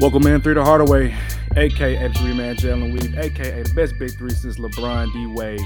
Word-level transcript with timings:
Welcome 0.00 0.26
in 0.28 0.40
three 0.40 0.54
the 0.54 0.64
Hardaway, 0.64 1.14
aka 1.56 2.10
three 2.14 2.32
man 2.32 2.56
Jalen 2.56 2.94
Weave, 2.94 3.18
aka 3.18 3.62
the 3.62 3.74
best 3.74 3.98
big 3.98 4.16
three 4.16 4.30
since 4.30 4.58
LeBron 4.58 5.12
D 5.12 5.26
Wade, 5.26 5.60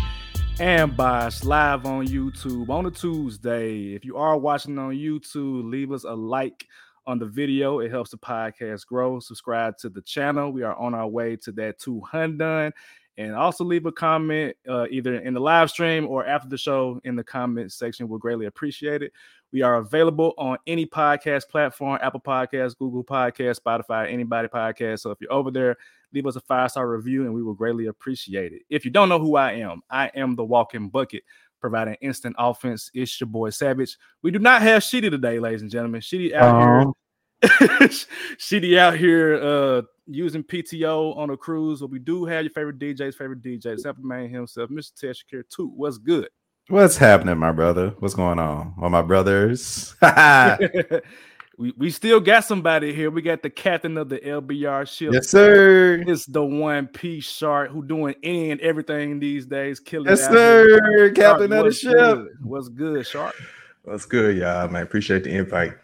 and 0.58 0.96
Bosh 0.96 1.44
live 1.44 1.86
on 1.86 2.08
YouTube 2.08 2.68
on 2.68 2.84
a 2.86 2.90
Tuesday. 2.90 3.94
If 3.94 4.04
you 4.04 4.16
are 4.16 4.36
watching 4.36 4.76
on 4.76 4.94
YouTube, 4.94 5.70
leave 5.70 5.92
us 5.92 6.02
a 6.02 6.12
like 6.12 6.66
on 7.06 7.20
the 7.20 7.26
video. 7.26 7.78
It 7.78 7.92
helps 7.92 8.10
the 8.10 8.18
podcast 8.18 8.86
grow. 8.86 9.20
Subscribe 9.20 9.78
to 9.78 9.88
the 9.88 10.02
channel. 10.02 10.50
We 10.50 10.64
are 10.64 10.74
on 10.74 10.94
our 10.94 11.06
way 11.06 11.36
to 11.36 11.52
that 11.52 11.78
200. 11.78 12.72
And 13.16 13.36
also 13.36 13.62
leave 13.62 13.86
a 13.86 13.92
comment 13.92 14.56
uh, 14.68 14.86
either 14.90 15.14
in 15.20 15.34
the 15.34 15.40
live 15.40 15.70
stream 15.70 16.08
or 16.08 16.26
after 16.26 16.48
the 16.48 16.58
show 16.58 17.00
in 17.04 17.14
the 17.14 17.22
comment 17.22 17.70
section. 17.70 18.08
We'll 18.08 18.18
greatly 18.18 18.46
appreciate 18.46 19.04
it. 19.04 19.12
We 19.54 19.62
are 19.62 19.76
available 19.76 20.34
on 20.36 20.58
any 20.66 20.84
podcast 20.84 21.48
platform 21.48 22.00
Apple 22.02 22.18
Podcasts, 22.18 22.76
Google 22.76 23.04
Podcasts, 23.04 23.60
Spotify, 23.60 24.12
anybody 24.12 24.48
podcast. 24.48 24.98
So 24.98 25.12
if 25.12 25.18
you're 25.20 25.32
over 25.32 25.52
there, 25.52 25.76
leave 26.12 26.26
us 26.26 26.34
a 26.34 26.40
five 26.40 26.72
star 26.72 26.88
review 26.88 27.22
and 27.22 27.32
we 27.32 27.40
will 27.40 27.54
greatly 27.54 27.86
appreciate 27.86 28.52
it. 28.52 28.62
If 28.68 28.84
you 28.84 28.90
don't 28.90 29.08
know 29.08 29.20
who 29.20 29.36
I 29.36 29.52
am, 29.52 29.82
I 29.88 30.10
am 30.16 30.34
the 30.34 30.44
walking 30.44 30.88
bucket 30.88 31.22
providing 31.60 31.94
instant 32.00 32.34
offense. 32.36 32.90
It's 32.94 33.20
your 33.20 33.28
boy 33.28 33.50
Savage. 33.50 33.96
We 34.22 34.32
do 34.32 34.40
not 34.40 34.60
have 34.62 34.82
Sheedy 34.82 35.08
today, 35.08 35.38
ladies 35.38 35.62
and 35.62 35.70
gentlemen. 35.70 36.00
Sheedy 36.00 36.34
out 36.34 36.92
here. 37.40 37.88
Sheedy 38.38 38.76
out 38.76 38.96
here 38.96 39.36
uh 39.36 39.82
using 40.08 40.42
PTO 40.42 41.16
on 41.16 41.30
a 41.30 41.36
cruise. 41.36 41.78
But 41.78 41.90
we 41.90 42.00
do 42.00 42.24
have 42.24 42.42
your 42.42 42.50
favorite 42.50 42.80
DJ's 42.80 43.14
favorite 43.14 43.40
DJ, 43.40 43.78
Sample 43.78 44.02
Man 44.02 44.28
himself, 44.28 44.68
Mr. 44.68 44.94
Ted 44.94 45.14
Shakir, 45.14 45.44
too. 45.48 45.68
What's 45.68 45.98
good? 45.98 46.28
What's 46.68 46.96
happening, 46.96 47.36
my 47.36 47.52
brother? 47.52 47.94
What's 47.98 48.14
going 48.14 48.38
on? 48.38 48.74
All 48.80 48.88
my 48.88 49.02
brothers. 49.02 49.94
we, 51.58 51.74
we 51.76 51.90
still 51.90 52.20
got 52.20 52.46
somebody 52.46 52.94
here. 52.94 53.10
We 53.10 53.20
got 53.20 53.42
the 53.42 53.50
captain 53.50 53.98
of 53.98 54.08
the 54.08 54.18
LBR 54.18 54.88
ship. 54.88 55.12
yes, 55.12 55.28
sir. 55.28 56.02
It's 56.06 56.24
the 56.24 56.42
one 56.42 56.86
P 56.86 57.20
Shark 57.20 57.70
who 57.70 57.84
doing 57.84 58.14
any 58.22 58.50
and 58.50 58.62
everything 58.62 59.20
these 59.20 59.44
days, 59.44 59.78
killing. 59.78 60.08
Yes, 60.08 60.22
it 60.22 60.30
out 60.30 60.32
here. 60.32 61.08
sir. 61.08 61.12
Captain 61.12 61.44
of 61.44 61.50
the 61.50 61.62
what's 61.64 61.78
ship. 61.78 61.92
good? 61.92 62.28
What's 62.42 62.68
good, 62.68 63.06
Shark? 63.06 63.34
What's 63.82 64.06
good, 64.06 64.38
y'all? 64.38 64.66
Man, 64.68 64.84
appreciate 64.84 65.24
the 65.24 65.36
invite. 65.36 65.74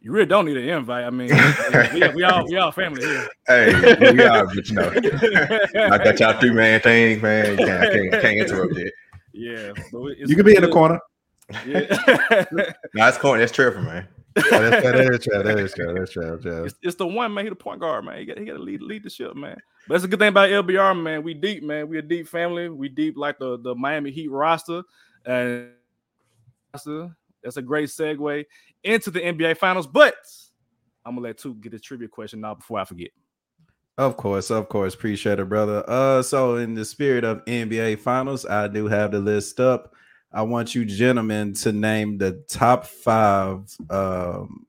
You 0.00 0.12
really 0.12 0.26
don't 0.26 0.44
need 0.44 0.56
an 0.56 0.68
invite. 0.68 1.04
I 1.04 1.10
mean, 1.10 1.30
we, 1.92 2.08
we 2.14 2.22
all 2.22 2.46
we 2.46 2.56
all 2.58 2.70
family 2.70 3.04
here. 3.04 3.28
Hey, 3.48 4.12
we 4.12 4.24
all, 4.24 4.46
but 4.46 4.68
you 4.68 4.74
know, 4.76 4.88
I 4.88 5.98
got 5.98 6.20
y'all 6.20 6.38
three 6.38 6.50
man 6.50 6.80
thing, 6.80 7.20
man. 7.20 7.54
I 7.54 7.56
can't, 7.56 7.92
can't, 7.92 8.22
can't 8.22 8.38
interrupt 8.38 8.76
it. 8.76 8.92
Yeah, 9.32 9.72
but 9.92 10.02
it's 10.18 10.30
You 10.30 10.36
can 10.36 10.44
be 10.44 10.56
in 10.56 10.62
the 10.62 10.68
corner. 10.68 10.98
Yeah. 11.66 12.44
That's 12.94 13.18
corny. 13.18 13.40
That's 13.40 13.52
Trevor, 13.52 13.82
man. 13.82 14.08
Oh, 14.36 14.42
that's, 14.50 14.82
that 14.82 14.94
is 14.94 15.24
true. 15.24 15.42
That 15.42 15.58
is 15.58 15.74
true. 15.74 15.94
That's 15.94 16.12
true. 16.12 16.38
true. 16.40 16.64
it's, 16.64 16.74
it's 16.82 16.96
the 16.96 17.06
one 17.06 17.34
man. 17.34 17.44
He 17.44 17.50
the 17.50 17.54
point 17.56 17.80
guard, 17.80 18.04
man. 18.04 18.18
He 18.18 18.24
got 18.24 18.38
he 18.38 18.46
got 18.46 18.54
to 18.54 18.58
lead 18.58 18.80
lead 18.80 19.02
the 19.02 19.10
ship, 19.10 19.34
man. 19.36 19.58
But 19.86 19.94
that's 19.94 20.04
a 20.04 20.08
good 20.08 20.18
thing 20.18 20.28
about 20.28 20.48
LBR, 20.48 21.00
man. 21.00 21.22
We 21.22 21.34
deep, 21.34 21.62
man. 21.62 21.88
We 21.88 21.98
a 21.98 22.02
deep 22.02 22.28
family. 22.28 22.68
We 22.68 22.88
deep 22.88 23.16
like 23.16 23.38
the 23.38 23.58
the 23.58 23.74
Miami 23.74 24.10
Heat 24.10 24.30
roster, 24.30 24.82
and 25.26 25.70
roster. 26.72 27.14
that's 27.42 27.58
a 27.58 27.62
great 27.62 27.90
segue 27.90 28.46
into 28.84 29.10
the 29.10 29.20
NBA 29.20 29.58
Finals. 29.58 29.86
But 29.86 30.14
I'm 31.04 31.16
gonna 31.16 31.26
let 31.26 31.38
two 31.38 31.54
get 31.56 31.74
a 31.74 31.78
trivia 31.78 32.08
question 32.08 32.40
now 32.40 32.54
before 32.54 32.78
I 32.78 32.84
forget. 32.84 33.10
Of 33.98 34.16
course, 34.16 34.50
of 34.50 34.68
course. 34.68 34.94
Appreciate 34.94 35.38
it, 35.38 35.48
brother. 35.48 35.84
Uh, 35.86 36.22
so 36.22 36.56
in 36.56 36.74
the 36.74 36.84
spirit 36.84 37.24
of 37.24 37.44
NBA 37.44 37.98
finals, 37.98 38.46
I 38.46 38.68
do 38.68 38.86
have 38.88 39.12
the 39.12 39.20
list 39.20 39.60
up. 39.60 39.94
I 40.32 40.42
want 40.42 40.74
you 40.74 40.84
gentlemen 40.84 41.52
to 41.54 41.72
name 41.72 42.16
the 42.16 42.42
top 42.48 42.86
five 42.86 43.76
um 43.90 44.66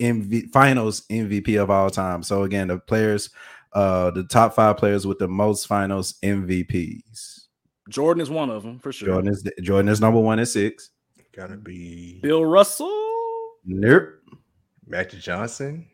MV 0.00 0.50
finals 0.50 1.02
MVP 1.10 1.60
of 1.60 1.70
all 1.70 1.90
time. 1.90 2.22
So 2.22 2.44
again, 2.44 2.68
the 2.68 2.78
players, 2.78 3.30
uh, 3.72 4.10
the 4.12 4.24
top 4.24 4.54
five 4.54 4.76
players 4.76 5.06
with 5.06 5.18
the 5.18 5.28
most 5.28 5.66
finals 5.66 6.14
MVPs. 6.22 7.46
Jordan 7.88 8.20
is 8.20 8.30
one 8.30 8.50
of 8.50 8.62
them 8.62 8.78
for 8.78 8.92
sure. 8.92 9.08
Jordan 9.08 9.32
is 9.32 9.48
Jordan 9.62 9.88
is 9.88 10.00
number 10.00 10.20
one 10.20 10.38
at 10.38 10.48
six. 10.48 10.90
Gotta 11.34 11.56
be 11.56 12.20
Bill 12.22 12.44
Russell. 12.44 12.92
Nope. 13.64 14.14
Magic 14.86 15.20
Johnson. 15.20 15.86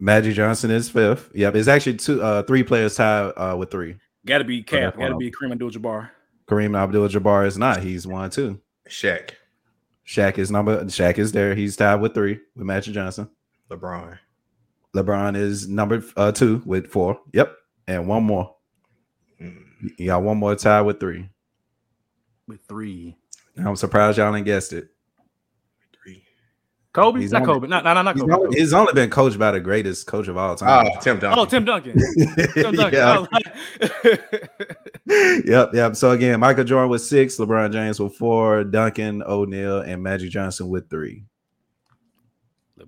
Magic 0.00 0.34
Johnson 0.34 0.70
is 0.70 0.88
fifth. 0.88 1.30
Yep, 1.34 1.56
it's 1.56 1.68
actually 1.68 1.96
two, 1.96 2.22
uh, 2.22 2.42
three 2.44 2.62
players 2.62 2.96
tied 2.96 3.32
uh, 3.36 3.56
with 3.58 3.70
three. 3.70 3.96
Got 4.26 4.38
to 4.38 4.44
be 4.44 4.62
Cap. 4.62 4.96
Got 4.96 5.08
to 5.08 5.16
be 5.16 5.30
Kareem 5.30 5.52
Abdul-Jabbar. 5.52 6.10
Kareem 6.48 6.78
Abdul-Jabbar 6.78 7.46
is 7.46 7.58
not. 7.58 7.82
He's 7.82 8.06
one 8.06 8.30
too. 8.30 8.60
Shaq. 8.88 9.30
Shaq 10.06 10.38
is 10.38 10.50
number. 10.50 10.82
Shaq 10.84 11.18
is 11.18 11.32
there. 11.32 11.54
He's 11.54 11.76
tied 11.76 11.96
with 11.96 12.14
three 12.14 12.40
with 12.56 12.64
Magic 12.66 12.94
Johnson. 12.94 13.28
LeBron. 13.70 14.18
LeBron 14.94 15.36
is 15.36 15.68
number 15.68 16.02
uh, 16.16 16.32
two 16.32 16.62
with 16.64 16.86
four. 16.86 17.20
Yep, 17.34 17.54
and 17.86 18.08
one 18.08 18.22
more. 18.24 18.54
Mm, 19.40 19.62
You 19.98 20.06
got 20.06 20.22
one 20.22 20.38
more 20.38 20.54
tied 20.54 20.82
with 20.82 20.98
three. 21.00 21.28
With 22.46 22.60
three. 22.66 23.16
I'm 23.58 23.76
surprised 23.76 24.16
y'all 24.16 24.34
ain't 24.34 24.46
guessed 24.46 24.72
it. 24.72 24.88
Three. 26.94 27.02
Kobe? 27.02 27.20
He's 27.20 27.32
not 27.32 27.42
only- 27.42 27.54
Kobe. 27.54 27.66
Not, 27.68 27.84
not, 27.84 28.02
not 28.02 28.14
He's 28.14 28.22
Kobe. 28.22 28.34
only, 28.34 28.58
he's 28.58 28.72
only 28.72 28.92
been 28.92 29.10
coached 29.10 29.38
by 29.38 29.50
the 29.50 29.60
greatest 29.60 30.06
coach 30.06 30.26
of 30.28 30.36
all 30.36 30.56
time. 30.56 30.86
Oh, 30.86 31.00
Tim 31.00 31.18
Duncan. 31.18 31.38
Oh, 31.38 31.44
Tim 31.44 31.64
Duncan. 31.64 31.92
Tim 32.54 32.74
Duncan. 32.74 32.92
Yeah. 32.92 33.24
Like- 33.30 34.24
yep, 35.46 35.70
yep. 35.74 35.96
So 35.96 36.10
again, 36.12 36.40
Michael 36.40 36.64
Jordan 36.64 36.90
with 36.90 37.02
six, 37.02 37.36
LeBron 37.36 37.72
James 37.72 38.00
with 38.00 38.14
four, 38.16 38.64
Duncan, 38.64 39.22
O'Neal, 39.22 39.80
and 39.80 40.02
Magic 40.02 40.30
Johnson 40.30 40.68
with 40.68 40.88
three. 40.90 41.24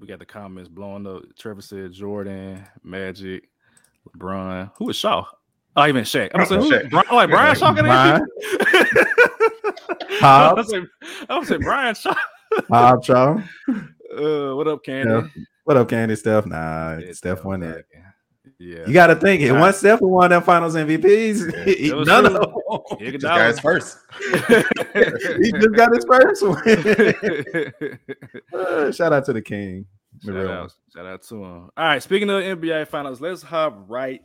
We 0.00 0.06
got 0.06 0.18
the 0.18 0.24
comments 0.24 0.68
blowing 0.70 1.06
up. 1.06 1.22
Trevor 1.38 1.60
said 1.60 1.92
Jordan, 1.92 2.64
Magic, 2.82 3.48
LeBron. 4.08 4.70
Who 4.78 4.88
is 4.88 4.96
Shaw? 4.96 5.26
Oh, 5.76 5.86
even 5.86 6.04
Shaq. 6.04 6.30
I'm 6.34 6.46
saying, 6.46 6.62
who, 6.62 6.70
Shaq. 6.70 6.90
Brian, 6.90 7.06
oh, 7.10 7.16
like 7.16 7.28
Brian 7.30 7.54
Shaw. 7.54 7.72
got 7.74 7.84
Brian? 7.84 8.26
I 8.42 10.16
Hobbs, 10.20 10.56
was 10.56 10.70
say, 10.70 10.80
I 11.28 11.38
was 11.38 11.48
say 11.48 11.58
Brian 11.58 11.94
Shaw. 11.94 12.14
Hobbs, 12.68 13.06
Shaw. 13.06 13.40
Uh, 13.68 14.54
what 14.56 14.66
up, 14.68 14.82
Candy? 14.84 15.12
Yeah. 15.12 15.28
What 15.64 15.76
up, 15.76 15.88
Candy? 15.88 16.16
Steph? 16.16 16.46
Nah, 16.46 16.98
Yeah, 16.98 17.12
Steph 17.12 17.44
won 17.44 17.62
it. 17.62 17.86
Yeah. 18.58 18.86
You 18.86 18.92
got 18.92 19.06
to 19.06 19.14
think 19.16 19.40
it. 19.40 19.52
Nah. 19.52 19.60
Once 19.60 19.78
Steph 19.78 20.00
won 20.02 20.30
them 20.30 20.42
Finals 20.42 20.74
MVPs, 20.74 21.52
Yeah, 21.52 21.64
he- 21.72 21.88
it 21.88 21.94
was 21.96 22.06
none 22.08 22.24
true. 22.24 22.36
of 22.36 22.42
them. 22.42 22.98
Iguodala. 22.98 23.12
Just 23.12 23.22
got 23.22 23.46
his 23.48 23.60
first. 23.60 23.98
he 25.42 25.52
just 25.52 25.72
got 25.74 25.94
his 25.94 26.04
first 26.04 26.42
one. 26.46 26.62
Uh, 28.52 28.92
shout 28.92 29.12
out 29.12 29.24
to 29.26 29.32
the 29.32 29.42
King. 29.42 29.86
Shout 30.24 30.34
real 30.34 30.50
out, 30.50 30.72
shout 30.94 31.06
out 31.06 31.22
to 31.22 31.36
him. 31.36 31.44
All 31.44 31.70
right, 31.76 32.02
speaking 32.02 32.28
of 32.30 32.42
NBA 32.42 32.88
finals, 32.88 33.20
let's 33.20 33.42
hop 33.42 33.84
right 33.88 34.20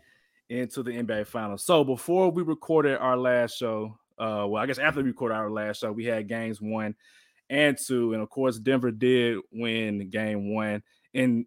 into 0.50 0.83
the 0.83 0.92
NBA 0.92 1.27
finals. 1.27 1.63
So 1.63 1.83
before 1.83 2.30
we 2.31 2.44
recorded 2.44 2.98
our 2.98 3.16
last 3.18 3.56
show, 3.57 3.98
uh, 4.18 4.45
well, 4.48 4.57
I 4.62 4.66
guess 4.66 4.80
after 4.80 5.01
we 5.01 5.07
recorded 5.10 5.36
our 5.36 5.50
last 5.50 5.81
show, 5.81 5.92
we 5.92 6.06
had 6.06 6.27
games 6.27 6.60
one 6.62 6.95
and 7.50 7.78
two, 7.78 8.14
and 8.14 8.22
of 8.22 8.30
course, 8.30 8.58
Denver 8.58 8.92
did 8.92 9.40
win 9.52 10.10
game 10.10 10.54
one. 10.54 10.84
And 11.14 11.46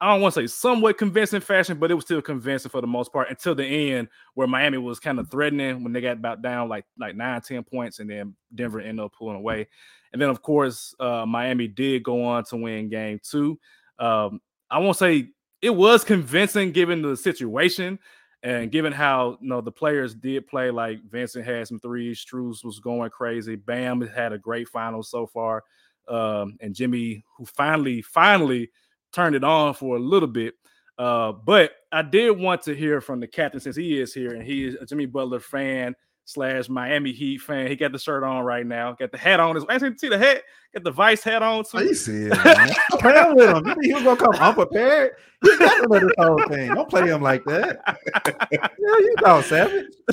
I 0.00 0.12
don't 0.12 0.22
want 0.22 0.34
to 0.34 0.40
say 0.40 0.46
somewhat 0.46 0.96
convincing 0.96 1.40
fashion, 1.40 1.78
but 1.78 1.90
it 1.90 1.94
was 1.94 2.04
still 2.04 2.22
convincing 2.22 2.70
for 2.70 2.80
the 2.80 2.86
most 2.86 3.12
part 3.12 3.28
until 3.28 3.54
the 3.54 3.64
end, 3.64 4.08
where 4.34 4.46
Miami 4.46 4.78
was 4.78 4.98
kind 4.98 5.18
of 5.18 5.30
threatening 5.30 5.82
when 5.82 5.92
they 5.92 6.00
got 6.00 6.16
about 6.16 6.42
down 6.42 6.68
like 6.68 6.86
like 6.98 7.14
nine, 7.14 7.40
10 7.40 7.64
points, 7.64 7.98
and 7.98 8.08
then 8.08 8.34
Denver 8.54 8.80
ended 8.80 9.04
up 9.04 9.12
pulling 9.12 9.36
away. 9.36 9.68
And 10.12 10.20
then, 10.20 10.28
of 10.30 10.42
course, 10.42 10.94
uh, 10.98 11.24
Miami 11.26 11.68
did 11.68 12.02
go 12.02 12.24
on 12.24 12.44
to 12.44 12.56
win 12.56 12.88
game 12.88 13.20
two. 13.22 13.58
Um, 13.98 14.40
I 14.70 14.78
won't 14.78 14.96
say 14.96 15.28
it 15.62 15.70
was 15.70 16.02
convincing 16.04 16.72
given 16.72 17.02
the 17.02 17.16
situation 17.16 17.98
and 18.42 18.70
given 18.70 18.92
how 18.92 19.38
you 19.40 19.48
know 19.48 19.60
the 19.60 19.72
players 19.72 20.14
did 20.14 20.46
play. 20.46 20.70
Like 20.70 21.02
Vincent 21.10 21.44
had 21.44 21.68
some 21.68 21.78
threes, 21.78 22.24
Strus 22.24 22.64
was 22.64 22.80
going 22.80 23.10
crazy. 23.10 23.56
Bam 23.56 24.00
had 24.00 24.32
a 24.32 24.38
great 24.38 24.68
final 24.68 25.02
so 25.02 25.26
far, 25.26 25.64
um, 26.08 26.56
and 26.60 26.74
Jimmy, 26.74 27.24
who 27.36 27.44
finally, 27.44 28.02
finally 28.02 28.70
turned 29.12 29.34
it 29.34 29.44
on 29.44 29.74
for 29.74 29.96
a 29.96 30.00
little 30.00 30.28
bit. 30.28 30.54
Uh, 30.98 31.32
but 31.32 31.72
I 31.92 32.02
did 32.02 32.38
want 32.38 32.62
to 32.62 32.74
hear 32.74 33.00
from 33.00 33.20
the 33.20 33.26
captain 33.26 33.60
since 33.60 33.74
he 33.74 33.98
is 33.98 34.12
here 34.12 34.34
and 34.34 34.42
he 34.42 34.66
is 34.66 34.74
a 34.74 34.84
Jimmy 34.84 35.06
Butler 35.06 35.40
fan 35.40 35.94
slash 36.30 36.68
Miami 36.68 37.12
Heat 37.12 37.38
fan. 37.38 37.66
He 37.66 37.76
got 37.76 37.92
the 37.92 37.98
shirt 37.98 38.22
on 38.22 38.44
right 38.44 38.66
now, 38.66 38.92
got 38.92 39.12
the 39.12 39.18
hat 39.18 39.40
on. 39.40 39.54
His, 39.56 39.64
I 39.68 39.78
see 39.78 40.08
the 40.08 40.18
hat, 40.18 40.42
got 40.72 40.84
the 40.84 40.90
Vice 40.90 41.22
hat 41.22 41.42
on 41.42 41.64
too. 41.64 41.78
Are 41.78 41.84
you 41.84 41.94
serious? 41.94 42.44
Man? 42.44 42.70
Play 42.92 43.24
with 43.32 43.66
him. 43.66 43.76
He 43.82 43.92
was 43.92 44.02
gonna 44.02 44.16
come 44.16 44.34
unprepared? 44.34 45.12
He 45.42 45.56
got 45.58 45.82
to 45.82 45.88
know 45.88 46.00
this 46.00 46.12
whole 46.18 46.48
thing. 46.48 46.74
Don't 46.74 46.88
play 46.88 47.08
him 47.08 47.22
like 47.22 47.44
that. 47.44 47.80
yeah, 48.52 48.68
you 48.78 49.14
thought 49.20 49.44
savage. 49.44 49.86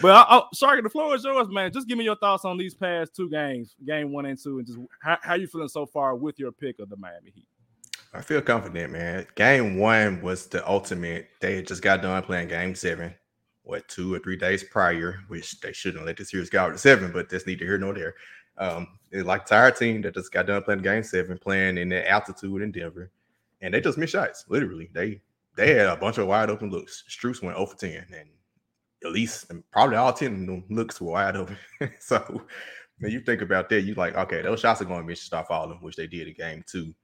but 0.00 0.10
I, 0.10 0.24
I, 0.28 0.42
sorry, 0.54 0.80
the 0.80 0.88
floor 0.88 1.14
is 1.14 1.24
yours, 1.24 1.48
man. 1.50 1.70
Just 1.70 1.86
give 1.86 1.98
me 1.98 2.04
your 2.04 2.16
thoughts 2.16 2.44
on 2.44 2.56
these 2.56 2.74
past 2.74 3.14
two 3.14 3.28
games, 3.28 3.76
game 3.86 4.10
one 4.12 4.26
and 4.26 4.38
two, 4.42 4.58
and 4.58 4.66
just 4.66 4.78
how, 5.02 5.18
how 5.22 5.34
you 5.34 5.46
feeling 5.46 5.68
so 5.68 5.84
far 5.84 6.16
with 6.16 6.38
your 6.38 6.50
pick 6.50 6.78
of 6.78 6.88
the 6.88 6.96
Miami 6.96 7.30
Heat. 7.34 7.46
I 8.14 8.20
feel 8.20 8.42
confident, 8.42 8.92
man. 8.92 9.26
Game 9.36 9.78
one 9.78 10.20
was 10.20 10.46
the 10.46 10.66
ultimate. 10.68 11.28
They 11.40 11.62
just 11.62 11.82
got 11.82 12.02
done 12.02 12.22
playing 12.22 12.48
game 12.48 12.74
seven, 12.74 13.14
what, 13.64 13.86
two 13.88 14.14
or 14.14 14.18
three 14.18 14.36
days 14.36 14.64
prior, 14.64 15.20
which 15.28 15.60
they 15.60 15.72
shouldn't 15.72 16.06
let 16.06 16.16
the 16.16 16.24
series 16.24 16.50
go 16.50 16.60
out 16.60 16.70
to 16.70 16.78
seven, 16.78 17.12
but 17.12 17.28
that's 17.28 17.46
neither 17.46 17.64
here 17.64 17.78
nor 17.78 17.94
there. 17.94 18.14
Um, 18.58 18.98
like 19.12 19.42
entire 19.42 19.70
team 19.70 20.02
that 20.02 20.14
just 20.14 20.32
got 20.32 20.46
done 20.46 20.62
playing 20.62 20.82
game 20.82 21.02
seven, 21.02 21.38
playing 21.38 21.78
in 21.78 21.88
that 21.90 22.08
altitude 22.08 22.62
in 22.62 22.72
Denver, 22.72 23.10
and 23.60 23.72
they 23.72 23.80
just 23.80 23.98
missed 23.98 24.12
shots. 24.12 24.44
Literally, 24.48 24.90
they 24.92 25.20
they 25.56 25.74
had 25.74 25.86
a 25.86 25.96
bunch 25.96 26.18
of 26.18 26.26
wide 26.26 26.50
open 26.50 26.70
looks. 26.70 27.04
Strus 27.08 27.42
went 27.42 27.56
0 27.56 27.66
for 27.66 27.76
10, 27.76 28.06
and 28.14 28.28
at 29.04 29.12
least 29.12 29.50
and 29.50 29.68
probably 29.70 29.96
all 29.96 30.12
10 30.12 30.32
of 30.32 30.46
them 30.46 30.64
looks 30.70 31.00
were 31.00 31.12
wide 31.12 31.36
open. 31.36 31.56
so 31.98 32.42
when 32.98 33.12
you 33.12 33.20
think 33.20 33.42
about 33.42 33.68
that, 33.68 33.82
you 33.82 33.94
like, 33.94 34.16
okay, 34.16 34.42
those 34.42 34.60
shots 34.60 34.80
are 34.80 34.86
going 34.86 35.00
to 35.00 35.06
miss 35.06 35.20
start 35.20 35.48
falling, 35.48 35.78
which 35.80 35.96
they 35.96 36.06
did 36.06 36.28
in 36.28 36.34
game 36.34 36.64
two. 36.66 36.94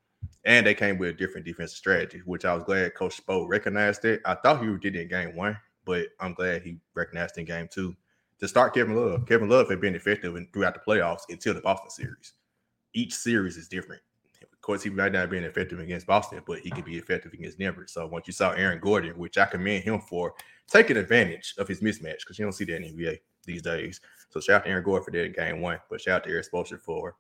And 0.45 0.67
they 0.67 0.75
came 0.75 0.99
with 0.99 1.11
a 1.11 1.13
different 1.13 1.47
defensive 1.47 1.77
strategy, 1.77 2.23
which 2.25 2.45
I 2.45 2.55
was 2.55 2.65
glad 2.65 2.95
Coach 2.95 3.21
Spo 3.25 3.47
recognized 3.47 4.05
it. 4.05 4.21
I 4.25 4.35
thought 4.35 4.63
he 4.63 4.77
did 4.79 4.97
it 4.97 5.03
in 5.03 5.09
game 5.09 5.37
one, 5.37 5.57
but 5.89 6.09
I'm 6.21 6.35
glad 6.35 6.61
he 6.61 6.77
recognized 6.95 7.39
in 7.39 7.47
game 7.47 7.67
two. 7.67 7.97
To 8.41 8.47
start 8.47 8.75
Kevin 8.75 8.95
Love, 8.95 9.27
Kevin 9.27 9.49
Love 9.49 9.71
had 9.71 9.81
been 9.81 9.95
effective 9.95 10.37
in, 10.37 10.47
throughout 10.53 10.75
the 10.75 10.81
playoffs 10.87 11.23
until 11.31 11.55
the 11.55 11.63
Boston 11.63 11.89
series. 11.89 12.35
Each 12.93 13.15
series 13.15 13.57
is 13.57 13.69
different. 13.69 14.03
Of 14.43 14.61
course, 14.61 14.83
he 14.83 14.91
might 14.91 15.13
not 15.13 15.31
been 15.31 15.45
effective 15.45 15.81
against 15.81 16.07
Boston, 16.07 16.43
but 16.47 16.59
he 16.59 16.71
could 16.71 16.85
be 16.85 16.99
effective 16.99 17.33
against 17.33 17.59
Denver. 17.59 17.87
So 17.89 18.07
once 18.07 18.27
you 18.27 18.35
saw 18.35 18.51
Aaron 18.51 18.81
Gordon, 18.81 19.17
which 19.17 19.39
I 19.39 19.47
commend 19.47 19.83
him 19.83 19.99
for 19.99 20.35
taking 20.71 20.99
advantage 20.99 21.55
of 21.57 21.67
his 21.67 21.81
mismatch, 21.81 22.19
because 22.19 22.39
you 22.39 22.45
don't 22.45 22.53
see 22.53 22.67
that 22.67 22.77
in 22.77 22.95
NBA 22.95 23.19
these 23.47 23.63
days. 23.63 24.03
So 24.29 24.41
shout 24.41 24.57
out 24.57 24.65
to 24.65 24.71
Aaron 24.71 24.85
Gordon 24.85 25.05
for 25.07 25.11
that 25.13 25.25
in 25.25 25.33
game 25.33 25.63
one, 25.63 25.81
but 25.89 26.03
shout 26.03 26.17
out 26.17 26.25
to 26.25 26.31
Erik 26.31 26.51
Spoelstra 26.53 26.79
for 26.79 27.17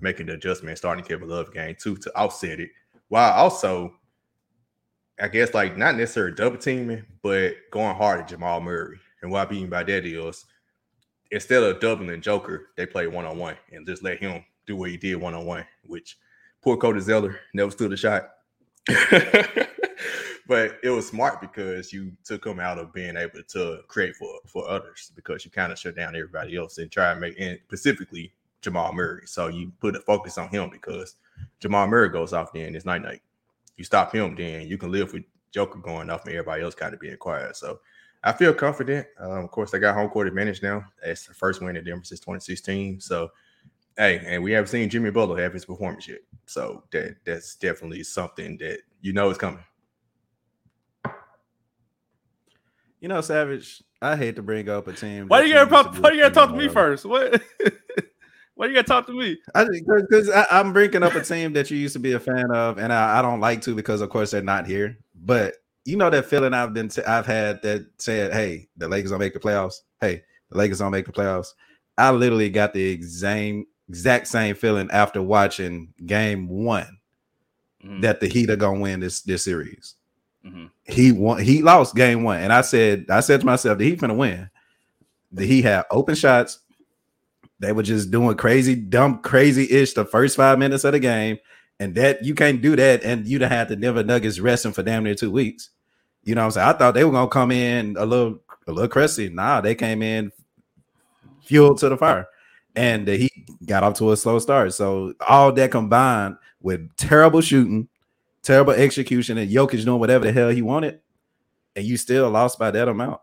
making 0.00 0.26
the 0.26 0.32
adjustment, 0.32 0.76
starting 0.76 1.04
Kevin 1.04 1.28
Love 1.28 1.54
game 1.54 1.76
two 1.80 1.96
to 1.98 2.18
offset 2.18 2.58
it, 2.58 2.70
while 3.10 3.32
also, 3.32 3.94
I 5.20 5.28
guess, 5.28 5.54
like 5.54 5.76
not 5.76 5.96
necessarily 5.96 6.34
double 6.34 6.58
teaming, 6.58 7.04
but 7.22 7.54
going 7.70 7.96
hard 7.96 8.20
at 8.20 8.28
Jamal 8.28 8.60
Murray. 8.60 8.98
And 9.22 9.30
what 9.30 9.48
I 9.48 9.50
mean 9.50 9.68
by 9.68 9.82
that 9.82 10.06
is 10.06 10.44
instead 11.30 11.62
of 11.62 11.80
doubling 11.80 12.20
Joker, 12.20 12.68
they 12.76 12.86
play 12.86 13.06
one 13.06 13.24
on 13.24 13.38
one 13.38 13.56
and 13.72 13.86
just 13.86 14.02
let 14.02 14.18
him 14.18 14.44
do 14.66 14.76
what 14.76 14.90
he 14.90 14.96
did 14.96 15.16
one 15.16 15.34
on 15.34 15.44
one, 15.44 15.64
which 15.86 16.18
poor 16.62 16.76
Cody 16.76 17.00
Zeller 17.00 17.40
never 17.54 17.70
stood 17.70 17.92
a 17.92 17.96
shot. 17.96 18.30
but 20.48 20.78
it 20.82 20.90
was 20.90 21.06
smart 21.06 21.40
because 21.40 21.92
you 21.92 22.12
took 22.24 22.46
him 22.46 22.58
out 22.58 22.78
of 22.78 22.92
being 22.92 23.16
able 23.16 23.42
to 23.48 23.80
create 23.86 24.16
for 24.16 24.40
for 24.46 24.68
others 24.68 25.12
because 25.14 25.44
you 25.44 25.50
kind 25.50 25.72
of 25.72 25.78
shut 25.78 25.96
down 25.96 26.16
everybody 26.16 26.56
else 26.56 26.78
and 26.78 26.90
try 26.90 27.12
and 27.12 27.20
make 27.20 27.38
and 27.38 27.58
specifically 27.66 28.32
Jamal 28.62 28.92
Murray. 28.92 29.26
So 29.26 29.48
you 29.48 29.72
put 29.80 29.96
a 29.96 30.00
focus 30.00 30.38
on 30.38 30.48
him 30.48 30.70
because 30.70 31.16
Jamal 31.60 31.86
Murray 31.86 32.08
goes 32.08 32.32
off 32.32 32.52
then 32.52 32.74
it's 32.74 32.86
night 32.86 33.02
night. 33.02 33.20
You 33.78 33.84
stop 33.84 34.14
him, 34.14 34.34
then 34.34 34.66
you 34.66 34.76
can 34.76 34.92
live 34.92 35.12
with 35.12 35.22
Joker 35.52 35.78
going 35.78 36.10
off 36.10 36.26
and 36.26 36.34
everybody 36.34 36.62
else 36.62 36.74
kind 36.74 36.92
of 36.92 37.00
being 37.00 37.16
quiet. 37.16 37.56
So 37.56 37.80
I 38.22 38.32
feel 38.32 38.52
confident. 38.52 39.06
Um, 39.18 39.44
of 39.44 39.50
course, 39.50 39.70
they 39.70 39.78
got 39.78 39.94
home 39.94 40.10
court 40.10 40.26
advantage 40.26 40.62
now. 40.62 40.84
It's 41.02 41.26
the 41.26 41.34
first 41.34 41.62
win 41.62 41.76
in 41.76 41.84
Denver 41.84 42.04
since 42.04 42.20
2016. 42.20 43.00
So 43.00 43.30
hey, 43.96 44.22
and 44.26 44.42
we 44.42 44.52
haven't 44.52 44.68
seen 44.68 44.88
Jimmy 44.88 45.10
Butler 45.10 45.42
have 45.42 45.52
his 45.52 45.64
performance 45.64 46.08
yet. 46.08 46.20
So 46.46 46.84
that 46.92 47.16
that's 47.24 47.56
definitely 47.56 48.02
something 48.04 48.56
that 48.58 48.80
you 49.00 49.12
know 49.12 49.30
is 49.30 49.38
coming. 49.38 49.64
You 53.00 53.08
know, 53.08 53.20
Savage. 53.20 53.82
I 54.00 54.16
hate 54.16 54.36
to 54.36 54.42
bring 54.42 54.68
up 54.68 54.86
a 54.88 54.92
team. 54.92 55.28
Why 55.28 55.40
that 55.40 55.48
you 55.48 55.54
gotta 55.54 55.70
used 55.70 55.94
talk? 55.94 56.02
Why 56.02 56.10
you 56.12 56.20
gotta 56.20 56.34
talk 56.34 56.50
to 56.50 56.56
me 56.56 56.68
first? 56.68 57.04
What? 57.04 57.42
Why 58.58 58.66
you 58.66 58.74
gotta 58.74 58.88
talk 58.88 59.06
to 59.06 59.12
me? 59.12 59.38
I 59.54 59.66
because 59.66 60.28
I'm 60.50 60.72
bringing 60.72 61.04
up 61.04 61.14
a 61.14 61.22
team 61.22 61.52
that 61.52 61.70
you 61.70 61.76
used 61.78 61.92
to 61.92 62.00
be 62.00 62.14
a 62.14 62.18
fan 62.18 62.50
of, 62.50 62.78
and 62.78 62.92
I, 62.92 63.20
I 63.20 63.22
don't 63.22 63.38
like 63.38 63.62
to 63.62 63.74
because, 63.76 64.00
of 64.00 64.10
course, 64.10 64.32
they're 64.32 64.42
not 64.42 64.66
here. 64.66 64.98
But 65.14 65.54
you 65.84 65.96
know 65.96 66.10
that 66.10 66.26
feeling 66.26 66.52
I've 66.52 66.74
been 66.74 66.88
t- 66.88 67.04
I've 67.04 67.24
had 67.24 67.62
that 67.62 67.86
said, 67.98 68.32
"Hey, 68.32 68.66
the 68.76 68.88
Lakers 68.88 69.12
don't 69.12 69.20
make 69.20 69.32
the 69.32 69.38
playoffs. 69.38 69.76
Hey, 70.00 70.24
the 70.50 70.58
Lakers 70.58 70.80
don't 70.80 70.90
make 70.90 71.06
the 71.06 71.12
playoffs." 71.12 71.54
I 71.96 72.10
literally 72.10 72.50
got 72.50 72.74
the 72.74 72.82
exact 72.84 73.68
exact 73.88 74.26
same 74.26 74.56
feeling 74.56 74.90
after 74.90 75.22
watching 75.22 75.94
Game 76.04 76.48
One 76.48 76.98
Mhm, 77.84 78.02
that 78.02 78.18
the 78.18 78.26
Heat 78.26 78.50
are 78.50 78.56
gonna 78.56 78.80
win 78.80 78.98
this 78.98 79.20
this 79.20 79.44
series. 79.44 79.94
mhm. 80.44 80.68
He 80.84 81.12
won. 81.12 81.40
He 81.44 81.62
lost 81.62 81.94
Game 81.94 82.24
One, 82.24 82.40
and 82.40 82.52
I 82.52 82.62
said 82.62 83.06
I 83.08 83.20
said 83.20 83.38
to 83.38 83.46
myself, 83.46 83.78
"The 83.78 83.84
Heat 83.84 84.00
gonna 84.00 84.14
win." 84.14 84.50
The 85.30 85.46
Heat 85.46 85.62
had 85.62 85.84
open 85.92 86.16
shots. 86.16 86.58
They 87.60 87.72
were 87.72 87.82
just 87.82 88.10
doing 88.10 88.36
crazy, 88.36 88.74
dumb, 88.74 89.20
crazy 89.20 89.70
ish 89.70 89.94
the 89.94 90.04
first 90.04 90.36
five 90.36 90.58
minutes 90.58 90.84
of 90.84 90.92
the 90.92 91.00
game. 91.00 91.38
And 91.80 91.94
that 91.94 92.24
you 92.24 92.34
can't 92.34 92.60
do 92.60 92.76
that. 92.76 93.02
And 93.04 93.26
you'd 93.26 93.42
have 93.42 93.50
had 93.50 93.68
the 93.68 93.76
Denver 93.76 94.02
Nuggets 94.02 94.40
resting 94.40 94.72
for 94.72 94.82
damn 94.82 95.04
near 95.04 95.14
two 95.14 95.30
weeks. 95.30 95.70
You 96.24 96.34
know 96.34 96.42
what 96.42 96.46
I'm 96.46 96.50
saying? 96.52 96.68
I 96.68 96.72
thought 96.72 96.94
they 96.94 97.04
were 97.04 97.12
gonna 97.12 97.28
come 97.28 97.52
in 97.52 97.96
a 97.96 98.04
little 98.04 98.40
a 98.66 98.72
little 98.72 98.88
crusty. 98.88 99.28
Nah, 99.28 99.60
they 99.60 99.74
came 99.74 100.02
in 100.02 100.30
fueled 101.42 101.78
to 101.78 101.88
the 101.88 101.96
fire. 101.96 102.28
And 102.76 103.08
he 103.08 103.30
got 103.66 103.82
off 103.82 103.94
to 103.94 104.12
a 104.12 104.16
slow 104.16 104.38
start. 104.38 104.72
So 104.74 105.14
all 105.26 105.52
that 105.52 105.70
combined 105.70 106.36
with 106.60 106.94
terrible 106.96 107.40
shooting, 107.40 107.88
terrible 108.42 108.72
execution, 108.72 109.38
and 109.38 109.50
Jokic 109.50 109.84
doing 109.84 109.98
whatever 109.98 110.24
the 110.24 110.32
hell 110.32 110.50
he 110.50 110.62
wanted, 110.62 111.00
and 111.74 111.84
you 111.84 111.96
still 111.96 112.30
lost 112.30 112.58
by 112.58 112.70
that 112.70 112.88
amount. 112.88 113.20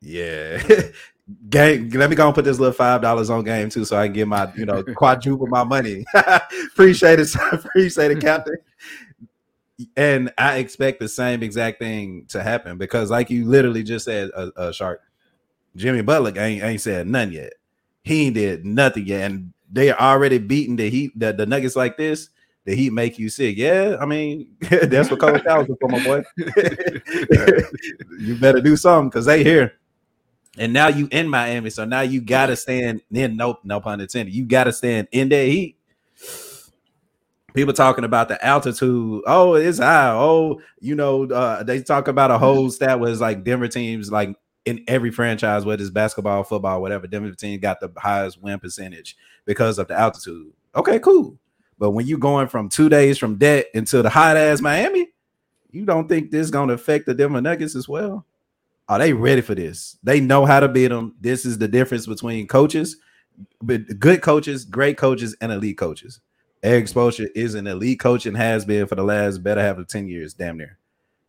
Yeah. 0.00 0.62
game. 1.48 1.90
Let 1.90 2.10
me 2.10 2.16
go 2.16 2.26
and 2.26 2.34
put 2.34 2.44
this 2.44 2.58
little 2.58 2.74
five 2.74 3.00
dollars 3.02 3.30
on 3.30 3.44
game 3.44 3.70
too, 3.70 3.84
so 3.84 3.96
I 3.96 4.06
can 4.06 4.12
get 4.12 4.28
my 4.28 4.52
you 4.56 4.66
know 4.66 4.82
quadruple 4.96 5.46
my 5.46 5.64
money. 5.64 6.04
appreciate 6.72 7.20
it, 7.20 7.34
appreciate 7.52 8.10
it, 8.10 8.20
Captain. 8.20 8.56
And 9.96 10.32
I 10.38 10.58
expect 10.58 11.00
the 11.00 11.08
same 11.08 11.42
exact 11.42 11.80
thing 11.80 12.26
to 12.28 12.42
happen 12.42 12.78
because, 12.78 13.10
like 13.10 13.28
you 13.30 13.44
literally 13.44 13.82
just 13.82 14.04
said, 14.04 14.30
a 14.30 14.38
uh, 14.38 14.50
uh, 14.56 14.72
shark. 14.72 15.02
Jimmy 15.76 16.02
Butler 16.02 16.32
ain't 16.38 16.62
ain't 16.62 16.80
said 16.80 17.08
none 17.08 17.32
yet. 17.32 17.54
He 18.02 18.26
ain't 18.26 18.34
did 18.34 18.64
nothing 18.64 19.06
yet, 19.06 19.30
and 19.30 19.52
they 19.72 19.90
are 19.90 19.98
already 19.98 20.38
beating 20.38 20.76
the 20.76 20.88
Heat, 20.88 21.18
the, 21.18 21.32
the 21.32 21.46
Nuggets 21.46 21.74
like 21.74 21.96
this. 21.96 22.28
The 22.64 22.76
Heat 22.76 22.92
make 22.92 23.18
you 23.18 23.28
sick. 23.28 23.56
Yeah, 23.56 23.96
I 24.00 24.06
mean 24.06 24.54
that's 24.60 25.10
what 25.10 25.18
Coach 25.18 25.42
is 25.44 25.76
for, 25.80 25.88
my 25.88 26.04
boy. 26.04 26.22
you 28.20 28.36
better 28.36 28.60
do 28.60 28.76
something 28.76 29.08
because 29.08 29.26
they 29.26 29.42
here. 29.42 29.74
And 30.58 30.72
now 30.72 30.88
you 30.88 31.08
in 31.10 31.28
Miami, 31.28 31.70
so 31.70 31.84
now 31.84 32.02
you 32.02 32.20
gotta 32.20 32.56
stand 32.56 33.00
in. 33.12 33.36
Nope, 33.36 33.60
no 33.64 33.80
pun 33.80 34.00
intended. 34.00 34.34
You 34.34 34.44
gotta 34.44 34.72
stand 34.72 35.08
in 35.10 35.28
that 35.30 35.46
heat. 35.46 35.76
People 37.54 37.72
talking 37.74 38.04
about 38.04 38.28
the 38.28 38.44
altitude. 38.44 39.22
Oh, 39.26 39.54
it's 39.54 39.78
high. 39.78 40.10
Oh, 40.10 40.60
you 40.80 40.94
know, 40.94 41.24
uh, 41.24 41.62
they 41.62 41.82
talk 41.82 42.08
about 42.08 42.30
a 42.30 42.38
whole 42.38 42.70
stat 42.70 42.98
was 42.98 43.20
like 43.20 43.44
Denver 43.44 43.68
teams, 43.68 44.10
like 44.10 44.36
in 44.64 44.82
every 44.88 45.10
franchise, 45.10 45.64
whether 45.64 45.80
it's 45.80 45.90
basketball, 45.90 46.42
football, 46.44 46.80
whatever. 46.80 47.06
Denver 47.06 47.32
team 47.34 47.60
got 47.60 47.80
the 47.80 47.92
highest 47.96 48.42
win 48.42 48.58
percentage 48.58 49.16
because 49.44 49.78
of 49.78 49.88
the 49.88 49.98
altitude. 49.98 50.52
Okay, 50.74 50.98
cool. 50.98 51.36
But 51.78 51.90
when 51.90 52.06
you 52.06 52.18
going 52.18 52.48
from 52.48 52.68
two 52.68 52.88
days 52.88 53.18
from 53.18 53.36
debt 53.36 53.66
into 53.74 54.02
the 54.02 54.10
hot 54.10 54.36
ass 54.36 54.60
Miami, 54.60 55.08
you 55.70 55.84
don't 55.84 56.08
think 56.08 56.30
this 56.30 56.50
gonna 56.50 56.74
affect 56.74 57.06
the 57.06 57.14
Denver 57.14 57.40
Nuggets 57.40 57.74
as 57.74 57.88
well? 57.88 58.24
Are 58.88 58.98
they 58.98 59.12
ready 59.12 59.40
for 59.40 59.54
this? 59.54 59.96
They 60.02 60.20
know 60.20 60.44
how 60.44 60.60
to 60.60 60.68
beat 60.68 60.88
them. 60.88 61.14
This 61.20 61.46
is 61.46 61.58
the 61.58 61.68
difference 61.68 62.06
between 62.06 62.46
coaches, 62.46 62.96
but 63.62 63.98
good 63.98 64.20
coaches, 64.20 64.64
great 64.64 64.98
coaches, 64.98 65.34
and 65.40 65.50
elite 65.50 65.78
coaches. 65.78 66.20
Mm-hmm. 66.62 66.74
Erik 66.74 66.86
Spoelstra 66.86 67.28
is 67.34 67.54
an 67.54 67.66
elite 67.66 68.00
coach 68.00 68.26
and 68.26 68.36
has 68.36 68.64
been 68.64 68.86
for 68.86 68.94
the 68.94 69.02
last 69.02 69.42
better 69.42 69.60
half 69.60 69.78
of 69.78 69.88
10 69.88 70.08
years, 70.08 70.34
damn 70.34 70.58
near. 70.58 70.78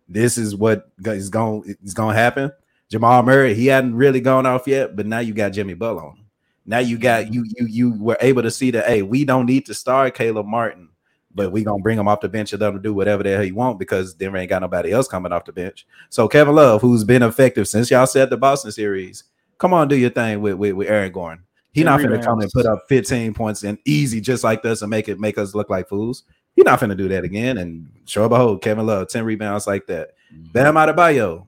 This 0.08 0.38
is 0.38 0.56
what 0.56 0.90
is 1.06 1.30
going 1.30 1.76
is 1.84 1.94
going 1.94 2.16
to 2.16 2.22
happen. 2.22 2.52
Jamal 2.92 3.24
Murray, 3.24 3.56
he 3.56 3.68
hadn't 3.68 3.96
really 3.96 4.22
gone 4.22 4.46
off 4.46 4.68
yet, 4.68 4.96
but 4.96 5.08
now 5.08 5.20
you 5.20 5.34
got 5.34 5.50
Jimmy 5.50 5.74
Butler 5.74 6.06
on. 6.06 6.26
Now 6.66 6.80
you 6.80 6.98
got 6.98 7.26
mm-hmm. 7.26 7.34
you 7.34 7.46
you 7.58 7.68
you 7.68 8.04
were 8.04 8.18
able 8.22 8.44
to 8.44 8.52
see 8.52 8.72
that 8.72 8.86
hey, 8.86 9.02
we 9.02 9.26
don't 9.26 9.46
need 9.46 9.66
to 9.68 9.74
start 9.74 10.16
Caleb 10.16 10.46
Martin, 10.46 10.90
but 11.36 11.52
we 11.52 11.64
gonna 11.64 11.84
bring 11.84 12.00
him 12.00 12.08
off 12.08 12.22
the 12.22 12.30
bench 12.30 12.54
and 12.54 12.62
let 12.62 12.74
him 12.74 12.82
do 12.82 12.94
whatever 12.94 13.22
the 13.22 13.30
hell 13.30 13.44
he 13.44 13.52
want 13.52 13.78
because 13.78 14.14
Denver 14.14 14.38
ain't 14.38 14.50
got 14.50 14.62
nobody 14.62 14.92
else 14.92 15.08
coming 15.08 15.34
off 15.34 15.46
the 15.46 15.54
bench. 15.54 15.86
So 16.10 16.28
Kevin 16.28 16.56
Love, 16.56 16.82
who's 16.82 17.04
been 17.04 17.22
effective 17.22 17.68
since 17.68 17.92
y'all 17.92 18.08
said 18.08 18.30
the 18.30 18.38
Boston 18.38 18.72
series, 18.72 19.26
come 19.58 19.74
on, 19.74 19.90
do 19.90 19.96
your 19.96 20.10
thing 20.10 20.42
with 20.42 20.56
with, 20.56 20.74
with 20.74 20.88
Aaron 20.88 21.12
Gordon. 21.12 21.44
He 21.74 21.84
not 21.84 22.02
gonna 22.02 22.24
come 22.24 22.40
and 22.40 22.52
put 22.52 22.66
up 22.66 22.86
15 22.88 23.34
points 23.34 23.64
and 23.64 23.78
easy 23.84 24.22
just 24.22 24.46
like 24.46 24.64
this 24.64 24.82
and 24.82 24.90
make 24.90 25.10
it 25.10 25.20
make 25.20 25.38
us 25.38 25.54
look 25.54 25.70
like 25.70 25.90
fools. 25.90 26.24
He 26.56 26.64
not 26.64 26.80
gonna 26.80 26.96
do 26.96 27.10
that 27.10 27.26
again. 27.26 27.58
And 27.58 27.90
sure 28.06 28.24
and 28.24 28.30
behold, 28.30 28.62
Kevin 28.62 28.86
Love 28.86 29.10
10 29.10 29.26
rebounds 29.26 29.68
like 29.68 29.86
that. 29.88 30.12
Mm-hmm. 30.34 30.52
Bam 30.54 30.76
Adebayo, 30.76 31.48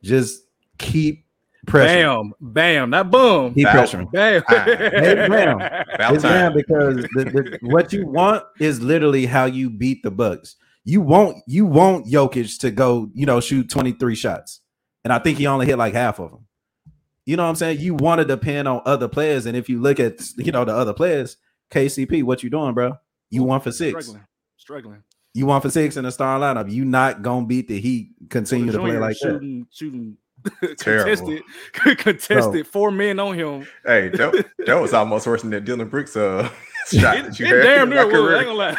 just 0.00 0.44
keep 0.78 1.24
pressure. 1.68 2.06
Bam, 2.06 2.32
bam, 2.40 2.90
not 2.90 3.10
boom. 3.10 3.54
Keep 3.54 3.68
pressuring. 3.68 4.10
Bam, 4.12 4.42
hey, 4.48 5.28
bam. 5.28 5.58
it's 6.14 6.22
bam 6.22 6.54
because 6.54 6.96
the, 6.96 7.24
the, 7.24 7.58
what 7.62 7.92
you 7.92 8.06
want 8.06 8.44
is 8.58 8.80
literally 8.80 9.26
how 9.26 9.44
you 9.44 9.70
beat 9.70 10.02
the 10.02 10.10
Bucks. 10.10 10.56
You 10.84 11.00
want 11.00 11.36
you 11.46 11.66
want 11.66 12.06
Jokic 12.06 12.58
to 12.60 12.70
go, 12.70 13.10
you 13.12 13.26
know, 13.26 13.40
shoot 13.40 13.68
23 13.68 14.14
shots. 14.14 14.60
And 15.04 15.12
I 15.12 15.18
think 15.18 15.38
he 15.38 15.46
only 15.46 15.66
hit 15.66 15.78
like 15.78 15.94
half 15.94 16.18
of 16.18 16.30
them. 16.30 16.46
You 17.28 17.36
know 17.36 17.42
what 17.42 17.50
I'm 17.50 17.56
saying? 17.56 17.80
You 17.80 17.94
want 17.94 18.20
to 18.20 18.24
depend 18.24 18.68
on 18.68 18.80
other 18.86 19.06
players, 19.06 19.44
and 19.44 19.54
if 19.54 19.68
you 19.68 19.82
look 19.82 20.00
at 20.00 20.20
you 20.38 20.50
know 20.50 20.64
the 20.64 20.74
other 20.74 20.94
players, 20.94 21.36
KCP, 21.70 22.22
what 22.22 22.42
you 22.42 22.48
doing, 22.48 22.72
bro? 22.72 22.96
You 23.28 23.42
want 23.42 23.64
for 23.64 23.70
six, 23.70 24.06
struggling, 24.06 24.26
struggling. 24.56 25.02
You 25.34 25.44
want 25.44 25.62
for 25.62 25.68
six 25.68 25.98
in 25.98 26.04
the 26.04 26.10
star 26.10 26.40
lineup. 26.40 26.72
You 26.72 26.86
not 26.86 27.20
gonna 27.20 27.46
beat 27.46 27.68
the 27.68 27.78
Heat. 27.78 28.12
Continue 28.30 28.72
to 28.72 28.78
play 28.78 28.96
like 28.96 29.16
shooting, 29.16 29.60
that. 29.60 29.66
Shooting, 29.70 30.16
contested, 30.60 31.42
contested. 31.72 32.66
So, 32.66 32.70
four 32.70 32.90
men 32.90 33.18
on 33.18 33.34
him. 33.34 33.66
Hey, 33.84 34.08
that, 34.10 34.46
that 34.66 34.80
was 34.80 34.92
almost 34.94 35.26
worse 35.26 35.42
than 35.42 35.50
that 35.50 35.64
Dillon 35.64 35.88
Brooks 35.88 36.16
uh 36.16 36.48
shot 36.88 37.16
it, 37.16 37.24
that 37.24 37.40
you 37.40 37.46
had. 37.46 37.62
Damn 37.62 37.90
near 37.90 38.06
was. 38.06 38.14
I 38.14 38.38
ain't 38.38 38.46
gonna 38.46 38.54
lie. 38.54 38.76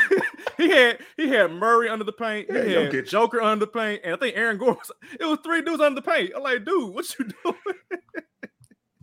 he 0.57 0.69
had 0.69 0.99
he 1.17 1.29
had 1.29 1.51
Murray 1.51 1.89
under 1.89 2.05
the 2.05 2.13
paint. 2.13 2.51
He 2.51 2.73
yeah, 2.73 2.91
had 2.91 3.05
Joker 3.05 3.41
under 3.41 3.65
the 3.65 3.71
paint, 3.71 4.01
and 4.03 4.13
I 4.13 4.17
think 4.17 4.37
Aaron 4.37 4.57
Gordon. 4.57 4.81
it 5.19 5.25
was 5.25 5.39
three 5.43 5.61
dudes 5.61 5.81
under 5.81 5.99
the 5.99 6.05
paint. 6.09 6.31
I'm 6.35 6.43
like, 6.43 6.65
dude, 6.65 6.93
what 6.93 7.05
you 7.19 7.29
doing? 7.43 7.55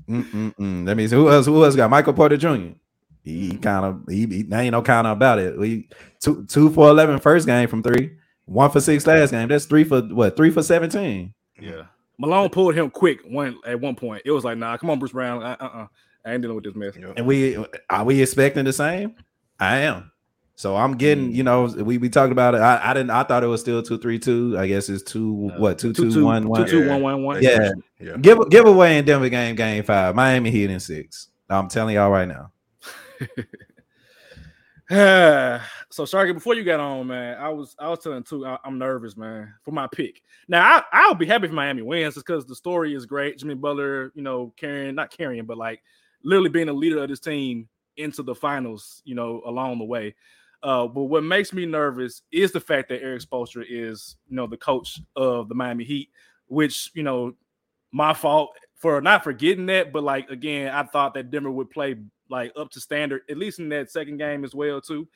Mm-mm-mm. 0.08 0.86
That 0.86 0.96
means 0.96 1.10
who 1.10 1.28
else? 1.28 1.46
Who 1.46 1.64
else 1.64 1.76
got 1.76 1.90
Michael 1.90 2.12
Porter 2.12 2.36
Jr. 2.36 2.74
He 3.24 3.56
kind 3.58 3.84
of 3.84 4.02
he, 4.08 4.26
he 4.26 4.46
ain't 4.52 4.72
no 4.72 4.82
kind 4.82 5.06
of 5.06 5.16
about 5.16 5.40
it. 5.40 5.58
We 5.58 5.88
two 6.20 6.44
two 6.46 6.70
for 6.70 6.88
11 6.90 7.18
first 7.18 7.46
game 7.46 7.68
from 7.68 7.82
three, 7.82 8.16
one 8.44 8.70
for 8.70 8.80
six 8.80 9.06
last 9.06 9.32
game. 9.32 9.48
That's 9.48 9.64
three 9.64 9.84
for 9.84 10.00
what? 10.00 10.36
Three 10.36 10.50
for 10.50 10.62
seventeen. 10.62 11.34
Yeah, 11.60 11.84
Malone 12.18 12.48
pulled 12.48 12.74
him 12.74 12.90
quick 12.90 13.20
one 13.26 13.58
at 13.66 13.80
one 13.80 13.94
point. 13.94 14.22
It 14.24 14.30
was 14.30 14.44
like, 14.44 14.58
nah, 14.58 14.76
come 14.76 14.90
on, 14.90 14.98
Bruce 14.98 15.12
Brown. 15.12 15.42
Uh, 15.42 15.56
uh, 15.60 15.64
uh. 15.64 15.86
I 16.24 16.32
ain't 16.32 16.42
dealing 16.42 16.56
with 16.56 16.64
this 16.64 16.74
mess. 16.74 16.96
And 17.16 17.26
we 17.26 17.56
are 17.88 18.04
we 18.04 18.20
expecting 18.20 18.64
the 18.64 18.72
same? 18.72 19.14
I 19.60 19.78
am. 19.78 20.10
So 20.56 20.74
I'm 20.74 20.96
getting, 20.96 21.32
you 21.32 21.44
know, 21.44 21.66
we, 21.66 21.98
we 21.98 22.08
talked 22.08 22.32
about 22.32 22.54
it. 22.54 22.62
I, 22.62 22.90
I 22.90 22.94
didn't 22.94 23.10
I 23.10 23.22
thought 23.22 23.44
it 23.44 23.46
was 23.46 23.60
still 23.60 23.82
two 23.82 23.98
three 23.98 24.18
two. 24.18 24.56
I 24.58 24.66
guess 24.66 24.88
it's 24.88 25.02
two 25.02 25.52
uh, 25.54 25.60
what 25.60 25.78
two 25.78 25.92
two, 25.92 26.10
two 26.10 26.24
one 26.24 26.48
one. 26.48 26.66
Two, 26.66 26.82
two, 26.82 26.88
one, 26.88 27.02
one, 27.02 27.22
one. 27.22 27.42
Yeah. 27.42 27.72
yeah. 28.00 28.16
Give 28.16 28.38
giveaway 28.50 28.98
in 28.98 29.04
Denver 29.04 29.28
game 29.28 29.54
game 29.54 29.84
five. 29.84 30.16
Miami 30.16 30.50
Heat 30.50 30.70
in 30.70 30.80
six. 30.80 31.28
I'm 31.48 31.68
telling 31.68 31.94
y'all 31.94 32.10
right 32.10 32.26
now. 32.26 32.50
so 35.96 36.04
Sharky, 36.04 36.34
before 36.34 36.54
you 36.54 36.62
got 36.62 36.78
on, 36.78 37.06
man, 37.06 37.38
I 37.38 37.48
was 37.48 37.74
I 37.78 37.88
was 37.88 38.00
telling 38.00 38.22
too, 38.22 38.44
I, 38.44 38.58
am 38.66 38.76
nervous, 38.76 39.16
man, 39.16 39.54
for 39.62 39.70
my 39.70 39.86
pick. 39.86 40.20
Now 40.46 40.82
I, 40.92 41.08
will 41.08 41.14
be 41.14 41.24
happy 41.24 41.46
if 41.46 41.52
Miami 41.52 41.80
wins, 41.80 42.16
just 42.16 42.26
because 42.26 42.44
the 42.44 42.54
story 42.54 42.94
is 42.94 43.06
great. 43.06 43.38
Jimmy 43.38 43.54
Butler, 43.54 44.12
you 44.14 44.20
know, 44.20 44.52
carrying 44.58 44.94
not 44.94 45.10
carrying, 45.10 45.46
but 45.46 45.56
like 45.56 45.80
literally 46.22 46.50
being 46.50 46.68
a 46.68 46.72
leader 46.74 47.02
of 47.02 47.08
this 47.08 47.20
team 47.20 47.66
into 47.96 48.22
the 48.22 48.34
finals, 48.34 49.00
you 49.06 49.14
know, 49.14 49.40
along 49.46 49.78
the 49.78 49.86
way. 49.86 50.14
Uh, 50.62 50.86
but 50.86 51.04
what 51.04 51.24
makes 51.24 51.54
me 51.54 51.64
nervous 51.64 52.20
is 52.30 52.52
the 52.52 52.60
fact 52.60 52.90
that 52.90 53.02
Erik 53.02 53.22
Spoelstra 53.22 53.64
is, 53.66 54.16
you 54.28 54.36
know, 54.36 54.46
the 54.46 54.58
coach 54.58 55.00
of 55.16 55.48
the 55.48 55.54
Miami 55.54 55.84
Heat, 55.84 56.10
which, 56.48 56.90
you 56.92 57.04
know, 57.04 57.34
my 57.90 58.12
fault 58.12 58.50
for 58.74 59.00
not 59.00 59.24
forgetting 59.24 59.64
that. 59.66 59.94
But 59.94 60.04
like 60.04 60.28
again, 60.28 60.74
I 60.74 60.82
thought 60.82 61.14
that 61.14 61.30
Denver 61.30 61.50
would 61.50 61.70
play 61.70 61.96
like 62.28 62.52
up 62.54 62.70
to 62.72 62.80
standard, 62.80 63.22
at 63.30 63.38
least 63.38 63.60
in 63.60 63.70
that 63.70 63.90
second 63.90 64.18
game 64.18 64.44
as 64.44 64.54
well, 64.54 64.82
too. 64.82 65.08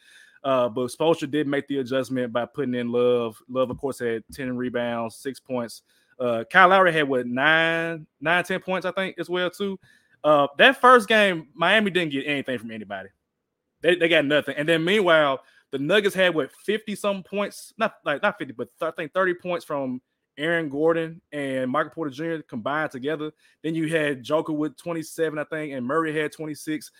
Uh, 0.42 0.68
but 0.68 0.90
Spoelstra 0.90 1.30
did 1.30 1.47
make 1.47 1.68
the 1.68 1.78
adjustment 1.78 2.32
by 2.32 2.47
putting 2.47 2.75
in 2.75 2.90
Love. 2.90 3.37
Love, 3.49 3.70
of 3.70 3.78
course, 3.78 3.99
had 3.99 4.25
10 4.32 4.56
rebounds, 4.56 5.16
six 5.16 5.38
points. 5.38 5.82
Uh, 6.18 6.44
Kyle 6.50 6.68
Lowry 6.68 6.92
had 6.92 7.09
what 7.09 7.26
nine, 7.26 8.06
nine, 8.20 8.44
ten 8.44 8.61
points, 8.61 8.87
I 8.87 8.92
think, 8.92 9.18
as 9.18 9.28
well, 9.28 9.50
too. 9.50 9.78
Uh, 10.23 10.47
that 10.59 10.80
first 10.80 11.09
game, 11.09 11.49
Miami 11.54 11.90
didn't 11.90 12.12
get 12.12 12.26
anything 12.26 12.59
from 12.59 12.70
anybody. 12.70 13.09
They, 13.82 13.97
they 13.97 14.09
got 14.09 14.25
nothing. 14.25 14.54
And 14.56 14.68
then 14.68 14.85
meanwhile, 14.85 15.40
the 15.70 15.78
Nuggets 15.78 16.14
had 16.14 16.35
what 16.35 16.52
50 16.52 16.94
some 16.94 17.23
points, 17.23 17.73
not 17.78 17.94
like 18.04 18.23
not 18.23 18.38
50, 18.38 18.54
but 18.54 18.68
I 18.80 18.90
think 18.90 19.12
30 19.12 19.35
points 19.35 19.64
from 19.64 20.02
Aaron 20.37 20.68
Gordon 20.68 21.20
and 21.32 21.70
Michael 21.70 21.92
Porter 21.92 22.11
Jr. 22.11 22.42
combined 22.42 22.90
together. 22.90 23.30
Then 23.62 23.75
you 23.75 23.88
had 23.88 24.23
Joker 24.23 24.52
with 24.52 24.76
27, 24.76 25.38
I 25.38 25.44
think, 25.44 25.73
and 25.73 25.87
Murray 25.87 26.18
had 26.18 26.32
26. 26.32 26.90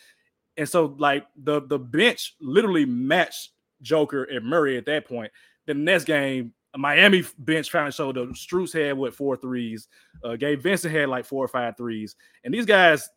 And 0.57 0.69
so 0.69 0.95
like 0.99 1.27
the 1.37 1.63
the 1.63 1.79
bench 1.79 2.35
literally 2.41 2.85
matched 2.85 3.51
Joker 3.83 4.25
and 4.25 4.45
Murray 4.45 4.77
at 4.77 4.87
that 4.87 5.07
point. 5.07 5.31
The 5.67 5.75
next 5.75 6.05
game, 6.05 6.53
Miami 6.77 7.25
bench 7.39 7.71
finally 7.71 7.93
showed 7.93 8.19
up. 8.19 8.29
Strus 8.31 8.73
had 8.73 8.97
what 8.97 9.15
four 9.15 9.37
threes. 9.37 9.89
Uh, 10.25 10.37
Gabe 10.37 10.61
Vincent 10.61 10.95
had 10.95 11.09
like 11.09 11.25
four 11.25 11.45
or 11.45 11.49
five 11.49 11.77
threes, 11.77 12.17
and 12.45 12.53
these 12.53 12.67
guys, 12.67 13.09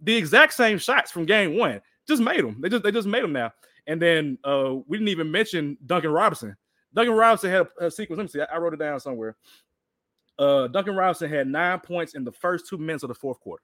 the 0.00 0.14
exact 0.14 0.54
same 0.54 0.78
shots 0.78 1.10
from 1.10 1.26
game 1.26 1.56
one, 1.56 1.80
just 2.08 2.22
made 2.22 2.44
them. 2.44 2.60
They 2.60 2.68
just 2.68 2.82
they 2.82 2.92
just 2.92 3.08
made 3.08 3.22
them 3.22 3.32
now. 3.32 3.52
And 3.86 4.02
then 4.02 4.38
uh, 4.44 4.74
we 4.86 4.98
didn't 4.98 5.08
even 5.08 5.30
mention 5.30 5.78
Duncan 5.86 6.10
Robinson. 6.10 6.56
Duncan 6.92 7.14
Robinson 7.14 7.50
had 7.50 7.66
a, 7.80 7.86
a 7.86 7.90
sequence. 7.90 8.18
Let 8.18 8.24
me 8.24 8.28
see. 8.28 8.40
I, 8.40 8.56
I, 8.56 8.58
wrote 8.58 8.74
it 8.74 8.78
down 8.78 8.98
somewhere. 8.98 9.36
Uh, 10.38 10.66
Duncan 10.66 10.96
Robinson 10.96 11.30
had 11.30 11.46
nine 11.46 11.78
points 11.80 12.14
in 12.14 12.24
the 12.24 12.32
first 12.32 12.68
two 12.68 12.78
minutes 12.78 13.04
of 13.04 13.08
the 13.08 13.14
fourth 13.14 13.38
quarter 13.38 13.62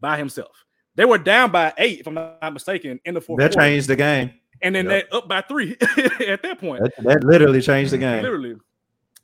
by 0.00 0.16
himself. 0.16 0.64
They 0.98 1.04
were 1.04 1.16
down 1.16 1.52
by 1.52 1.72
eight, 1.78 2.00
if 2.00 2.08
I'm 2.08 2.14
not 2.14 2.52
mistaken, 2.52 2.98
in 3.04 3.14
the 3.14 3.20
fourth. 3.20 3.38
That 3.38 3.52
quarter. 3.52 3.68
changed 3.68 3.86
the 3.88 3.94
game. 3.94 4.32
And 4.60 4.74
then 4.74 4.90
yep. 4.90 5.08
up 5.12 5.28
by 5.28 5.42
three 5.42 5.76
at 6.26 6.42
that 6.42 6.58
point. 6.58 6.82
That, 6.82 6.92
that, 7.04 7.24
literally 7.24 7.60
changed 7.60 7.92
the 7.92 7.98
game. 7.98 8.20
Literally. 8.20 8.56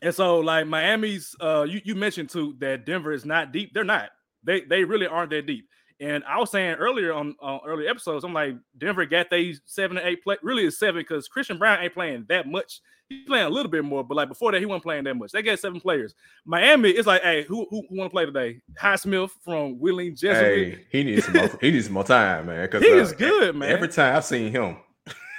And 0.01 0.15
so, 0.15 0.39
like 0.39 0.69
Miami's, 0.69 1.35
uh, 1.41 1.67
you, 1.69 1.81
you 1.83 1.97
mentioned 1.97 2.31
too 2.31 2.55
that 2.61 2.87
Denver 2.87 3.11
is 3.11 3.25
not 3.25 3.51
deep. 3.51 3.75
They're 3.75 3.83
not. 3.83 4.11
They 4.45 4.61
they 4.61 4.85
really 4.85 5.09
aren't 5.09 5.31
that 5.31 5.47
deep. 5.47 5.69
And 6.01 6.25
I 6.25 6.39
was 6.41 6.51
saying 6.51 6.75
earlier 6.75 7.13
on 7.13 7.37
uh, 7.41 7.59
early 7.65 7.87
episodes, 7.87 8.25
I'm 8.25 8.33
like 8.33 8.57
Denver 8.77 9.07
got 9.07 9.31
they 9.31 9.55
seven 9.65 9.97
to 9.97 10.07
eight 10.07 10.25
play. 10.25 10.37
Really, 10.43 10.65
is 10.65 10.79
seven 10.79 11.01
because 11.01 11.29
Christian 11.29 11.57
Braun 11.57 11.79
ain't 11.81 11.95
playing 11.95 12.27
that 12.29 12.49
much. 12.49 12.81
He's 13.09 13.27
playing 13.27 13.47
a 13.47 13.51
little 13.51 13.71
bit 13.71 13.85
more, 13.85 14.03
but 14.03 14.17
like 14.17 14.29
before 14.29 14.51
that, 14.53 14.59
he 14.59 14.67
wasn't 14.67 14.83
playing 14.83 15.05
that 15.05 15.15
much. 15.15 15.31
They 15.31 15.43
got 15.43 15.59
seven 15.59 15.81
players. 15.81 16.15
Miami 16.45 16.91
is 16.91 17.07
like, 17.07 17.23
hey, 17.23 17.45
who 17.45 17.67
who, 17.71 17.85
who 17.89 17.97
want 17.97 18.11
to 18.11 18.15
play 18.15 18.27
today? 18.27 18.61
Highsmith 18.81 19.31
from 19.45 19.79
Wheeling 19.79 20.17
Jesuit. 20.17 20.35
Hey, 20.35 20.87
he 20.91 21.05
needs 21.05 21.27
some 21.27 21.35
more, 21.35 21.51
he 21.61 21.71
needs 21.71 21.91
more 21.91 22.05
time, 22.05 22.47
man. 22.47 22.65
Because 22.65 22.83
he 22.83 22.93
uh, 22.93 22.97
is 22.97 23.13
good, 23.13 23.55
man. 23.55 23.71
Every 23.71 23.89
time 23.89 24.17
I've 24.17 24.25
seen 24.25 24.51
him, 24.51 24.79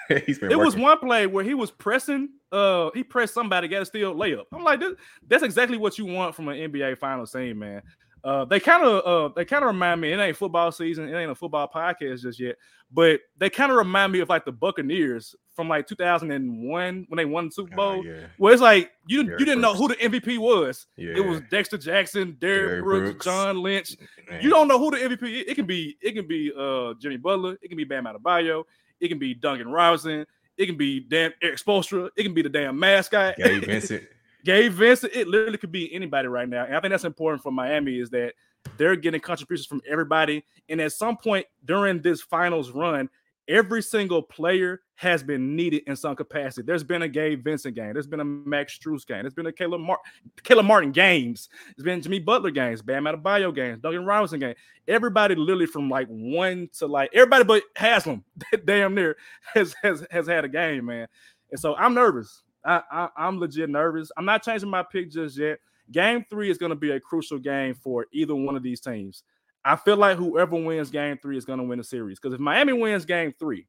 he's 0.25 0.39
been. 0.39 0.49
There 0.49 0.57
working. 0.57 0.65
was 0.65 0.75
one 0.77 0.99
play 0.99 1.27
where 1.27 1.43
he 1.43 1.53
was 1.53 1.69
pressing. 1.71 2.29
Uh, 2.51 2.91
he 2.93 3.03
pressed 3.03 3.33
somebody, 3.33 3.67
got 3.67 3.81
a 3.81 3.85
steal 3.85 4.15
layup. 4.15 4.45
I'm 4.53 4.63
like, 4.63 4.79
this, 4.79 4.93
that's 5.27 5.43
exactly 5.43 5.77
what 5.77 5.97
you 5.97 6.05
want 6.05 6.33
from 6.33 6.47
an 6.47 6.71
NBA 6.71 6.97
final 6.97 7.25
scene, 7.25 7.59
man. 7.59 7.81
Uh, 8.25 8.43
they 8.43 8.59
kind 8.59 8.83
of 8.83 9.05
uh, 9.05 9.33
they 9.35 9.45
kind 9.45 9.63
of 9.63 9.67
remind 9.67 10.01
me. 10.01 10.11
It 10.11 10.17
ain't 10.19 10.35
football 10.35 10.71
season. 10.71 11.07
It 11.07 11.15
ain't 11.15 11.29
a 11.29 11.35
football 11.35 11.69
podcast 11.73 12.23
just 12.23 12.39
yet, 12.39 12.55
but 12.91 13.19
they 13.37 13.51
kind 13.51 13.71
of 13.71 13.77
remind 13.77 14.11
me 14.11 14.19
of 14.19 14.29
like 14.29 14.45
the 14.45 14.51
Buccaneers 14.51 15.35
from 15.55 15.69
like 15.69 15.85
2001 15.87 17.05
when 17.07 17.17
they 17.17 17.25
won 17.25 17.45
the 17.45 17.51
Super 17.51 17.73
Oh, 17.73 17.75
Bowl. 17.75 18.05
yeah. 18.05 18.25
Well, 18.39 18.51
it's 18.51 18.61
like 18.63 18.91
you 19.05 19.21
you 19.23 19.37
didn't 19.37 19.61
know 19.61 19.75
who 19.75 19.87
the 19.89 19.95
MVP 19.95 20.39
was. 20.39 20.87
Yeah. 20.97 21.13
It 21.17 21.25
was 21.25 21.41
Dexter 21.51 21.77
Jackson, 21.77 22.35
Derrick, 22.39 22.67
Derrick 22.69 22.83
Brooks, 22.83 23.09
Brooks. 23.11 23.25
John 23.25 23.61
Lynch. 23.61 23.95
Man. 24.29 24.41
You 24.41 24.49
don't 24.49 24.67
know 24.67 24.79
who 24.79 24.91
the 24.91 24.97
MVP. 24.97 25.23
It, 25.41 25.49
it 25.49 25.55
can 25.55 25.65
be. 25.67 25.95
It 26.01 26.13
can 26.13 26.27
be 26.27 26.51
uh 26.57 26.95
Jimmy 26.99 27.17
Butler. 27.17 27.57
It 27.61 27.67
can 27.67 27.77
be 27.77 27.83
Bam 27.83 28.05
Adebayo. 28.05 28.63
It 28.99 29.07
can 29.09 29.19
be 29.19 29.33
Duncan 29.35 29.69
Robinson. 29.69 30.25
It 30.57 30.65
can 30.65 30.77
be 30.77 30.99
damn 31.01 31.31
Erik 31.43 31.57
Spoelstra. 31.59 32.09
It 32.15 32.23
can 32.23 32.33
be 32.33 32.41
the 32.41 32.49
damn 32.49 32.79
mascot. 32.79 33.35
Gabe 33.37 33.63
Vincent. 33.65 34.03
Gabe 34.45 34.71
Vincent. 34.71 35.13
It 35.13 35.27
literally 35.27 35.57
could 35.57 35.71
be 35.71 35.93
anybody 35.93 36.27
right 36.27 36.47
now. 36.47 36.65
And 36.65 36.75
I 36.75 36.79
think 36.79 36.91
that's 36.91 37.03
important 37.03 37.43
for 37.43 37.51
Miami 37.51 37.99
is 37.99 38.09
that 38.11 38.33
they're 38.77 38.95
getting 38.95 39.19
contributions 39.19 39.65
from 39.65 39.81
everybody. 39.89 40.45
And 40.69 40.79
at 40.79 40.93
some 40.93 41.17
point 41.17 41.45
during 41.65 42.01
this 42.01 42.21
finals 42.21 42.71
run, 42.71 43.09
every 43.47 43.81
single 43.81 44.21
player 44.21 44.81
has 44.95 45.23
been 45.23 45.55
needed 45.55 45.83
in 45.87 45.95
some 45.95 46.15
capacity. 46.15 46.65
There's 46.65 46.83
been 46.83 47.01
a 47.01 47.07
Gabe 47.07 47.43
Vincent 47.43 47.75
game. 47.75 47.93
There's 47.93 48.07
been 48.07 48.21
a 48.21 48.25
Max 48.25 48.77
Strus 48.77 49.05
game. 49.05 49.23
There's 49.23 49.33
been 49.33 49.47
a 49.47 49.51
Caleb, 49.51 49.81
Mar- 49.81 49.99
Caleb 50.43 50.65
Martin 50.65 50.91
games. 50.91 51.49
There's 51.75 51.83
been 51.83 52.01
Jimmy 52.01 52.19
Butler 52.19 52.51
games, 52.51 52.81
Bam 52.81 53.03
Adebayo 53.03 53.53
games, 53.53 53.79
Duncan 53.79 54.05
Robinson 54.05 54.39
game. 54.39 54.55
Everybody 54.87 55.35
literally 55.35 55.65
from 55.65 55.89
like 55.89 56.07
one 56.07 56.69
to 56.77 56.87
like 56.87 57.09
everybody 57.13 57.43
but 57.43 57.63
Haslem, 57.75 58.23
damn 58.65 58.95
near 58.95 59.17
has 59.53 59.75
has 59.81 60.05
has 60.11 60.27
had 60.27 60.45
a 60.45 60.49
game, 60.49 60.85
man. 60.85 61.07
And 61.51 61.59
so 61.59 61.75
I'm 61.75 61.93
nervous. 61.93 62.43
I, 62.65 62.81
I 62.91 63.09
I'm 63.17 63.39
legit 63.39 63.69
nervous. 63.69 64.11
I'm 64.17 64.25
not 64.25 64.43
changing 64.43 64.69
my 64.69 64.83
pick 64.83 65.11
just 65.11 65.37
yet. 65.37 65.59
Game 65.91 66.25
three 66.29 66.49
is 66.49 66.57
going 66.57 66.71
to 66.71 66.75
be 66.75 66.91
a 66.91 66.99
crucial 66.99 67.37
game 67.37 67.75
for 67.75 68.07
either 68.11 68.35
one 68.35 68.55
of 68.55 68.63
these 68.63 68.79
teams. 68.79 69.23
I 69.63 69.75
feel 69.75 69.97
like 69.97 70.17
whoever 70.17 70.55
wins 70.55 70.89
game 70.89 71.17
three 71.21 71.37
is 71.37 71.45
going 71.45 71.59
to 71.59 71.65
win 71.65 71.77
the 71.77 71.83
series. 71.83 72.19
Because 72.19 72.33
if 72.33 72.39
Miami 72.39 72.73
wins 72.73 73.05
game 73.05 73.33
three, 73.37 73.67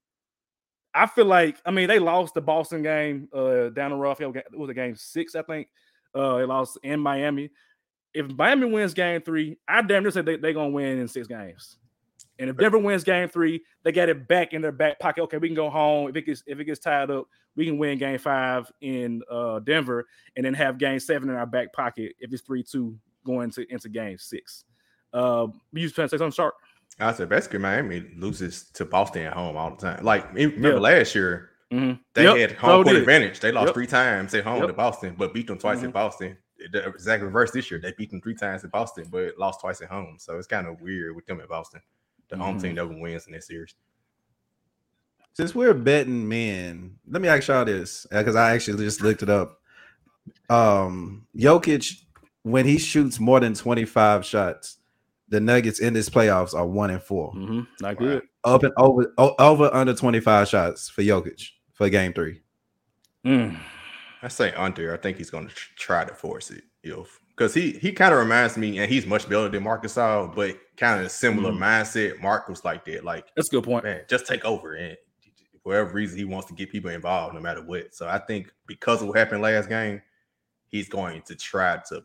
I 0.95 1.07
feel 1.07 1.27
like 1.27 1.59
I 1.67 1.71
mean 1.71 1.89
they 1.89 1.99
lost 1.99 2.35
the 2.35 2.41
Boston 2.41 2.83
game 2.83 3.29
uh 3.33 3.69
down 3.69 3.91
the 3.91 3.97
rough. 3.97 4.21
It 4.21 4.33
was 4.57 4.71
a 4.71 4.75
game 4.75 4.97
six, 4.97 5.35
I 5.35 5.43
think. 5.43 5.69
Uh, 6.15 6.39
they 6.39 6.45
lost 6.45 6.79
in 6.83 7.01
Miami. 7.01 7.51
If 8.15 8.31
Miami 8.31 8.67
wins 8.67 8.95
game 8.95 9.21
three, 9.21 9.59
I 9.69 9.83
damn 9.83 10.03
near 10.03 10.11
say 10.11 10.23
they, 10.23 10.37
they're 10.37 10.55
gonna 10.55 10.71
win 10.71 10.99
in 10.99 11.09
six 11.09 11.27
games. 11.27 11.77
And 12.39 12.51
if 12.51 12.57
Denver 12.57 12.79
wins 12.79 13.03
game 13.05 13.29
three, 13.29 13.63
they 13.83 13.93
got 13.93 14.09
it 14.11 14.29
back 14.29 14.53
in 14.53 14.61
their 14.61 14.73
back 14.73 14.99
pocket. 14.99 15.23
Okay, 15.23 15.39
we 15.39 15.49
can 15.49 15.55
go 15.55 15.71
home. 15.71 16.09
If 16.11 16.17
it 16.17 16.23
gets 16.27 16.43
if 16.47 16.59
it 16.61 16.65
gets 16.65 16.81
tied 16.81 17.11
up, 17.11 17.27
we 17.55 17.65
can 17.65 17.79
win 17.79 17.97
game 17.99 18.19
five 18.19 18.71
in 18.83 19.23
uh 19.31 19.61
Denver 19.61 20.07
and 20.37 20.45
then 20.45 20.53
have 20.55 20.77
game 20.79 20.99
seven 21.01 21.31
in 21.31 21.35
our 21.37 21.47
back 21.47 21.73
pocket 21.73 22.13
if 22.19 22.33
it's 22.33 22.43
three 22.43 22.63
two 22.63 22.99
going 23.25 23.51
to 23.53 23.65
into 23.73 23.89
game 23.89 24.19
six. 24.19 24.65
Uh 25.13 25.47
you 25.73 25.89
trying 25.89 26.09
to 26.09 26.11
say 26.11 26.19
something 26.19 26.33
sharp? 26.35 26.55
I 27.01 27.13
said 27.13 27.29
basically 27.29 27.59
Miami 27.59 28.01
loses 28.17 28.71
to 28.73 28.85
Boston 28.85 29.23
at 29.23 29.33
home 29.33 29.57
all 29.57 29.71
the 29.71 29.77
time. 29.77 30.05
Like 30.05 30.33
remember 30.35 30.69
Yeah. 30.75 30.75
last 30.79 31.15
year, 31.15 31.51
Mhm. 31.73 31.99
they 32.15 32.25
Yep, 32.25 32.37
had 32.37 32.51
so 32.51 32.57
home 32.57 32.83
court 32.85 32.95
did. 32.95 33.01
advantage. 33.03 33.41
They 33.41 33.51
lost 33.53 33.69
Yep. 33.69 33.75
three 33.75 33.87
times 33.87 34.35
at 34.35 34.45
home 34.45 34.59
Yep. 34.59 34.67
to 34.69 34.73
Boston, 34.75 35.15
but 35.19 35.33
beat 35.35 35.47
them 35.47 35.59
twice 35.59 35.81
Mhm. 35.81 35.85
in 35.85 35.91
Boston. 35.91 36.39
The 36.73 36.87
exact 36.89 37.23
reverse 37.23 37.51
this 37.51 37.71
year. 37.71 37.81
They 37.81 37.93
beat 37.99 38.11
them 38.11 38.21
three 38.23 38.35
times 38.35 38.65
in 38.65 38.71
Boston, 38.71 39.07
but 39.11 39.37
lost 39.39 39.61
twice 39.61 39.81
at 39.83 39.89
home. 39.89 40.17
So 40.19 40.39
it's 40.39 40.47
kind 40.47 40.67
of 40.67 40.81
weird 40.81 41.15
with 41.17 41.27
them 41.27 41.41
at 41.41 41.49
Boston. 41.49 41.81
The 42.29 42.37
home 42.37 42.59
Mhm. 42.59 42.63
team 42.63 42.75
never 42.75 42.93
wins 42.99 43.27
in 43.27 43.33
this 43.33 43.47
series. 43.47 43.75
Since 45.35 45.55
we're 45.55 45.75
betting 45.75 46.27
men, 46.29 46.97
let 47.09 47.21
me 47.21 47.29
ask 47.29 47.49
y'all 47.49 47.65
this 47.65 48.07
because 48.11 48.37
I 48.37 48.53
actually 48.55 48.83
just 48.85 49.03
looked 49.03 49.23
it 49.23 49.29
up. 49.31 49.61
Um, 50.49 51.27
Jokic, 51.37 51.93
when 52.43 52.65
he 52.65 52.79
shoots 52.79 53.21
more 53.21 53.39
than 53.41 53.55
25 53.55 54.25
shots, 54.25 54.79
the 55.29 55.41
Nuggets 55.41 55.81
in 55.81 55.93
this 55.93 56.09
playoffs 56.09 56.55
are 56.55 56.67
one 56.67 56.91
and 56.91 57.03
4 57.03 57.33
Mhm. 57.35 57.67
Not 57.81 58.01
Wow. 58.01 58.07
good. 58.07 58.23
Up 58.45 58.63
and 58.63 58.73
over, 58.77 59.13
over 59.19 59.75
under 59.75 59.93
25 59.95 60.49
shots 60.49 60.89
for 60.89 61.03
Jokic 61.03 61.51
for 61.75 61.89
game 61.91 62.13
three. 62.13 62.43
Mm. 63.25 63.59
I 64.23 64.29
say 64.29 64.53
under. 64.55 64.95
I 64.95 64.97
think 64.97 65.19
he's 65.19 65.31
going 65.31 65.49
to 65.49 65.55
try 65.77 66.05
to 66.05 66.15
force 66.15 66.51
it, 66.51 66.65
if 66.83 67.21
because 67.37 67.53
he 67.55 67.73
he 67.73 67.93
kind 67.93 68.13
of 68.15 68.19
reminds 68.21 68.57
me, 68.57 68.79
and 68.79 68.91
he's 68.91 69.07
much 69.07 69.29
better 69.29 69.49
than 69.49 69.63
Marc 69.63 69.83
Gasol, 69.85 70.35
but 70.35 70.57
kind 70.77 71.01
of 71.01 71.07
a 71.07 71.11
similar 71.11 71.53
Mhm. 71.53 71.59
mindset. 71.59 72.21
Mark 72.21 72.49
was 72.49 72.65
like 72.65 72.85
that, 72.87 73.05
like 73.05 73.27
That's 73.37 73.49
a 73.49 73.53
good 73.53 73.65
point. 73.65 73.85
man, 73.85 74.03
just 74.09 74.27
take 74.27 74.45
over 74.45 74.75
and 74.75 74.97
for 75.63 75.71
whatever 75.71 75.93
reason 75.93 76.19
he 76.19 76.25
wants 76.25 76.49
to 76.49 76.55
get 76.55 76.71
people 76.71 76.91
involved 76.91 77.35
no 77.35 77.41
matter 77.41 77.63
what. 77.63 77.95
So 77.95 78.09
I 78.09 78.19
think 78.19 78.53
because 78.67 79.03
of 79.03 79.09
what 79.09 79.19
happened 79.19 79.43
last 79.43 79.69
game, 79.69 80.01
he's 80.69 80.89
going 80.89 81.23
to 81.23 81.35
try 81.37 81.79
to 81.89 82.03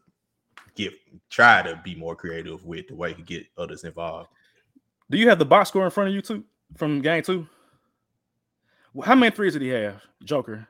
get 0.76 0.94
try 1.30 1.62
to 1.62 1.80
be 1.84 1.96
more 1.96 2.16
creative 2.16 2.66
with 2.66 2.88
the 2.88 2.96
way 2.96 3.14
he 3.14 3.22
get 3.24 3.46
others 3.58 3.84
involved. 3.84 4.30
Do 5.10 5.18
you 5.18 5.28
have 5.30 5.40
the 5.40 5.46
box 5.46 5.70
score 5.70 5.84
in 5.86 5.92
front 5.92 6.10
of 6.10 6.16
you 6.16 6.22
too 6.22 6.44
from 6.78 7.02
game 7.02 7.24
two? 7.24 7.48
How 9.04 9.16
many 9.16 9.34
threes 9.34 9.54
did 9.54 9.62
he 9.62 9.70
have, 9.70 10.02
Joker? 10.24 10.68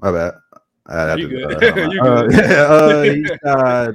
My 0.00 0.12
bad. 0.12 0.34
I 0.86 1.00
have 1.02 1.18
You 1.18 1.28
to- 1.28 1.36
good. 1.36 1.64
uh, 1.64 1.76
You 1.92 2.00
uh, 2.02 2.22
good. 2.26 2.40
uh, 2.64 3.02
he 3.02 3.24
shot 3.44 3.94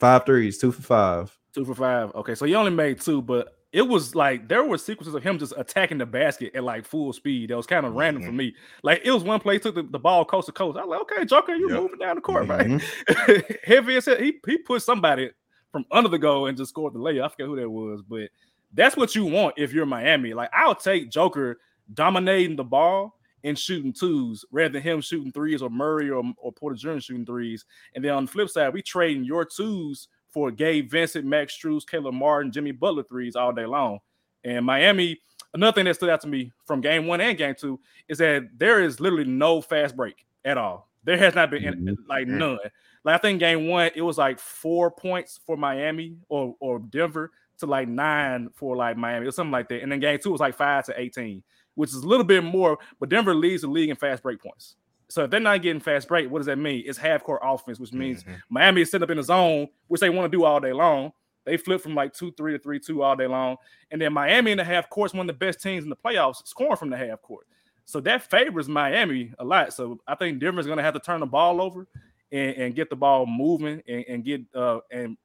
five 0.00 0.26
threes, 0.26 0.58
two 0.58 0.72
for 0.72 0.82
five. 0.82 1.38
Two 1.54 1.64
for 1.64 1.74
five. 1.74 2.14
Okay, 2.14 2.34
so 2.34 2.46
he 2.46 2.54
only 2.54 2.70
made 2.72 3.00
two, 3.00 3.22
but 3.22 3.56
it 3.72 3.82
was 3.82 4.14
like 4.14 4.48
there 4.48 4.64
were 4.64 4.78
sequences 4.78 5.14
of 5.14 5.22
him 5.22 5.38
just 5.38 5.52
attacking 5.56 5.98
the 5.98 6.06
basket 6.06 6.54
at 6.54 6.64
like 6.64 6.84
full 6.84 7.12
speed. 7.12 7.50
That 7.50 7.56
was 7.56 7.66
kind 7.66 7.84
of 7.86 7.94
random 7.94 8.22
for 8.24 8.30
Mhm. 8.30 8.36
me. 8.36 8.54
Like 8.82 9.02
it 9.04 9.10
was 9.12 9.22
one 9.24 9.40
play, 9.40 9.58
took 9.58 9.74
the, 9.74 9.82
the 9.82 9.98
ball 9.98 10.24
coast 10.24 10.46
to 10.46 10.52
coast. 10.52 10.78
I 10.78 10.84
was 10.84 10.90
like, 10.90 11.00
okay, 11.02 11.24
Joker, 11.24 11.54
you 11.54 11.68
Yep. 11.70 11.80
moving 11.80 11.98
down 11.98 12.14
the 12.16 12.20
court, 12.20 12.46
Mhm. 12.46 13.28
right? 13.28 13.58
Heavy 13.64 13.96
as 13.96 14.06
hell. 14.06 14.16
He 14.16 14.40
he 14.46 14.58
put 14.58 14.82
somebody 14.82 15.30
from 15.72 15.84
under 15.90 16.08
the 16.08 16.18
goal 16.18 16.46
and 16.46 16.56
just 16.56 16.70
scored 16.70 16.94
the 16.94 16.98
layup. 17.00 17.24
I 17.24 17.28
forget 17.28 17.46
who 17.46 17.56
that 17.56 17.68
was, 17.70 18.02
but 18.02 18.30
that's 18.72 18.96
what 18.96 19.14
you 19.14 19.24
want 19.24 19.54
if 19.56 19.72
you're 19.72 19.86
Miami. 19.86 20.34
Like 20.34 20.50
I'll 20.52 20.74
take 20.74 21.10
Joker 21.10 21.58
dominating 21.92 22.56
the 22.56 22.64
ball 22.64 23.18
and 23.44 23.58
shooting 23.58 23.92
twos 23.92 24.44
rather 24.50 24.72
than 24.72 24.82
him 24.82 25.00
shooting 25.00 25.30
threes 25.30 25.62
or 25.62 25.70
Murray 25.70 26.10
or, 26.10 26.24
or 26.38 26.50
Porter 26.52 26.76
Jr. 26.76 26.98
shooting 26.98 27.26
threes. 27.26 27.64
And 27.94 28.04
then 28.04 28.12
on 28.12 28.24
the 28.26 28.30
flip 28.32 28.48
side, 28.48 28.72
we 28.74 28.82
trading 28.82 29.22
your 29.24 29.44
twos 29.44 30.08
for 30.30 30.50
Gabe 30.50 30.90
Vincent, 30.90 31.24
Max 31.24 31.56
Strus, 31.56 31.86
Caleb 31.86 32.14
Martin, 32.14 32.50
Jimmy 32.50 32.72
Butler 32.72 33.04
threes 33.04 33.36
all 33.36 33.52
day 33.52 33.66
long. 33.66 34.00
And 34.42 34.66
Miami, 34.66 35.20
another 35.54 35.74
thing 35.74 35.84
that 35.84 35.94
stood 35.94 36.10
out 36.10 36.20
to 36.22 36.26
me 36.28 36.50
from 36.66 36.80
game 36.80 37.06
one 37.06 37.20
and 37.20 37.38
game 37.38 37.54
two 37.56 37.78
is 38.08 38.18
that 38.18 38.48
there 38.56 38.82
is 38.82 38.98
literally 38.98 39.24
no 39.24 39.60
fast 39.60 39.94
break 39.96 40.26
at 40.44 40.58
all. 40.58 40.88
There 41.04 41.18
has 41.18 41.34
not 41.34 41.50
been 41.50 41.64
any- 41.64 41.96
like 42.08 42.26
Mhm. 42.26 42.38
none. 42.38 42.58
Like 43.04 43.14
I 43.14 43.18
think 43.18 43.38
game 43.38 43.68
one, 43.68 43.90
it 43.94 44.00
was 44.02 44.16
like 44.18 44.38
four 44.38 44.90
points 44.90 45.38
for 45.46 45.56
Miami 45.56 46.16
or 46.30 46.56
or 46.60 46.78
Denver 46.78 47.30
to 47.58 47.66
like 47.66 47.86
nine 47.88 48.48
for 48.54 48.74
like 48.74 48.96
Miami 48.96 49.26
or 49.26 49.30
something 49.30 49.52
like 49.52 49.68
that. 49.68 49.82
And 49.82 49.92
then 49.92 50.00
game 50.00 50.18
two 50.18 50.32
was 50.32 50.40
like 50.40 50.54
five 50.56 50.86
to 50.86 50.98
18, 50.98 51.42
which 51.74 51.90
is 51.90 51.96
a 51.96 52.06
little 52.06 52.24
bit 52.24 52.44
more, 52.44 52.78
but 53.00 53.08
Denver 53.08 53.34
leads 53.34 53.62
the 53.62 53.68
league 53.68 53.90
in 53.90 53.96
fast 53.96 54.22
break 54.22 54.40
points. 54.42 54.76
So 55.08 55.24
if 55.24 55.30
they're 55.30 55.40
not 55.40 55.60
getting 55.62 55.80
fast 55.80 56.08
break, 56.08 56.30
what 56.30 56.38
does 56.38 56.46
that 56.46 56.56
mean? 56.58 56.82
It's 56.86 56.98
half 56.98 57.22
court 57.22 57.40
offense, 57.44 57.78
which 57.78 57.92
means 57.92 58.24
Mhm. 58.24 58.40
Miami 58.48 58.80
is 58.82 58.90
set 58.90 59.02
up 59.02 59.10
in 59.10 59.18
the 59.18 59.22
zone, 59.22 59.68
which 59.88 60.00
they 60.00 60.10
want 60.10 60.30
to 60.30 60.36
do 60.36 60.44
all 60.44 60.60
day 60.60 60.72
long. 60.72 61.12
They 61.44 61.58
flip 61.58 61.82
from 61.82 61.94
like 61.94 62.14
two 62.14 62.32
three 62.32 62.52
to 62.52 62.58
three 62.58 62.80
two 62.80 63.02
all 63.02 63.14
day 63.14 63.26
long, 63.26 63.56
and 63.90 64.00
then 64.00 64.12
Miami 64.14 64.52
in 64.52 64.58
the 64.58 64.64
half 64.64 64.88
court 64.88 65.10
is 65.10 65.14
one 65.14 65.28
of 65.28 65.34
the 65.38 65.38
best 65.46 65.60
teams 65.60 65.84
in 65.84 65.90
the 65.90 65.96
playoffs, 65.96 66.46
scoring 66.46 66.76
from 66.76 66.88
the 66.90 66.96
half 66.96 67.20
court. 67.20 67.46
So 67.84 68.00
that 68.00 68.22
favors 68.30 68.66
Miami 68.66 69.34
a 69.38 69.44
lot. 69.44 69.74
So 69.74 70.00
I 70.06 70.14
think 70.14 70.38
Denver's 70.40 70.64
going 70.64 70.78
to 70.78 70.82
have 70.82 70.94
to 70.94 71.00
turn 71.00 71.20
the 71.20 71.26
ball 71.26 71.60
over 71.60 71.86
and, 72.32 72.56
and 72.56 72.74
get 72.74 72.88
the 72.88 72.96
ball 72.96 73.26
moving 73.26 73.82
and, 73.86 74.04
and 74.08 74.24
get 74.24 74.40
uh 74.54 74.80
and 74.90 75.18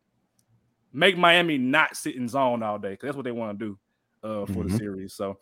make 0.91 1.17
Miami 1.17 1.57
not 1.57 1.95
sit 1.95 2.15
in 2.17 2.27
zone 2.27 2.62
all 2.63 2.77
day 2.79 2.91
because 2.91 3.07
that's 3.07 3.15
what 3.15 3.23
they 3.23 3.31
want 3.31 3.57
to 3.57 3.65
do 3.65 3.79
uh 4.23 4.45
for 4.47 4.63
the 4.65 4.69
Mhm. 4.71 4.77
series. 4.77 5.13
So 5.13 5.39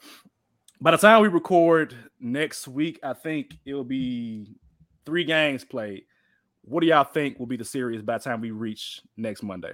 by 0.82 0.92
the 0.92 0.98
time 0.98 1.22
we 1.22 1.28
record 1.28 1.96
next 2.20 2.68
week, 2.68 3.00
I 3.04 3.13
think 3.13 3.58
it'll 3.66 3.84
be 3.84 4.56
three 5.06 5.24
games 5.24 5.63
played. 5.63 6.04
What 6.63 6.82
do 6.82 6.88
y'all 6.88 7.04
think 7.06 7.40
will 7.40 7.46
be 7.46 7.58
the 7.58 7.66
series 7.66 8.02
by 8.02 8.18
the 8.18 8.24
time 8.24 8.42
we 8.42 8.52
reach 8.52 9.02
next 9.16 9.42
Monday? 9.44 9.74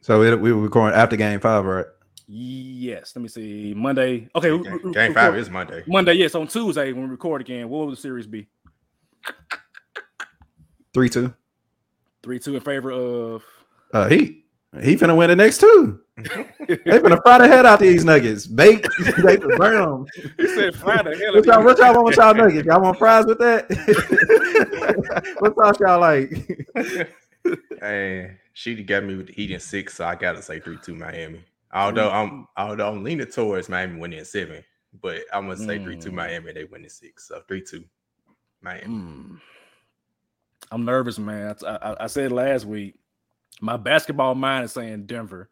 So 0.00 0.18
we, 0.20 0.34
we 0.34 0.52
were 0.52 0.62
recording 0.62 0.98
after 0.98 1.16
game 1.16 1.38
five, 1.40 1.64
right? 1.64 1.86
Yes, 2.26 3.12
let 3.14 3.22
me 3.22 3.28
see. 3.28 3.74
Monday. 3.76 4.28
Okay, 4.34 4.48
Game, 4.50 4.80
we- 4.82 4.92
game 4.92 5.08
we- 5.10 5.14
five 5.14 5.36
is 5.36 5.48
Monday. 5.50 5.84
Monday. 5.86 6.14
Yes, 6.14 6.34
on 6.34 6.46
Tuesday 6.48 6.92
when 6.92 7.04
we 7.04 7.10
record 7.10 7.40
again. 7.40 7.68
What 7.68 7.78
will 7.86 7.90
the 7.90 7.96
series 7.96 8.26
be? 8.26 8.48
Three 10.94 11.08
two. 11.08 11.32
Three 12.22 12.38
two 12.38 12.54
in 12.56 12.60
favor 12.60 12.90
of. 12.90 13.44
Uh, 13.92 14.08
he 14.08 14.41
he 14.80 14.96
finna 14.96 15.16
win 15.16 15.28
the 15.28 15.36
next 15.36 15.58
two. 15.58 16.00
They 16.16 16.76
finna 16.76 17.20
fry 17.22 17.38
the 17.38 17.48
head 17.48 17.66
out 17.66 17.80
these 17.80 18.04
nuggets. 18.04 18.46
Bake, 18.46 18.86
they 19.22 19.36
can 19.36 19.56
burn 19.58 19.82
them. 19.82 20.06
He 20.38 20.46
said, 20.48 20.74
"Fly 20.74 21.02
the 21.02 21.16
hell 21.16 21.34
What 21.34 21.44
y'all, 21.46 21.64
what 21.64 21.78
y'all 21.78 21.94
want 21.94 22.06
with 22.06 22.16
y'all 22.16 22.34
nuggets? 22.34 22.66
Y'all 22.66 22.80
want 22.80 22.98
fries 22.98 23.26
with 23.26 23.38
that? 23.38 23.68
what 25.40 25.54
sauce 25.56 25.80
y'all 25.80 26.00
like? 26.00 26.30
And 27.82 28.36
she 28.54 28.82
got 28.82 29.04
me 29.04 29.16
with 29.16 29.26
the 29.26 29.32
Heat 29.32 29.50
in 29.50 29.60
six, 29.60 29.94
so 29.96 30.06
I 30.06 30.14
gotta 30.14 30.40
say 30.40 30.60
three 30.60 30.78
two 30.82 30.94
Miami. 30.94 31.44
Although 31.72 32.10
I'm 32.10 32.46
although 32.56 32.88
I'm 32.88 33.02
leaning 33.02 33.26
towards 33.26 33.68
Miami 33.68 33.98
winning 33.98 34.24
seven, 34.24 34.62
but 35.02 35.22
I'm 35.32 35.48
gonna 35.48 35.56
say 35.56 35.82
three 35.82 35.98
two 35.98 36.10
Mm. 36.10 36.14
Miami. 36.14 36.52
They 36.52 36.64
win 36.64 36.84
in 36.84 36.90
six, 36.90 37.28
so 37.28 37.42
three 37.48 37.62
two 37.62 37.84
Miami. 38.62 38.84
Hmm. 38.86 39.34
I'm 40.70 40.84
nervous, 40.84 41.18
man. 41.18 41.54
I, 41.66 41.70
I, 41.70 42.04
I 42.04 42.06
said 42.06 42.32
last 42.32 42.64
week, 42.64 42.94
my 43.62 43.76
basketball 43.76 44.34
mind 44.34 44.64
is 44.64 44.72
saying 44.72 45.06
Denver. 45.06 45.48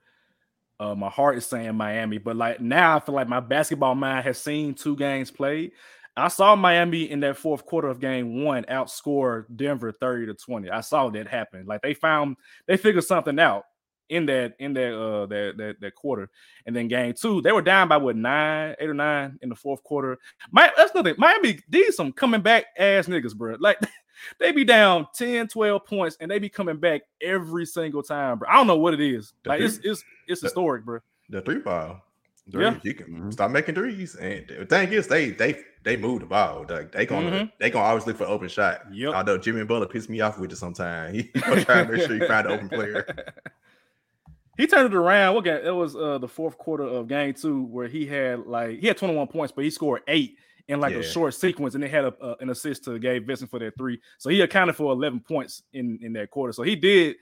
Uh, 0.79 0.95
my 0.95 1.09
heart 1.09 1.37
is 1.37 1.47
saying 1.47 1.75
Miami, 1.77 2.19
but 2.19 2.37
like 2.37 2.61
now 2.61 2.97
I 2.97 3.01
feel 3.01 3.15
like 3.15 3.29
my 3.29 3.41
basketball 3.41 3.95
mind 3.95 4.25
has 4.25 4.39
seen 4.39 4.75
two 4.75 4.97
games 4.97 5.31
played. 5.31 5.73
I 6.17 6.29
saw 6.29 6.57
Miami 6.57 7.09
in 7.09 7.21
that 7.21 7.37
fourth 7.37 7.65
quarter 7.65 7.89
of 7.89 8.01
game 8.01 8.43
one 8.43 8.65
outscore 8.65 9.45
Denver 9.55 9.93
30 9.93 10.27
to 10.27 10.35
20. 10.35 10.71
I 10.71 10.81
saw 10.81 11.09
that 11.11 11.29
happen. 11.29 11.67
Like 11.67 11.83
they 11.83 11.95
found 11.95 12.37
they 12.67 12.77
figured 12.77 13.05
something 13.05 13.39
out 13.39 13.65
in 14.09 14.27
that 14.27 14.55
in 14.59 14.73
that 14.75 14.93
uh 14.93 15.27
that 15.27 15.55
that, 15.57 15.81
that 15.81 15.95
quarter. 15.95 16.29
And 16.67 16.75
then 16.75 16.89
game 16.89 17.15
two, 17.15 17.41
they 17.43 17.53
were 17.53 17.63
down 17.63 17.87
by 17.89 17.99
what 17.99 18.17
nine, 18.17 18.75
eight 18.81 18.89
or 18.89 18.95
nine 18.95 19.39
in 19.41 19.51
the 19.51 19.55
fourth 19.55 19.85
quarter. 19.85 20.19
My 20.51 20.73
that's 20.77 20.95
nothing. 20.95 21.15
Miami, 21.17 21.61
these 21.69 21.95
some 21.95 22.13
coming 22.13 22.41
back 22.41 22.65
ass 22.77 23.07
niggas, 23.07 23.37
bro. 23.37 23.57
Like 23.61 23.79
they 24.39 24.53
be 24.53 24.65
down 24.65 25.07
10, 25.15 25.49
12 25.49 25.85
points 25.85 26.17
and 26.21 26.31
they 26.31 26.39
be 26.39 26.49
coming 26.49 26.77
back 26.77 27.03
every 27.21 27.67
single 27.67 28.03
time, 28.03 28.39
bro. 28.39 28.49
I 28.49 28.55
don't 28.55 28.67
know 28.67 28.77
what 28.77 28.95
it 28.95 29.01
is. 29.01 29.33
The 29.45 29.49
Like 29.51 29.59
three- 29.59 29.67
it's 29.67 29.79
it's 29.85 30.05
it's 30.29 30.43
historic, 30.43 30.85
bro. 30.85 31.01
The 31.29 31.41
three 31.43 31.59
ball. 31.59 32.03
Threes, 32.51 32.65
Yeah. 32.75 32.81
you 32.83 32.95
can 32.95 33.31
stop 33.31 33.51
making 33.53 33.77
threes. 33.77 34.17
And 34.17 34.45
the 34.49 34.67
thing 34.67 34.93
is, 34.93 35.07
they 35.07 35.31
they 35.31 35.61
they 35.85 35.97
move 35.97 36.21
the 36.21 36.27
ball. 36.27 36.67
Like 36.69 36.91
they 36.91 37.07
gonna 37.07 37.31
Mhm. 37.31 37.53
they 37.61 37.71
gonna 37.71 37.85
always 37.85 38.07
look 38.07 38.17
for 38.17 38.25
open 38.25 38.49
shot. 38.49 38.81
Yep. 38.93 39.15
Although 39.15 39.39
Jimmy 39.39 39.61
and 39.61 39.69
Butler 39.69 39.87
pissed 39.87 40.11
me 40.11 40.21
off 40.21 40.39
with 40.39 40.51
it 40.53 40.57
sometimes. 40.57 41.15
He 41.17 41.23
gonna 41.41 41.65
try 41.65 41.85
to 41.85 41.93
make 41.93 42.03
sure 42.07 42.17
you 42.17 42.27
find 42.27 42.47
an 42.47 42.53
open 42.53 42.69
player. 42.69 43.07
he 44.57 44.67
turned 44.67 44.93
it 44.93 44.97
around. 44.97 45.35
What 45.35 45.45
game? 45.45 45.61
It 45.65 45.71
was 45.71 45.95
uh 45.97 46.19
the 46.19 46.29
fourth 46.29 46.59
quarter 46.59 46.85
of 46.85 47.09
game 47.09 47.35
two 47.35 47.63
where 47.65 47.89
he 47.89 48.07
had 48.07 48.47
like 48.47 48.79
he 48.81 48.87
had 48.89 48.97
21 48.97 49.29
points, 49.29 49.53
but 49.53 49.65
he 49.65 49.71
scored 49.71 50.03
eight 50.09 50.37
in 50.71 50.81
like 50.81 50.93
a 51.01 51.03
short 51.03 51.35
sequence, 51.35 51.75
and 51.75 51.83
they 51.83 51.89
had 51.89 52.05
a, 52.05 52.15
a- 52.21 52.37
an 52.41 52.51
assist 52.51 52.85
to 52.85 52.99
Gabe 52.99 53.27
Vincent 53.27 53.51
for 53.51 53.59
that 53.59 53.77
three. 53.77 54.01
So 54.19 54.31
he 54.31 54.41
accounted 54.41 54.77
for 54.77 54.93
11 54.93 55.21
points 55.21 55.63
in 55.73 55.99
in 56.03 56.13
that 56.15 56.31
quarter. 56.31 56.53
So 56.53 56.63
he 56.63 56.77
did 56.77 57.17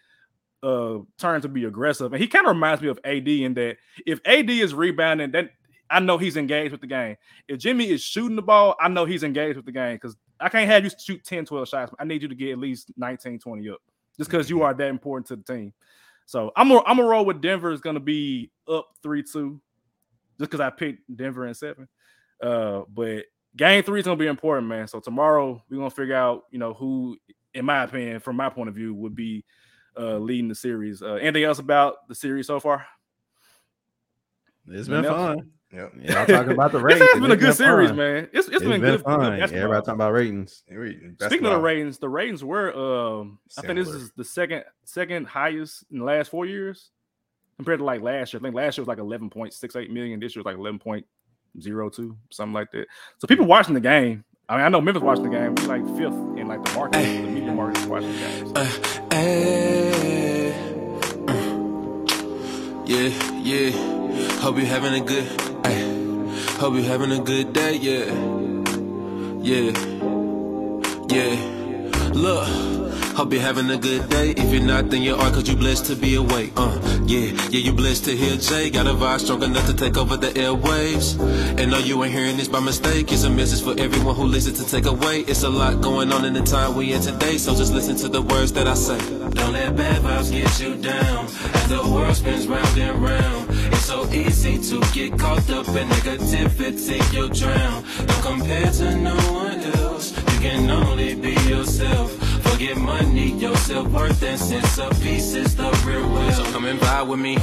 uh 0.63 0.99
turn 1.19 1.41
to 1.43 1.49
be 1.49 1.65
aggressive, 1.65 2.13
and 2.13 2.21
he 2.21 2.29
kind 2.29 2.47
of 2.47 2.51
reminds 2.55 2.83
me 2.83 2.89
of 2.89 2.99
AD 3.05 3.29
in 3.29 3.55
that 3.55 3.77
if 4.07 4.21
AD 4.25 4.51
is 4.51 4.75
rebounding, 4.75 5.31
then 5.31 5.51
I 5.91 6.01
know 6.01 6.19
he's 6.19 6.37
engaged 6.37 6.73
with 6.73 6.81
the 6.83 6.87
game. 6.87 7.17
If 7.49 7.59
Jimmy 7.59 7.89
is 7.91 8.03
shooting 8.03 8.37
the 8.37 8.43
ball, 8.43 8.75
I 8.81 8.89
know 8.89 9.05
he's 9.07 9.23
engaged 9.23 9.57
with 9.57 9.65
the 9.67 9.73
game 9.73 9.97
because 9.97 10.17
I 10.39 10.49
can't 10.51 10.69
have 10.69 10.85
you 10.85 10.91
shoot 10.99 11.25
10, 11.25 11.47
12 11.47 11.67
shots. 11.69 11.93
I 11.99 12.05
need 12.05 12.21
you 12.23 12.29
to 12.29 12.35
get 12.35 12.53
at 12.53 12.59
least 12.59 12.93
19, 12.97 13.39
20 13.39 13.69
up 13.71 13.79
just 14.17 14.29
because 14.31 14.51
you 14.51 14.63
are 14.63 14.75
that 14.75 14.89
important 14.89 15.27
to 15.29 15.37
the 15.37 15.43
team. 15.43 15.73
So 16.27 16.53
I'm 16.57 16.71
a, 16.73 16.83
I'm 16.85 16.99
a 16.99 17.05
roll 17.05 17.25
with 17.25 17.41
Denver 17.41 17.73
is 17.73 17.81
going 17.81 17.95
to 17.95 18.01
be 18.01 18.51
up 18.69 18.89
3 19.03 19.23
2 19.23 19.61
just 20.39 20.51
because 20.51 20.61
I 20.61 20.69
picked 20.71 21.17
Denver 21.17 21.47
in 21.47 21.55
seven. 21.55 21.89
Uh, 22.43 22.83
but 22.93 23.25
game 23.57 23.83
three 23.83 24.01
is 24.01 24.07
going 24.07 24.19
to 24.19 24.23
be 24.23 24.29
important, 24.29 24.69
man. 24.69 24.87
So 24.89 25.01
tomorrow 25.01 25.63
we're 25.69 25.77
going 25.79 25.91
to 25.91 25.95
figure 25.97 26.15
out, 26.17 26.45
you 26.51 26.59
know, 26.59 26.75
who, 26.75 27.17
in 27.55 27.65
my 27.65 27.83
opinion, 27.85 28.21
from 28.21 28.37
my 28.37 28.49
point 28.49 28.69
of 28.69 28.75
view, 28.75 28.95
would 28.95 29.15
be 29.15 29.45
uh, 29.99 30.19
leading 30.19 30.49
the 30.49 30.55
series. 30.55 31.03
Uh, 31.03 31.15
anything 31.15 31.45
else 31.45 31.59
about 31.59 32.07
the 32.09 32.15
series 32.15 32.47
so 32.47 32.61
far? 32.61 32.87
It's 34.71 34.89
been 34.89 35.03
Nothing 35.03 35.11
else? 35.19 35.37
fun. 35.39 35.51
Yep. 35.71 35.93
Yeah, 36.01 36.21
I'm 36.21 36.27
talking 36.27 36.53
about 36.53 36.73
the 36.73 36.79
This 36.83 36.85
ratings. 36.95 37.11
has 37.13 37.21
been 37.21 37.31
a 37.31 37.35
It's 37.35 37.43
good 37.43 37.55
series, 37.57 37.89
fun. 37.91 37.97
man. 37.99 38.29
It's, 38.33 38.47
it's 38.47 38.49
it's 38.49 38.59
been, 38.61 38.71
been, 38.71 38.81
good. 38.81 39.03
fun. 39.03 39.21
good 39.21 39.33
Yeah, 39.35 39.39
basketball. 39.41 39.59
everybody 39.65 39.81
talking 39.85 39.95
about 39.95 40.13
ratings. 40.13 40.63
Speaking 41.21 41.47
of 41.47 41.53
the 41.53 41.59
ratings, 41.61 41.99
the 41.99 42.09
ratings 42.09 42.45
were 42.45 42.73
um 42.75 43.39
I 43.59 43.63
think 43.63 43.75
this 43.79 43.89
is 43.89 44.11
the 44.17 44.25
second 44.25 44.65
second 44.85 45.27
highest 45.27 45.85
in 45.91 45.99
the 45.99 46.05
last 46.05 46.31
four 46.31 46.47
years 46.47 46.91
compared 47.57 47.81
to 47.81 47.85
like 47.85 48.01
last 48.01 48.33
year. 48.33 48.41
I 48.41 48.43
think 48.43 48.55
last 48.55 48.79
year 48.79 48.83
was 48.85 48.89
like 48.89 48.99
11.68 48.99 49.91
million. 49.91 50.21
This 50.21 50.35
year 50.37 50.43
was 50.43 50.47
like 50.47 50.57
11.02, 51.57 52.17
something 52.31 52.53
like 52.53 52.71
that. 52.73 52.87
So 53.19 53.27
people 53.27 53.47
watching 53.47 53.75
the 53.75 53.81
game. 53.81 54.25
I 54.49 54.57
mean, 54.57 54.65
I 54.65 54.69
know 54.71 54.81
Memphis 54.81 55.03
watching 55.03 55.25
the 55.25 55.31
game. 55.31 55.55
We 55.57 55.67
like 55.67 55.85
fifth 55.97 56.15
in 56.39 56.49
like 56.49 56.65
the 56.65 56.73
market, 56.75 56.99
the 56.99 57.23
media 57.29 57.53
market 57.53 57.81
is 57.83 57.87
watching 57.87 58.13
the 58.13 58.19
games. 58.19 58.53
Uh, 58.55 58.69
Ay, 59.13 60.55
mm. 61.27 62.83
yeah, 62.87 63.09
yeah. 63.43 64.41
Hope 64.41 64.57
you 64.57 64.65
having 64.65 64.95
a 64.95 65.05
good. 65.05 65.27
ay. 65.67 65.75
Hope 66.59 66.75
you 66.75 66.83
having 66.83 67.13
a 67.13 67.21
good 67.21 67.53
day. 67.53 67.75
Yeah, 67.75 68.07
yeah, 69.43 69.73
yeah. 71.09 71.37
Look. 72.15 72.78
Hope 73.19 73.33
you're 73.33 73.43
having 73.43 73.69
a 73.71 73.77
good 73.77 74.09
day. 74.09 74.31
If 74.31 74.53
you're 74.53 74.63
not, 74.63 74.91
then 74.91 75.03
you 75.03 75.17
are, 75.17 75.31
cause 75.33 75.49
you 75.49 75.57
blessed 75.57 75.87
to 75.87 75.97
be 75.97 76.15
awake. 76.15 76.53
Uh, 76.57 76.79
yeah, 77.05 77.33
yeah, 77.51 77.59
you 77.59 77.73
blessed 77.73 78.05
to 78.05 78.17
hear 78.17 78.37
Jay. 78.37 78.71
Got 78.71 78.87
a 78.87 78.91
vibe 78.91 79.19
strong 79.19 79.43
enough 79.43 79.67
to 79.67 79.75
take 79.75 79.97
over 79.97 80.17
the 80.17 80.29
airwaves. 80.29 81.19
And 81.59 81.73
no, 81.73 81.79
you 81.79 82.05
ain't 82.05 82.15
hearing 82.15 82.37
this 82.37 82.47
by 82.47 82.61
mistake. 82.61 83.11
It's 83.11 83.25
a 83.25 83.31
message 83.31 83.65
for 83.65 83.75
everyone 83.77 84.15
who 84.15 84.23
listens 84.23 84.63
to 84.63 84.71
take 84.71 84.87
away. 84.87 85.23
It's 85.23 85.43
a 85.43 85.49
lot 85.49 85.81
going 85.81 86.13
on 86.13 86.27
in 86.27 86.33
the 86.33 86.43
time 86.43 86.77
we 86.77 86.93
in 86.93 87.03
today, 87.03 87.39
so 87.39 87.57
just 87.57 87.75
listen 87.75 87.97
to 87.97 88.09
the 88.09 88.23
words 88.23 88.53
that 88.53 88.69
I 88.69 88.75
say. 88.75 88.99
Don't 89.31 89.53
let 89.53 89.75
bad 89.75 90.01
vibes 90.03 90.31
get 90.31 90.61
you 90.61 90.77
down. 90.77 91.25
As 91.25 91.69
the 91.69 91.83
world 91.93 92.15
spins 92.15 92.47
round 92.47 92.79
and 92.79 93.03
round, 93.03 93.51
it's 93.51 93.85
so 93.85 94.09
easy 94.13 94.59
to 94.59 94.93
get 94.93 95.19
caught 95.19 95.51
up 95.51 95.67
in 95.67 95.89
negativity. 95.89 97.13
You'll 97.13 97.31
drown. 97.31 97.83
Don't 98.07 98.23
compare 98.23 98.71
to 98.71 98.97
no 98.97 99.17
one 99.33 99.59
else. 99.81 100.17
You 100.17 100.39
can 100.39 100.71
only 100.71 101.17
be 101.17 101.33
yourself. 101.51 102.28
Forget 102.59 102.77
money, 102.79 103.31
your 103.35 103.55
self 103.55 103.87
worth, 103.87 104.21
and 104.21 104.37
sense 104.37 104.79
of 104.81 104.91
peace 105.01 105.33
is 105.33 105.55
the 105.55 105.71
real 105.87 106.09
will. 106.11 106.33
So 106.33 106.43
come 106.51 106.65
and 106.65 106.81
vibe 106.81 107.07
with 107.07 107.21
me. 107.21 107.37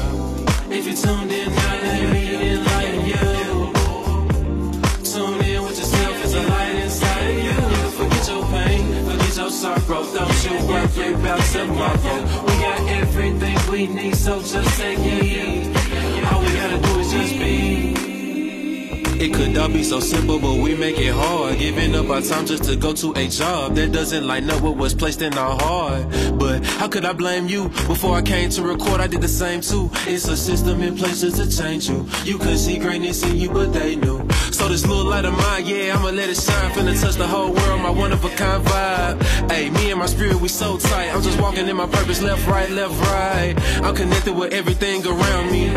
If 0.70 0.86
you 0.86 0.94
tuned 0.94 1.32
in, 1.32 1.56
now 1.56 1.82
let 1.84 2.12
me 2.12 2.52
enlighten 2.52 3.06
you. 3.06 3.72
Tune 5.10 5.42
in 5.42 5.64
with 5.64 5.78
yourself, 5.80 6.22
it's 6.22 6.34
a 6.34 6.44
light 6.44 6.76
inside 6.84 7.30
of 7.30 7.44
you. 7.46 7.54
Forget 7.96 8.28
your 8.28 8.44
pain, 8.48 9.06
forget 9.06 9.38
your 9.38 9.52
sorrow. 9.52 10.04
Don't 10.14 10.44
you 10.44 10.68
worry 10.68 11.14
about 11.14 11.42
tomorrow. 11.46 12.44
We 12.48 12.54
got 12.60 12.82
everything 12.90 13.58
we 13.72 13.88
need, 13.88 14.18
so 14.18 14.42
just 14.42 14.78
take 14.78 15.00
it. 15.00 16.26
All 16.26 16.42
we 16.42 16.52
gotta 16.58 16.78
do 16.82 17.00
is 17.00 17.12
just 17.14 17.40
be. 17.40 17.85
It 19.26 19.34
could 19.34 19.58
all 19.58 19.70
be 19.70 19.82
so 19.82 20.00
simple, 20.00 20.38
but 20.38 20.54
we 20.58 20.76
make 20.76 21.00
it 21.00 21.12
hard. 21.12 21.58
Giving 21.58 21.96
up 21.96 22.12
our 22.12 22.22
time 22.22 22.46
just 22.46 22.66
to 22.66 22.76
go 22.76 22.94
to 22.94 23.12
a 23.14 23.28
job 23.28 23.74
that 23.74 23.92
doesn't 23.92 24.28
line 24.28 24.48
up 24.52 24.62
with 24.62 24.78
what's 24.78 24.94
placed 24.94 25.24
in 25.24 25.36
our 25.36 25.58
heart. 25.60 26.06
But 26.38 26.64
how 26.64 26.88
could 26.88 27.06
I 27.06 27.14
blame 27.14 27.48
you? 27.48 27.70
Before 27.88 28.16
I 28.16 28.22
came 28.22 28.52
to 28.52 28.62
record, 28.62 29.02
I 29.02 29.08
did 29.08 29.22
the 29.22 29.28
same 29.28 29.62
too. 29.62 29.90
It's 30.06 30.28
a 30.28 30.38
system 30.38 30.80
in 30.84 30.96
place 30.96 31.22
just 31.22 31.38
to 31.38 31.50
change 31.50 31.90
you. 31.90 32.08
You 32.24 32.38
couldn't 32.38 32.60
see 32.60 32.78
greatness 32.78 33.24
in 33.24 33.38
you, 33.38 33.50
but 33.50 33.74
they 33.74 33.96
knew. 33.96 34.25
So 34.52 34.68
this 34.70 34.86
little 34.86 35.06
light 35.06 35.26
of 35.26 35.34
mine, 35.34 35.66
yeah, 35.66 35.96
I'ma 35.96 36.10
let 36.10 36.30
it 36.30 36.38
shine. 36.38 36.72
Finna 36.72 37.00
touch 37.00 37.16
the 37.16 37.28
whole 37.28 37.52
world, 37.52 37.82
my 37.82 37.90
one 37.90 38.12
of 38.12 38.24
a 38.24 38.30
kind 38.30 38.64
vibe. 38.64 39.52
Hey, 39.52 39.70
me 39.70 39.92
and 39.92 40.00
my 40.00 40.06
spirit, 40.06 40.40
we 40.40 40.48
so 40.48 40.78
tight. 40.78 41.10
I'm 41.14 41.22
just 41.22 41.40
walking 41.40 41.68
in 41.68 41.76
my 41.76 41.88
purpose, 41.88 42.22
left, 42.22 42.48
right, 42.48 42.70
left, 42.70 43.00
right. 43.12 43.56
I'm 43.84 43.96
connected 43.96 44.34
with 44.34 44.54
everything 44.54 45.06
around 45.06 45.52
me. 45.52 45.70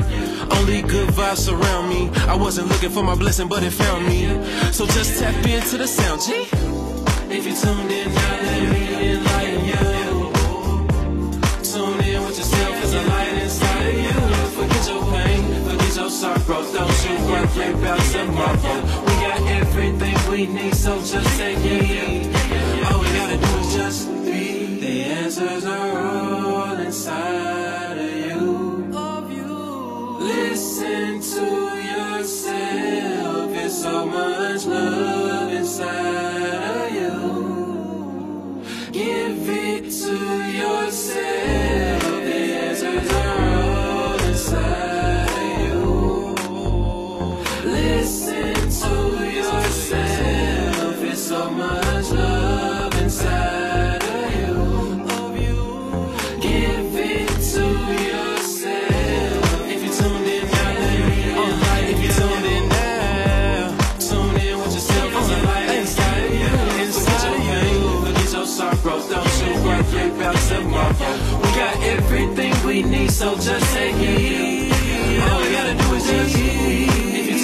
Only 0.58 0.82
good 0.82 1.08
vibes 1.10 1.38
surround 1.38 1.88
me. 1.88 2.10
I 2.26 2.36
wasn't 2.36 2.68
looking 2.68 2.90
for 2.90 3.02
my 3.02 3.14
blessing, 3.14 3.48
but 3.48 3.62
it 3.62 3.72
found 3.72 4.06
me. 4.06 4.26
So 4.72 4.86
just 4.86 5.18
tap 5.20 5.34
into 5.46 5.78
the 5.78 5.86
sound, 5.86 6.22
G. 6.22 6.48
If 7.30 7.46
you 7.46 7.54
tuned 7.54 7.90
in, 7.90 8.14
now 8.14 8.42
let 8.42 8.62
me 8.72 9.10
enlighten 9.12 9.64
you. 9.70 10.32
Tune 11.62 12.00
in 12.08 12.22
with 12.24 12.38
yourself, 12.38 12.74
there's 12.80 12.94
a 12.94 13.02
light 13.02 13.34
inside 13.42 13.86
of 13.86 13.94
you. 14.04 14.12
Forget 14.56 14.88
your 14.88 15.02
pain, 15.12 15.42
forget 15.64 15.96
your 15.96 16.10
sorrow. 16.10 16.72
Don't 16.72 16.97
you 17.54 17.60
worry 17.60 17.72
about 17.74 18.00
tomorrow. 18.00 18.80
We 19.06 19.12
got 19.24 19.40
everything 19.60 20.16
we 20.30 20.46
need, 20.46 20.74
so 20.74 20.98
just 20.98 21.38
take 21.38 21.58
it. 21.58 22.26
All 22.90 23.00
we 23.00 23.06
gotta 23.18 23.36
do 23.36 23.58
is 23.58 23.74
just 23.74 24.08
be. 24.24 24.78
The 24.80 25.02
answers 25.04 25.64
are 25.64 25.98
all 25.98 26.76
inside 26.78 27.98
of 27.98 28.14
you. 28.26 28.68
Listen 30.20 31.20
to 31.20 31.46
yourself. 31.92 33.50
There's 33.52 33.82
so 33.82 34.06
much 34.06 34.66
love 34.66 35.52
inside 35.52 36.54
of 36.54 36.94
you. 36.94 38.62
Give 38.92 39.48
it 39.48 39.90
to 39.90 40.16
yourself. 40.50 41.57
So 73.18 73.34
just 73.34 73.74
take 73.74 73.96
it. 73.98 74.70
All 75.26 75.40
we 75.42 75.50
gotta 75.50 75.74
do 75.74 75.94
is 75.94 76.06
just 76.06 76.36
If 77.18 77.26
you 77.30 77.38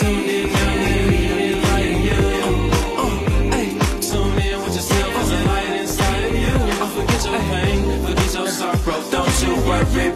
in 1.91 1.99
you. 2.07 2.23
Uh, 3.03 3.11
tune 3.99 4.39
in 4.39 4.57
with 4.63 4.73
light 5.51 5.75
inside 5.81 6.25
of 6.27 6.35
you. 6.45 6.55
Uh, 6.79 6.87
forget 6.95 7.25
your 7.27 7.41
pain, 7.51 7.79
forget 8.07 8.35
your 8.35 8.47
sorrow. 8.47 9.03
Don't 9.11 9.35
you 9.43 9.53
worry. 9.67 10.13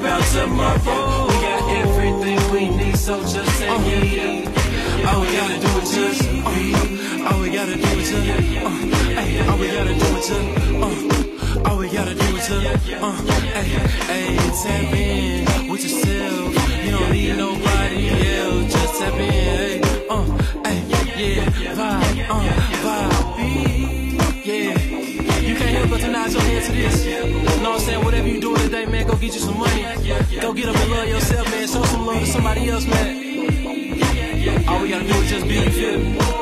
We 1.27 1.37
got 1.43 1.63
everything 1.83 2.39
we 2.53 2.63
need, 2.77 2.97
so 2.97 3.19
just 3.23 3.61
yeah. 3.61 5.11
All 5.11 5.21
we 5.23 5.27
gotta 5.39 5.59
do 5.59 5.71
is 5.83 5.91
just, 5.91 6.23
uh, 6.23 7.33
all 7.33 7.41
we 7.43 7.51
gotta 7.51 7.75
do 7.75 7.89
is 7.99 8.11
just, 8.11 8.29
uh, 8.29 9.51
all 9.51 9.59
we 9.59 9.67
gotta 9.67 9.95
do 10.03 10.07
is 10.19 10.29
just, 10.29 11.25
uh, 11.25 11.28
all 11.65 11.79
we 11.79 11.89
gotta 11.89 12.15
do 12.15 12.37
is 12.37 12.49
just, 12.49 12.51
uh, 12.51 13.13
hey, 13.55 13.69
hey, 14.11 14.37
tap 14.63 14.93
in 14.95 15.69
with 15.71 15.83
yourself. 15.83 16.85
You 16.85 16.91
don't 16.93 17.13
need 17.13 17.37
nobody 17.37 18.09
else. 18.37 18.73
Just 18.73 19.01
tap 19.01 19.15
in, 19.15 19.21
hey, 19.21 19.81
uh, 20.09 20.25
hey, 20.65 20.81
yeah, 21.17 21.45
vibe, 21.75 22.27
uh, 22.31 22.43
vibe, 22.85 24.45
yeah. 24.45 24.79
You 25.41 25.55
can't 25.57 25.77
help 25.77 25.91
but 25.91 26.01
to 26.01 26.09
nod 26.09 26.33
your 26.33 26.43
head 26.43 26.63
to 26.65 26.73
this. 26.73 27.05
Know 27.63 27.71
what 27.71 27.81
I'm 27.81 27.87
saying? 27.87 28.05
Whatever 28.05 28.29
you 28.29 28.41
doing 28.41 28.61
today, 28.61 28.87
man, 28.87 29.07
go 29.07 29.15
get 29.17 29.35
you 29.35 29.41
some 29.41 29.59
money. 29.59 29.83
Go 30.41 30.53
get 30.53 30.69
up 30.69 30.77
and 30.77 30.91
love 30.91 31.09
yourself, 31.09 31.51
man. 31.51 31.67
Show 31.67 31.85
some 31.85 32.07
love 32.07 32.21
to 32.21 32.27
somebody 32.27 32.69
else, 32.71 32.87
man. 32.87 34.69
All 34.69 34.83
we 34.83 34.91
gotta 34.91 35.07
do 35.07 35.15
is 35.15 35.31
just 35.31 35.47
be, 35.49 35.55
you 35.55 35.71
feel 35.71 35.99
me? 35.99 36.38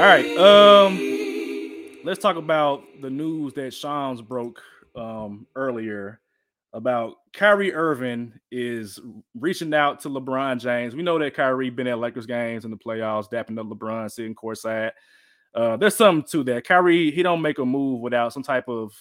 All 0.00 0.06
right. 0.06 0.34
Um, 0.38 1.98
let's 2.04 2.22
talk 2.22 2.36
about 2.36 2.84
the 3.02 3.10
news 3.10 3.52
that 3.52 3.74
Shams 3.74 4.22
broke 4.22 4.62
um 4.94 5.46
earlier 5.54 6.22
about 6.72 7.16
Kyrie 7.34 7.74
Irving 7.74 8.32
is 8.50 8.98
reaching 9.38 9.74
out 9.74 10.00
to 10.00 10.08
LeBron 10.08 10.58
James. 10.58 10.96
We 10.96 11.02
know 11.02 11.18
that 11.18 11.34
Kyrie 11.34 11.68
been 11.68 11.86
at 11.86 11.98
Lakers 11.98 12.24
games 12.24 12.64
in 12.64 12.70
the 12.70 12.78
playoffs, 12.78 13.30
dapping 13.30 13.58
up 13.58 13.66
LeBron, 13.66 14.10
sitting 14.10 14.34
courtside. 14.34 14.92
Uh, 15.54 15.76
there's 15.76 15.96
something 15.96 16.26
to 16.30 16.44
that. 16.44 16.64
Kyrie, 16.66 17.10
he 17.10 17.22
don't 17.22 17.42
make 17.42 17.58
a 17.58 17.66
move 17.66 18.00
without 18.00 18.32
some 18.32 18.42
type 18.42 18.70
of 18.70 18.94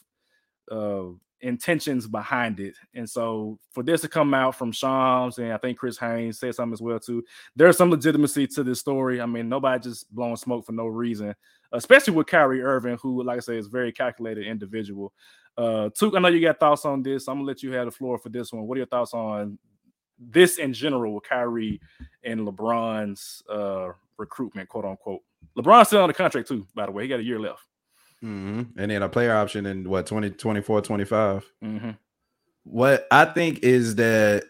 uh 0.70 1.14
intentions 1.42 2.08
behind 2.08 2.60
it. 2.60 2.76
And 2.94 3.10
so 3.10 3.60
for 3.72 3.84
this 3.84 4.02
to 4.02 4.08
come 4.08 4.34
out 4.34 4.56
from 4.56 4.72
Shams 4.72 5.38
and 5.38 5.54
I 5.54 5.58
think 5.58 5.78
Chris 5.78 5.98
Haynes 5.98 6.40
said 6.40 6.56
something 6.56 6.74
as 6.74 6.82
well 6.82 7.00
too, 7.00 7.24
there's 7.56 7.78
some 7.78 7.90
legitimacy 7.90 8.48
to 8.48 8.64
this 8.64 8.80
story. 8.80 9.22
I 9.22 9.26
mean, 9.26 9.50
nobody 9.50 9.82
just 9.82 10.14
blowing 10.14 10.36
smoke 10.36 10.66
for 10.66 10.74
no 10.74 10.88
reason, 10.88 11.34
especially 11.72 12.14
with 12.14 12.28
Kyrie 12.28 12.62
Irving, 12.62 12.98
who, 13.02 13.24
like 13.24 13.38
I 13.38 13.42
say, 13.42 13.58
is 13.58 13.68
very 13.68 13.92
calculated 13.92 14.46
individual. 14.46 15.14
Uh, 15.58 15.90
Tuke, 15.90 16.16
I 16.16 16.20
know 16.20 16.30
you 16.30 16.42
got 16.42 16.60
thoughts 16.60 16.86
on 16.86 17.04
this. 17.04 17.28
I'm 17.28 17.38
gonna 17.38 17.48
let 17.48 17.64
you 17.64 17.72
have 17.74 17.86
the 17.86 17.92
floor 17.92 18.18
for 18.18 18.30
this 18.30 18.52
one. 18.54 18.66
What 18.68 18.76
are 18.76 18.80
your 18.80 18.88
thoughts 18.88 19.14
on 19.14 19.58
this 20.18 20.58
in 20.58 20.74
general 20.74 21.16
with 21.16 21.24
Kyrie 21.24 21.82
and 22.24 22.42
LeBron's 22.42 23.44
uh 23.50 23.90
recruitment, 24.18 24.70
quote 24.70 24.86
unquote? 24.86 25.22
LeBron's 25.58 25.88
still 25.88 26.02
on 26.02 26.08
the 26.08 26.14
contract 26.14 26.48
too, 26.48 26.68
by 26.76 26.86
the 26.86 26.92
way. 26.92 27.04
He 27.04 27.10
got 27.10 27.20
a 27.20 27.24
year 27.24 27.40
left. 27.40 27.64
Mhm. 28.24 28.70
And 28.78 28.92
then 28.92 29.02
a 29.04 29.10
player 29.10 29.34
option 29.34 29.66
in 29.66 29.90
what 29.90 30.06
20, 30.06 30.32
24, 30.32 30.82
25. 30.82 31.52
Mm-hmm. 31.64 31.92
What 32.64 33.08
I 33.12 33.26
think 33.26 33.60
is 33.64 33.96
that 33.96 34.44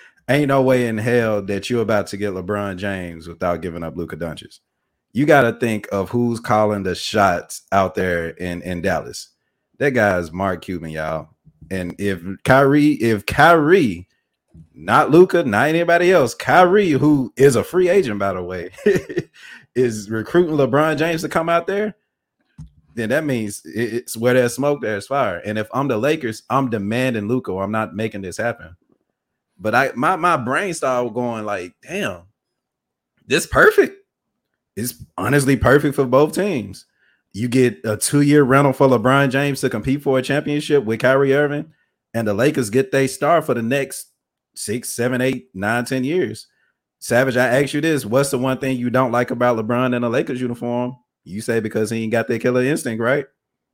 ain't 0.28 0.48
no 0.48 0.62
way 0.62 0.86
in 0.86 0.98
hell 0.98 1.42
that 1.42 1.70
you're 1.70 1.82
about 1.82 2.08
to 2.08 2.16
get 2.16 2.34
LeBron 2.34 2.76
James 2.76 3.26
without 3.26 3.62
giving 3.62 3.82
up 3.82 3.96
Luka 3.96 4.16
Doncic. 4.16 4.58
You 5.12 5.24
got 5.26 5.42
to 5.42 5.52
think 5.58 5.88
of 5.90 6.10
who's 6.10 6.38
calling 6.38 6.82
the 6.82 6.94
shots 6.94 7.62
out 7.72 7.94
there 7.94 8.28
in 8.28 8.62
in 8.62 8.82
Dallas. 8.82 9.30
That 9.78 9.90
guy's 9.90 10.30
Mark 10.32 10.62
Cuban, 10.62 10.90
y'all. 10.90 11.30
And 11.70 11.94
if 11.98 12.20
Kyrie, 12.44 12.92
if 12.92 13.24
Kyrie, 13.26 14.06
not 14.74 15.10
Luka, 15.10 15.42
not 15.44 15.68
anybody 15.68 16.12
else, 16.12 16.34
Kyrie, 16.34 16.90
who 16.90 17.32
is 17.36 17.56
a 17.56 17.64
free 17.64 17.88
agent 17.88 18.18
by 18.18 18.32
the 18.34 18.42
way, 18.42 18.70
is 19.74 20.10
recruiting 20.10 20.56
LeBron 20.56 20.98
James 20.98 21.22
to 21.22 21.28
come 21.28 21.48
out 21.48 21.66
there, 21.66 21.96
then 22.98 23.10
that 23.10 23.24
means 23.24 23.62
it's 23.64 24.16
where 24.16 24.34
there's 24.34 24.54
smoke, 24.54 24.80
there's 24.80 25.06
fire. 25.06 25.38
And 25.44 25.58
if 25.58 25.68
I'm 25.72 25.88
the 25.88 25.96
Lakers, 25.96 26.42
I'm 26.50 26.70
demanding 26.70 27.28
Luka, 27.28 27.52
I'm 27.56 27.70
not 27.70 27.94
making 27.94 28.22
this 28.22 28.36
happen. 28.36 28.76
But 29.58 29.74
I 29.74 29.92
my 29.94 30.16
my 30.16 30.36
brain 30.36 30.74
started 30.74 31.14
going 31.14 31.44
like, 31.44 31.74
damn, 31.82 32.22
this 33.26 33.46
perfect. 33.46 33.96
It's 34.76 34.94
honestly 35.16 35.56
perfect 35.56 35.96
for 35.96 36.06
both 36.06 36.34
teams. 36.34 36.86
You 37.32 37.48
get 37.48 37.80
a 37.84 37.96
two-year 37.96 38.42
rental 38.42 38.72
for 38.72 38.88
LeBron 38.88 39.30
James 39.30 39.60
to 39.60 39.70
compete 39.70 40.02
for 40.02 40.18
a 40.18 40.22
championship 40.22 40.84
with 40.84 41.00
Kyrie 41.00 41.34
Irving, 41.34 41.72
and 42.14 42.26
the 42.26 42.34
Lakers 42.34 42.70
get 42.70 42.90
their 42.90 43.08
star 43.08 43.42
for 43.42 43.54
the 43.54 43.62
next 43.62 44.12
six, 44.54 44.88
seven, 44.88 45.20
eight, 45.20 45.48
nine, 45.54 45.84
ten 45.84 46.04
years. 46.04 46.46
Savage, 47.00 47.36
I 47.36 47.60
ask 47.62 47.74
you 47.74 47.80
this: 47.80 48.06
What's 48.06 48.30
the 48.30 48.38
one 48.38 48.58
thing 48.58 48.76
you 48.76 48.90
don't 48.90 49.12
like 49.12 49.30
about 49.30 49.56
LeBron 49.56 49.94
in 49.94 50.04
a 50.04 50.08
Lakers 50.08 50.40
uniform? 50.40 50.96
You 51.24 51.40
say 51.40 51.60
because 51.60 51.90
he 51.90 52.02
ain't 52.02 52.12
got 52.12 52.28
that 52.28 52.40
killer 52.40 52.62
instinct, 52.62 53.02
right? 53.02 53.26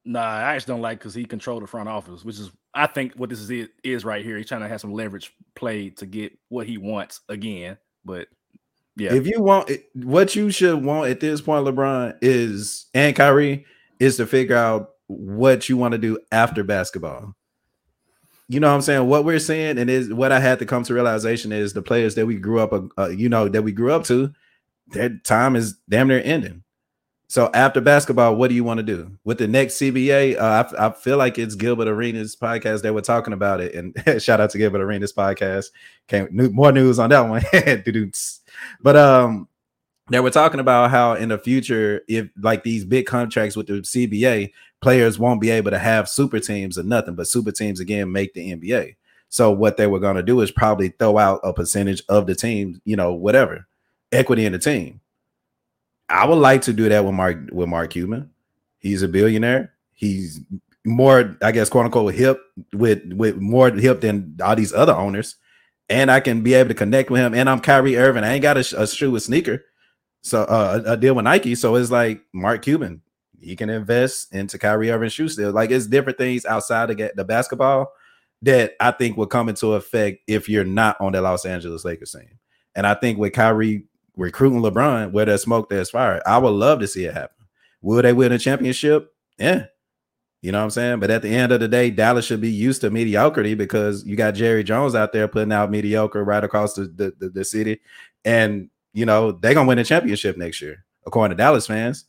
Nah, 0.05 0.21
I 0.21 0.57
just 0.57 0.67
don't 0.67 0.83
like 0.83 0.99
because 0.99 1.15
he 1.15 1.25
controlled 1.25 1.63
the 1.63 1.67
front 1.67 1.89
office, 1.89 2.25
which 2.25 2.39
is 2.39 2.51
I 2.75 2.87
think 2.87 3.15
what 3.15 3.31
this 3.31 3.41
is 3.41 3.51
it 3.51 3.71
is 3.83 4.05
right 4.05 4.25
here. 4.25 4.37
He's 4.37 4.47
trying 4.47 4.61
to 4.61 4.69
have 4.69 4.81
some 4.81 4.93
leverage 4.93 5.33
play 5.55 5.91
to 5.91 6.07
get 6.07 6.37
what 6.49 6.67
he 6.67 6.77
wants 6.77 7.21
again. 7.29 7.79
But 8.05 8.29
yeah, 8.97 9.15
If 9.15 9.27
you 9.27 9.41
want 9.41 9.71
what 9.95 10.37
you 10.37 10.51
should 10.51 10.85
want 10.85 11.11
at 11.11 11.21
this 11.21 11.41
point, 11.41 11.67
LeBron 11.67 12.19
is 12.21 12.87
and 12.93 13.17
Kyrie 13.17 13.65
is 13.99 14.17
to 14.19 14.27
figure 14.27 14.57
out 14.57 14.91
what 15.07 15.69
you 15.69 15.77
want 15.77 15.93
to 15.93 15.99
do 15.99 16.19
after 16.33 16.65
basketball. 16.65 17.35
You 18.49 18.61
know 18.61 18.69
what 18.69 18.75
I'm 18.75 18.83
saying? 18.83 19.09
What 19.09 19.25
we're 19.25 19.39
saying, 19.39 19.79
and 19.79 19.89
is 19.89 20.13
what 20.13 20.33
I 20.33 20.39
had 20.39 20.59
to 20.59 20.67
come 20.67 20.83
to 20.85 20.95
realization 20.95 21.51
is 21.51 21.73
the 21.73 21.81
players 21.83 22.15
that 22.17 22.27
we 22.27 22.37
grew 22.37 22.61
up, 22.61 22.73
uh, 22.99 23.09
you 23.09 23.29
know, 23.29 23.49
that 23.49 23.63
we 23.63 23.73
grew 23.73 23.91
up 23.93 24.05
to, 24.05 24.33
their 24.89 25.17
time 25.25 25.57
is 25.57 25.79
damn 25.89 26.09
near 26.09 26.21
ending. 26.23 26.63
So 27.29 27.51
after 27.55 27.81
basketball, 27.81 28.37
what 28.37 28.49
do 28.49 28.55
you 28.55 28.65
want 28.65 28.79
to 28.79 28.85
do 28.85 29.11
with 29.25 29.39
the 29.39 29.49
next 29.49 29.75
CBA? 29.75 30.39
Uh, 30.39 30.65
I, 30.79 30.87
I 30.87 30.93
feel 30.93 31.17
like 31.17 31.39
it's 31.39 31.55
Gilbert 31.55 31.89
Arenas 31.89 32.37
podcast. 32.37 32.83
They 32.83 32.91
were 32.91 33.01
talking 33.01 33.33
about 33.33 33.61
it, 33.61 33.75
and 33.75 34.23
shout 34.23 34.41
out 34.41 34.51
to 34.51 34.59
Gilbert 34.59 34.83
Arenas 34.83 35.13
podcast. 35.13 35.67
Came 36.07 36.29
new, 36.31 36.51
more 36.51 36.73
news 36.73 36.99
on 36.99 37.11
that 37.11 37.21
one. 37.21 37.43
But 38.81 38.97
um, 38.97 39.49
they 40.11 40.21
were 40.21 40.31
talking 40.31 40.61
about 40.61 40.91
how 40.91 41.15
in 41.15 41.31
the 41.31 41.39
future, 41.39 42.03
if 42.09 42.29
like 42.41 42.63
these 42.63 42.85
big 42.85 43.07
contracts 43.07 43.57
with 43.57 43.67
the 43.67 43.75
CBA, 43.75 44.53
players 44.81 45.19
won't 45.19 45.41
be 45.41 45.51
able 45.51 45.71
to 45.71 45.79
have 45.79 46.09
super 46.09 46.39
teams 46.39 46.79
or 46.79 46.83
nothing, 46.83 47.15
but 47.15 47.27
super 47.27 47.51
teams 47.51 47.81
again 47.81 48.13
make 48.13 48.35
the 48.35 48.55
NBA. 48.55 48.97
So 49.31 49.51
what 49.51 49.77
they 49.77 49.87
were 49.87 49.99
going 49.99 50.17
to 50.17 50.23
do 50.23 50.41
is 50.43 50.51
probably 50.51 50.91
throw 50.91 51.19
out 51.19 51.41
a 51.43 51.53
percentage 51.53 52.03
of 52.09 52.27
the 52.27 52.35
team, 52.35 52.81
you 52.85 52.97
know, 52.97 53.15
whatever 53.15 53.67
equity 54.13 54.47
in 54.47 54.53
the 54.53 54.59
team. 54.59 55.01
I 56.09 56.27
would 56.27 56.37
like 56.37 56.63
to 56.63 56.73
do 56.73 56.89
that 56.89 57.05
with 57.05 57.15
Mark 57.15 57.39
with 57.53 57.69
Mark 57.69 57.91
Cuban. 57.91 58.31
He's 58.79 59.03
a 59.03 59.09
billionaire. 59.09 59.73
He's 59.93 60.41
more, 60.85 61.37
I 61.43 61.53
guess, 61.53 61.71
quote 61.71 61.87
unquote, 61.87 62.15
hip 62.15 62.41
with 62.73 63.13
with 63.13 63.37
more 63.37 63.71
hip 63.71 64.01
than 64.01 64.37
all 64.43 64.57
these 64.57 64.73
other 64.73 64.95
owners. 64.95 65.37
And 65.89 66.11
I 66.11 66.21
can 66.21 66.43
be 66.43 66.55
able 66.55 66.69
to 66.69 66.75
connect 66.75 67.11
with 67.11 67.21
him. 67.21 67.35
And 67.35 67.49
I'm 67.49 67.61
Kyrie 67.61 67.97
Irving. 67.97 68.25
I 68.25 68.35
ain't 68.35 68.43
got 68.43 68.57
a, 68.57 68.83
a 68.83 68.87
shoe, 68.87 69.11
with 69.11 69.23
sneaker, 69.23 69.65
so 70.23 70.43
uh, 70.43 70.83
a, 70.87 70.97
deal 70.97 71.15
with 71.15 71.25
Nike. 71.25 71.55
So 71.55 71.75
it's 71.77 71.91
like 71.91 72.23
Mark 72.33 72.63
Cuban. 72.63 73.03
He 73.41 73.57
can 73.57 73.69
invest 73.69 74.33
into 74.35 74.59
Kyrie 74.59 74.91
Irving 74.91 75.11
shoe 75.11 75.29
still. 75.29 75.53
Like 75.53 75.71
it's 75.71 75.87
different 75.87 76.17
things 76.19 76.47
outside 76.47 76.91
of 76.91 76.97
the 76.97 77.25
basketball 77.25 77.93
that 78.43 78.73
I 78.81 78.91
think 78.91 79.17
will 79.17 79.27
come 79.27 79.49
into 79.49 79.75
effect 79.75 80.21
if 80.27 80.49
you're 80.49 80.65
not 80.65 80.99
on 81.01 81.13
the 81.13 81.21
Los 81.21 81.45
Angeles 81.45 81.85
Lakers 81.85 82.13
team. 82.13 82.39
And 82.75 82.87
I 82.87 82.95
think 82.95 83.19
with 83.19 83.33
Kyrie 83.33 83.85
recruiting 84.17 84.61
LeBron, 84.61 85.13
where 85.13 85.25
there's 85.25 85.43
smoke, 85.43 85.69
there's 85.69 85.91
fire. 85.91 86.23
I 86.27 86.39
would 86.39 86.51
love 86.51 86.81
to 86.81 86.87
see 86.87 87.05
it 87.05 87.15
happen. 87.15 87.47
Will 87.83 88.03
they 88.03 88.13
win 88.13 88.33
a 88.33 88.39
championship? 88.39 89.13
Yeah. 89.39 89.67
You 90.41 90.53
know 90.53 90.59
what 90.59 90.65
I'm 90.65 90.71
saying? 90.71 91.01
But 91.01 91.11
at 91.11 91.23
the 91.23 91.35
end 91.35 91.53
of 91.53 91.61
the 91.61 91.69
day, 91.69 91.91
Dallas 91.91 92.27
should 92.27 92.41
be 92.41 92.51
used 92.51 92.83
to 92.83 92.91
mediocrity 92.91 93.55
because 93.55 94.05
you 94.05 94.15
got 94.15 94.35
Jerry 94.35 94.63
Jones 94.63 94.95
out 94.95 95.13
there 95.13 95.27
putting 95.27 95.53
out 95.53 95.71
mediocre 95.71 96.23
right 96.23 96.45
across 96.45 96.75
the, 96.75 96.83
the, 96.85 97.15
the, 97.19 97.29
the 97.31 97.45
city. 97.45 97.81
And, 98.27 98.69
you 98.93 99.07
know, 99.07 99.33
they're 99.33 99.55
going 99.55 99.67
to 99.67 99.69
win 99.69 99.79
a 99.79 99.85
championship 99.85 100.37
next 100.37 100.61
year, 100.61 100.85
according 101.07 101.37
to 101.37 101.43
Dallas 101.43 101.67
fans. 101.67 102.05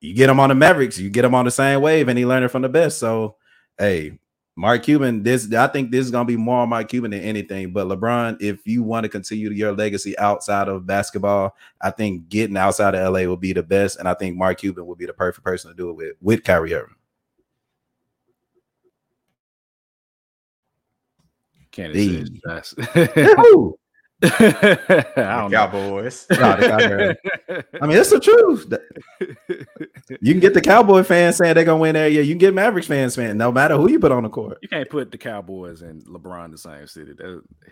You 0.00 0.14
get 0.14 0.28
them 0.28 0.38
on 0.38 0.48
the 0.48 0.54
Mavericks, 0.54 0.98
you 0.98 1.10
get 1.10 1.22
them 1.22 1.34
on 1.34 1.44
the 1.44 1.50
same 1.50 1.80
wave, 1.80 2.06
and 2.06 2.16
he 2.16 2.24
learning 2.24 2.50
from 2.50 2.62
the 2.62 2.68
best. 2.68 2.98
So, 2.98 3.36
hey, 3.76 4.20
Mark 4.58 4.82
Cuban, 4.82 5.22
this 5.22 5.52
I 5.54 5.68
think 5.68 5.92
this 5.92 6.04
is 6.04 6.10
gonna 6.10 6.24
be 6.24 6.36
more 6.36 6.62
on 6.62 6.68
Mark 6.68 6.88
Cuban 6.88 7.12
than 7.12 7.20
anything. 7.20 7.72
But 7.72 7.86
LeBron, 7.86 8.38
if 8.40 8.66
you 8.66 8.82
want 8.82 9.04
to 9.04 9.08
continue 9.08 9.50
your 9.50 9.70
legacy 9.70 10.18
outside 10.18 10.66
of 10.66 10.84
basketball, 10.84 11.54
I 11.80 11.92
think 11.92 12.28
getting 12.28 12.56
outside 12.56 12.96
of 12.96 13.14
LA 13.14 13.20
will 13.20 13.36
be 13.36 13.52
the 13.52 13.62
best, 13.62 14.00
and 14.00 14.08
I 14.08 14.14
think 14.14 14.36
Mark 14.36 14.58
Cuban 14.58 14.84
will 14.84 14.96
be 14.96 15.06
the 15.06 15.12
perfect 15.12 15.44
person 15.44 15.70
to 15.70 15.76
do 15.76 15.90
it 15.90 15.92
with 15.92 16.16
with 16.20 16.42
Kyrie 16.42 16.74
Irving. 16.74 16.96
Candace 21.70 22.74
The- 24.20 24.28
says, 24.30 24.78
"That's-" 24.88 25.16
Woo! 25.16 25.22
I 25.22 25.36
don't 25.40 25.50
know. 25.50 25.56
Cowboys. 25.58 26.26
Nah, 26.38 26.56
the 26.56 27.16
I 27.80 27.86
mean, 27.86 27.98
it's 27.98 28.10
the 28.10 28.20
truth. 28.20 28.66
You 30.20 30.32
can 30.32 30.40
get 30.40 30.54
the 30.54 30.60
Cowboy 30.60 31.02
fans 31.02 31.36
saying 31.36 31.54
they're 31.54 31.64
gonna 31.64 31.78
win 31.78 31.94
there. 31.94 32.08
Yeah, 32.08 32.22
you 32.22 32.32
can 32.32 32.38
get 32.38 32.54
Mavericks 32.54 32.86
fans 32.86 33.14
saying 33.14 33.36
no 33.36 33.52
matter 33.52 33.76
who 33.76 33.90
you 33.90 34.00
put 34.00 34.10
on 34.10 34.22
the 34.22 34.28
court. 34.30 34.58
You 34.62 34.68
can't 34.68 34.88
put 34.88 35.10
the 35.10 35.18
Cowboys 35.18 35.82
and 35.82 36.02
LeBron 36.06 36.46
in 36.46 36.50
the 36.52 36.58
same 36.58 36.86
city. 36.86 37.12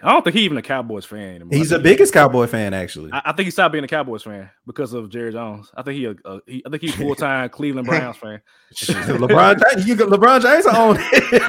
I 0.02 0.12
don't 0.12 0.22
think 0.22 0.36
he 0.36 0.42
even 0.42 0.58
a 0.58 0.62
Cowboys 0.62 1.06
fan 1.06 1.36
anymore. 1.36 1.56
He's 1.56 1.70
the 1.70 1.78
biggest 1.78 2.12
Cowboy 2.12 2.46
fan, 2.46 2.74
actually. 2.74 3.10
I, 3.12 3.22
I 3.26 3.32
think 3.32 3.46
he 3.46 3.50
stopped 3.50 3.72
being 3.72 3.84
a 3.84 3.88
Cowboys 3.88 4.22
fan 4.22 4.50
because 4.66 4.92
of 4.92 5.08
Jerry 5.08 5.32
Jones. 5.32 5.70
I 5.74 5.82
think 5.82 5.96
he, 5.96 6.04
a, 6.04 6.14
a, 6.24 6.40
he 6.46 6.62
I 6.66 6.68
think 6.68 6.82
he's 6.82 6.94
full 6.94 7.14
time 7.14 7.48
Cleveland 7.56 7.86
Browns 7.86 8.18
fan. 8.18 8.42
LeBron 8.74 9.62
James, 9.70 9.88
you 9.88 9.96
LeBron 9.96 10.42
James 10.42 10.66
own 10.66 10.96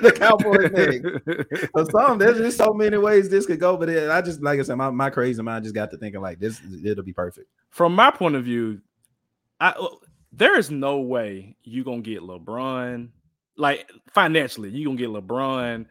the 0.02 0.14
Cowboy 0.16 0.70
thing. 0.70 1.68
For 1.74 1.86
some, 1.92 2.18
there's 2.18 2.38
just 2.38 2.58
so 2.58 2.74
many 2.74 2.98
ways 2.98 3.30
this 3.30 3.46
could 3.46 3.60
go, 3.60 3.76
but 3.76 3.90
it, 3.90 4.10
I 4.10 4.22
just 4.22 4.42
like 4.42 4.60
I 4.60 4.64
said, 4.64 4.76
my, 4.76 4.87
my 4.92 5.10
crazy 5.10 5.42
mind 5.42 5.64
just 5.64 5.76
got 5.76 5.92
to 5.92 5.98
thinking 5.98 6.22
like 6.22 6.40
this. 6.40 6.62
It'll 6.84 7.04
be 7.04 7.14
perfect. 7.14 7.48
From 7.70 7.94
my 7.96 8.12
point 8.12 8.36
of 8.36 8.44
view, 8.44 8.82
I 9.60 9.70
uh, 9.72 9.88
there 10.32 10.58
is 10.58 10.70
no 10.72 11.00
way 11.00 11.56
you 11.64 11.84
gonna 11.84 12.02
get 12.02 12.22
LeBron 12.22 13.10
like 13.58 13.90
financially. 14.14 14.70
You 14.70 14.86
gonna 14.86 14.98
get 14.98 15.10
LeBron, 15.10 15.86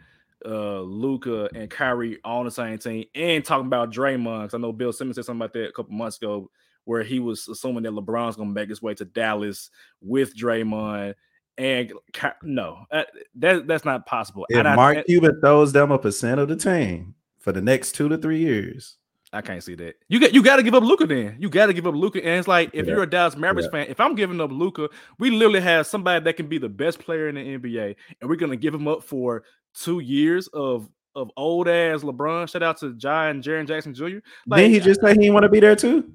uh, 0.44 0.80
Luka, 0.80 1.48
and 1.54 1.68
Kyrie 1.70 2.18
on 2.24 2.44
the 2.44 2.50
same 2.50 2.78
team, 2.78 3.04
and 3.14 3.44
talking 3.44 3.66
about 3.66 3.92
Draymond. 3.92 4.42
'cause 4.44 4.54
I 4.54 4.58
know 4.58 4.72
Bill 4.72 4.92
Simmons 4.92 5.16
said 5.16 5.24
something 5.24 5.40
about 5.42 5.52
that 5.54 5.68
a 5.68 5.72
couple 5.72 5.94
months 5.94 6.18
ago, 6.18 6.50
where 6.84 7.02
he 7.02 7.18
was 7.18 7.48
assuming 7.48 7.82
that 7.82 7.92
LeBron's 7.92 8.36
gonna 8.36 8.50
make 8.50 8.68
his 8.68 8.80
way 8.82 8.94
to 8.94 9.04
Dallas 9.04 9.70
with 10.00 10.36
Draymond. 10.36 11.14
And 11.58 11.90
Ky- 12.12 12.28
no, 12.44 12.84
uh, 12.92 13.02
that 13.36 13.66
that's 13.66 13.84
not 13.84 14.06
possible. 14.06 14.46
If 14.50 14.58
And 14.58 14.68
I- 14.68 14.76
Mark 14.76 14.96
and- 14.98 15.06
Cuban 15.06 15.40
throws 15.40 15.72
them 15.72 15.90
a 15.90 15.98
percent 15.98 16.38
of 16.38 16.48
the 16.48 16.54
team 16.56 17.14
for 17.46 17.52
the 17.52 17.62
next 17.62 17.92
two 17.92 18.08
to 18.08 18.18
three 18.18 18.40
years, 18.40 18.96
I 19.32 19.40
can't 19.40 19.62
see 19.62 19.76
that. 19.76 19.94
You 20.08 20.18
get 20.18 20.34
you 20.34 20.42
got 20.42 20.56
to 20.56 20.64
give 20.64 20.74
up 20.74 20.82
Luka. 20.82 21.06
Then 21.06 21.36
you 21.38 21.48
got 21.48 21.66
to 21.66 21.72
give 21.72 21.86
up 21.86 21.94
Luka. 21.94 22.18
And 22.18 22.40
it's 22.40 22.48
like 22.48 22.70
if 22.72 22.86
Yeah. 22.86 22.94
you're 22.94 23.02
a 23.04 23.08
Dallas 23.08 23.36
Mavericks 23.36 23.68
fan, 23.70 23.86
if 23.88 24.00
I'm 24.00 24.16
giving 24.16 24.40
up 24.40 24.50
Luka, 24.50 24.88
we 25.20 25.30
literally 25.30 25.60
have 25.60 25.86
somebody 25.86 26.24
that 26.24 26.36
can 26.36 26.48
be 26.48 26.58
the 26.58 26.68
best 26.68 26.98
player 26.98 27.28
in 27.28 27.36
the 27.36 27.40
NBA, 27.56 27.94
and 28.20 28.28
we're 28.28 28.34
gonna 28.34 28.56
give 28.56 28.74
him 28.74 28.88
up 28.88 29.04
for 29.04 29.44
two 29.74 30.00
years 30.00 30.48
of 30.48 30.88
of 31.14 31.30
old 31.36 31.68
ass 31.68 32.02
LeBron. 32.02 32.50
Shout 32.50 32.64
out 32.64 32.78
to 32.80 32.94
John 32.94 33.28
and 33.28 33.44
Jaren 33.44 33.66
Jackson 33.68 33.94
Jr. 33.94 34.18
Like, 34.48 34.58
then 34.62 34.70
he 34.72 34.80
just 34.80 35.00
say 35.00 35.12
he 35.12 35.18
didn't 35.18 35.34
want 35.34 35.44
to 35.44 35.48
be 35.48 35.60
there 35.60 35.76
too. 35.76 36.12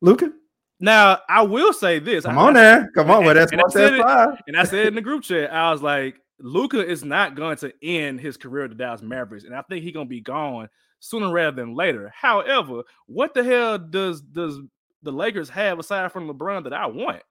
Luka, 0.00 0.32
now 0.80 1.18
I 1.28 1.42
will 1.42 1.74
say 1.74 1.98
this. 1.98 2.24
come 2.24 2.38
I- 2.38 2.42
on 2.48 2.56
I- 2.56 2.60
there, 2.60 2.90
come 2.96 3.10
on. 3.10 3.24
Well, 3.26 3.34
that's 3.34 3.52
and 3.52 3.60
I 3.60 3.68
said 3.68 3.92
it- 3.94 4.00
five. 4.02 4.40
And 4.46 4.56
I 4.56 4.64
said 4.64 4.86
in 4.86 4.94
the 4.94 5.02
group 5.02 5.24
chat, 5.24 5.52
I 5.52 5.70
was 5.70 5.82
like, 5.82 6.16
Luka 6.40 6.84
is 6.84 7.04
not 7.04 7.34
going 7.34 7.56
to 7.58 7.72
end 7.82 8.20
his 8.20 8.36
career 8.36 8.64
at 8.64 8.70
the 8.70 8.76
Dallas 8.76 9.02
Mavericks, 9.02 9.44
and 9.44 9.54
I 9.54 9.62
think 9.62 9.84
he's 9.84 9.92
gonna 9.92 10.06
be 10.06 10.20
gone 10.20 10.68
sooner 11.00 11.30
rather 11.30 11.56
than 11.56 11.74
later. 11.74 12.12
However, 12.14 12.82
what 13.06 13.34
the 13.34 13.44
hell 13.44 13.78
does 13.78 14.20
does 14.20 14.58
the 15.02 15.12
Lakers 15.12 15.48
have 15.50 15.78
aside 15.78 16.12
from 16.12 16.28
LeBron 16.28 16.64
that 16.64 16.72
I 16.72 16.86
want? 16.86 17.22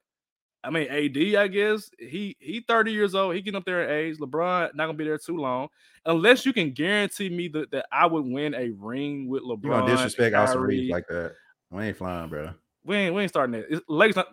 I 0.62 0.70
mean, 0.70 0.88
AD, 0.88 1.36
I 1.36 1.48
guess 1.48 1.90
he 1.98 2.36
he 2.38 2.60
30 2.60 2.92
years 2.92 3.14
old. 3.14 3.34
He 3.34 3.40
getting 3.40 3.56
up 3.56 3.64
there 3.64 3.84
in 3.84 3.90
age. 3.90 4.18
LeBron 4.18 4.74
not 4.74 4.86
gonna 4.86 4.94
be 4.94 5.04
there 5.04 5.18
too 5.18 5.38
long, 5.38 5.68
unless 6.04 6.44
you 6.44 6.52
can 6.52 6.72
guarantee 6.72 7.30
me 7.30 7.48
that, 7.48 7.70
that 7.70 7.86
I 7.90 8.06
would 8.06 8.26
win 8.26 8.54
a 8.54 8.70
ring 8.70 9.28
with 9.28 9.42
LeBron. 9.42 9.64
You 9.64 9.70
gonna 9.70 9.92
disrespect 9.92 10.34
Austin. 10.34 10.60
Reaves 10.60 10.90
like 10.90 11.06
that? 11.08 11.34
We 11.70 11.84
ain't 11.84 11.96
flying, 11.96 12.28
bro. 12.28 12.50
We 12.84 12.96
ain't 12.96 13.14
we 13.14 13.22
ain't 13.22 13.30
starting 13.30 13.52
that. 13.52 13.66
It's, 13.70 13.82
Lakers 13.88 14.16
not. 14.16 14.28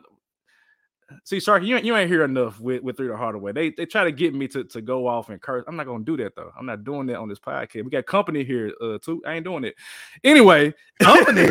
See, 1.24 1.38
Sharky, 1.38 1.66
you, 1.68 1.78
ain't- 1.78 1.86
you 1.86 1.96
ain't 1.96 2.10
hear 2.10 2.24
enough 2.26 2.60
with 2.60 2.84
with 2.84 2.98
Three 2.98 3.08
the 3.08 3.16
Hardaway. 3.16 3.54
They 3.54 3.70
they 3.70 3.86
try 3.86 4.04
to 4.04 4.12
get 4.12 4.34
me 4.34 4.48
to, 4.50 4.64
to 4.66 4.82
go 4.82 5.08
off 5.08 5.30
and 5.30 5.42
curse. 5.42 5.64
I'm 5.68 5.76
not 5.78 5.86
gonna 5.86 6.04
do 6.04 6.18
that 6.18 6.36
though. 6.36 6.52
I'm 6.60 6.66
not 6.66 6.84
doing 6.84 7.08
that 7.08 7.18
on 7.18 7.30
this 7.30 7.40
podcast. 7.40 7.84
We 7.86 7.90
got 7.90 8.06
company 8.06 8.44
here, 8.44 8.74
uh, 8.82 8.98
too. 8.98 9.22
I 9.26 9.36
ain't 9.36 9.46
doing 9.46 9.64
it. 9.64 9.76
Anyway, 10.24 10.74
company. 11.00 11.48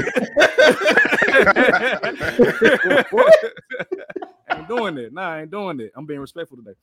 I 1.28 2.14
ain't 4.56 4.68
doing 4.68 4.98
it. 4.98 5.12
Nah, 5.12 5.28
I 5.34 5.40
ain't 5.42 5.50
doing 5.50 5.80
it. 5.80 5.92
I'm 5.96 6.06
being 6.06 6.20
respectful 6.20 6.56
today. 6.58 6.74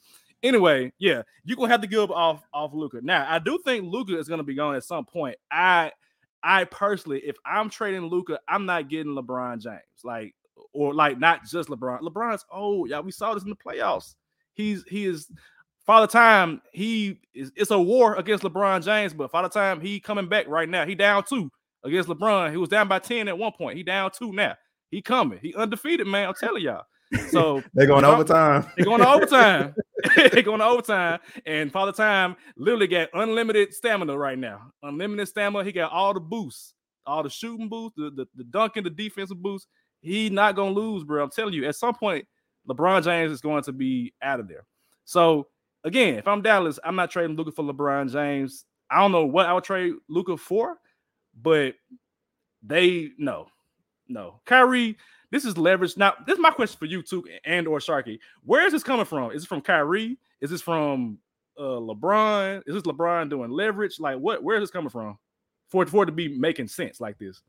Anyway, 0.42 0.92
yeah, 1.00 1.22
you're 1.46 1.56
gonna 1.58 1.70
have 1.70 1.82
to 1.82 1.88
give 1.88 2.12
off 2.12 2.44
off 2.54 2.72
Luka. 2.74 3.00
Now, 3.02 3.26
I 3.30 3.40
do 3.40 3.60
think 3.64 3.86
Luka 3.86 4.18
is 4.18 4.28
gonna 4.28 4.44
be 4.44 4.56
gone 4.56 4.76
at 4.76 4.84
some 4.84 5.06
point. 5.06 5.38
I 5.52 5.92
I 6.44 6.66
personally, 6.66 7.20
if 7.20 7.38
I'm 7.46 7.70
trading 7.70 8.02
Luka, 8.08 8.40
I'm 8.48 8.66
not 8.66 8.90
getting 8.90 9.14
LeBron 9.16 9.62
James. 9.62 9.80
Like, 10.04 10.36
or 10.74 10.94
like 10.94 11.20
not 11.20 11.46
just 11.46 11.70
LeBron. 11.70 12.02
LeBron's 12.02 12.46
old. 12.52 12.90
Yeah, 12.90 13.00
we 13.00 13.12
saw 13.12 13.34
this 13.34 13.44
in 13.44 13.50
the 13.50 13.56
playoffs. 13.56 14.16
He's 14.54 14.84
he 14.88 15.06
is 15.06 15.32
Father 15.86 16.08
Time, 16.08 16.62
he 16.72 17.20
is 17.34 17.52
it's 17.56 17.72
a 17.72 17.80
war 17.80 18.16
against 18.16 18.44
LeBron 18.44 18.84
James, 18.84 19.14
but 19.14 19.32
Father 19.32 19.50
Time, 19.50 19.82
he 19.82 20.00
coming 20.00 20.28
back 20.28 20.48
right 20.48 20.70
now. 20.70 20.86
He 20.86 20.96
down 20.96 21.24
two 21.24 21.50
against 21.84 22.10
LeBron. 22.10 22.52
He 22.52 22.58
was 22.58 22.70
down 22.70 22.88
by 22.88 23.00
10 23.00 23.28
at 23.28 23.38
one 23.38 23.52
point. 23.52 23.78
He 23.78 23.84
down 23.84 24.12
two 24.18 24.32
now. 24.32 24.56
He 24.92 25.02
coming. 25.02 25.40
He 25.42 25.54
undefeated, 25.56 26.08
man. 26.08 26.30
I'm 26.30 26.36
telling 26.36 26.64
y'all. 26.64 26.84
So 27.30 27.62
They're 27.74 27.88
going 27.88 28.06
overtime. 28.06 28.66
They're 28.78 28.86
going 28.86 29.02
to 29.02 29.10
overtime. 29.10 29.76
They're 30.16 30.42
going 30.42 30.60
to 30.60 30.66
overtime. 30.66 31.20
And 31.46 31.72
Father 31.72 31.92
Time 31.92 32.36
literally 32.56 32.88
got 32.88 33.10
unlimited 33.14 33.74
stamina 33.74 34.18
right 34.18 34.38
now. 34.38 34.72
Unlimited 34.84 35.28
stamina. 35.28 35.66
He 35.66 35.72
got 35.72 35.92
all 35.92 36.14
the 36.14 36.20
boosts, 36.20 36.76
all 37.06 37.24
the 37.24 37.30
shooting 37.30 37.70
boosts, 37.70 37.96
the, 37.98 38.12
the, 38.12 38.26
the 38.36 38.44
dunking, 38.46 38.84
the 38.84 38.90
defensive 38.90 39.42
boosts. 39.42 39.68
He 40.04 40.30
not 40.30 40.58
to 40.58 40.63
lose, 40.66 41.04
bro. 41.06 41.24
I'm 41.24 41.30
telling 41.30 41.54
you, 41.54 41.66
at 41.66 41.78
some 41.78 41.96
point, 41.96 42.28
LeBron 42.68 43.04
James 43.04 43.32
is 43.32 43.39
going 43.39 43.63
to 43.63 43.72
be 43.72 44.13
out 44.22 44.42
of 44.42 44.50
there. 44.50 44.66
So 45.06 45.48
again, 45.86 46.16
if 46.16 46.28
I'm 46.28 46.42
Dallas, 46.42 46.78
I'm 46.84 46.98
not 46.98 47.10
trading 47.10 47.38
Luka 47.38 47.54
for 47.54 47.63
LeBron 47.63 48.12
James. 48.12 48.66
I 48.92 49.00
don't 49.00 49.13
know 49.13 49.26
what 49.26 49.46
I 49.46 49.54
would 49.54 49.63
trade 49.63 49.94
Luka 50.10 50.36
for, 50.36 50.78
but 51.42 51.76
they 52.62 53.12
no, 53.18 53.48
no. 54.10 54.42
Kyrie, 54.46 54.98
this 55.32 55.46
is 55.46 55.58
leverage. 55.58 55.96
Now, 55.96 56.13
this 56.28 56.34
is 56.34 56.42
my 56.42 56.52
question 56.52 56.78
for 56.78 56.86
you 56.86 57.02
too, 57.02 57.24
and 57.46 57.66
or 57.66 57.80
Sharky. 57.80 58.20
Where 58.44 58.66
is 58.66 58.74
this 58.74 58.84
coming 58.84 59.06
from? 59.06 59.32
Is 59.32 59.44
it 59.44 59.48
from 59.48 59.62
Kyrie? 59.62 60.18
Is 60.42 60.50
this 60.50 60.62
from 60.62 61.18
uh 61.58 61.80
LeBron? 61.80 62.63
Is 62.66 62.76
this 62.76 62.84
LeBron 62.84 63.30
doing 63.30 63.52
leverage? 63.52 64.02
Like 64.02 64.18
what? 64.18 64.44
Where 64.44 64.58
is 64.58 64.63
this 64.63 64.72
coming 64.72 64.89
from? 64.89 65.18
For 65.70 65.86
for 65.86 66.04
it 66.04 66.08
to 66.08 66.12
be 66.12 66.28
making 66.28 66.68
sense 66.68 67.00
like 67.00 67.18
this. 67.18 67.42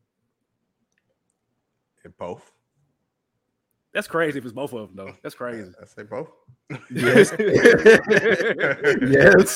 Both. 2.10 2.50
That's 3.92 4.08
crazy 4.08 4.38
if 4.38 4.44
it's 4.44 4.52
both 4.52 4.72
of 4.72 4.88
them 4.88 4.96
though. 4.96 5.14
That's 5.22 5.36
crazy. 5.36 5.70
I 5.80 5.86
say 5.86 6.02
both. 6.02 6.28
Yes. 6.90 7.32
yes. 9.00 9.54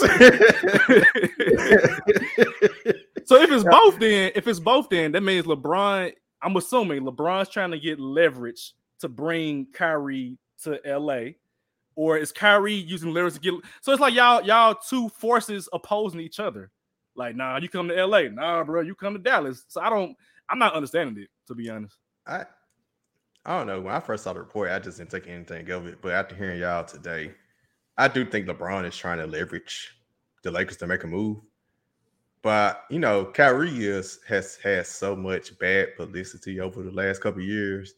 So 3.29 3.37
if 3.43 3.51
it's 3.51 3.65
both, 3.65 3.99
then 3.99 4.33
if 4.35 4.49
it's 4.49 4.59
both, 4.59 4.89
then 4.89 5.13
that 5.13 5.23
means 5.23 5.45
LeBron. 5.45 6.15
I'm 6.41 6.57
assuming 6.57 7.03
LeBron's 7.03 7.51
trying 7.51 7.73
to 7.73 7.79
get 7.79 8.01
leverage 8.01 8.73
to 9.01 9.09
bring 9.09 9.67
Kyrie 9.75 10.39
to 10.63 10.81
LA, 10.87 11.33
or 11.95 12.17
is 12.17 12.33
Kyrie 12.33 12.73
using 12.73 13.13
leverage 13.13 13.35
to 13.35 13.41
get? 13.41 13.53
So 13.83 13.93
it's 13.93 14.01
like 14.01 14.15
y'all 14.15 14.43
y'all 14.43 14.77
two 14.77 15.11
forces 15.11 15.69
opposing 15.75 16.21
each 16.21 16.41
other. 16.41 16.71
Like, 17.17 17.37
nah, 17.37 17.59
you 17.59 17.69
come 17.69 17.89
to 17.89 18.07
LA. 18.07 18.29
Nah, 18.29 18.65
bro, 18.65 18.81
you 18.81 18.95
come 18.95 19.13
to 19.13 19.19
Dallas. 19.19 19.65
So 19.69 19.81
I 19.83 19.91
don't. 19.91 20.17
I'm 20.49 20.59
not 20.59 20.73
understanding 20.73 21.23
it 21.23 21.29
to 21.49 21.55
be 21.55 21.69
honest. 21.69 21.99
I 22.29 22.47
I 23.45 23.59
don't 23.59 23.67
know. 23.67 23.81
When 23.81 23.95
I 23.95 24.01
first 24.01 24.25
saw 24.25 24.33
the 24.35 24.41
report, 24.41 24.71
I 24.71 24.79
just 24.79 24.99
didn't 24.99 25.11
take 25.11 25.29
anything 25.29 25.71
of 25.71 25.87
it. 25.87 26.03
But 26.03 26.13
after 26.13 26.35
hearing 26.37 26.61
y'all 26.61 26.85
today, 26.85 27.35
I 27.99 28.09
do 28.09 28.25
think 28.27 28.47
LeBron 28.49 28.87
is 28.87 28.97
trying 28.97 29.19
to 29.19 29.27
leverage 29.27 29.97
the 30.43 30.51
Lakers 30.51 30.77
to 30.79 30.87
make 30.87 31.05
a 31.05 31.09
move. 31.09 31.39
But 32.43 32.85
you 32.91 32.99
know, 32.99 33.27
Kyrie 33.27 33.85
is 33.87 34.21
has 34.29 34.57
had 34.57 34.87
so 34.87 35.17
much 35.17 35.59
bad 35.59 35.97
publicity 35.97 36.61
over 36.61 36.83
the 36.83 36.91
last 36.93 37.21
couple 37.21 37.43
of 37.43 37.49
years. 37.49 37.95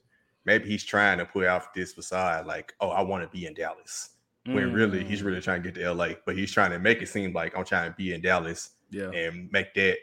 Maybe 0.47 0.69
he's 0.69 0.85
trying 0.85 1.19
to 1.19 1.27
put 1.27 1.47
out 1.47 1.75
this 1.75 1.93
facade, 1.93 2.47
like, 2.47 2.75
"Oh, 2.81 2.91
I 2.91 3.03
want 3.03 3.23
to 3.25 3.29
be 3.29 3.47
in 3.47 3.55
Dallas," 3.55 4.11
when 4.51 4.73
really 4.73 5.05
he's 5.05 5.23
Mm, 5.23 5.25
really 5.25 5.41
trying 5.43 5.63
to 5.63 5.71
get 5.71 5.75
to 5.81 5.87
LA. 5.93 6.15
But 6.25 6.37
he's 6.37 6.53
trying 6.53 6.71
to 6.73 6.79
make 6.79 7.03
it 7.03 7.09
seem 7.09 7.33
like 7.35 7.57
I'm 7.57 7.65
trying 7.65 7.91
to 7.91 7.97
be 7.97 8.15
in 8.15 8.23
Dallas 8.23 8.71
yeah. 8.91 9.11
and 9.11 9.51
make 9.53 9.75
that, 9.75 9.99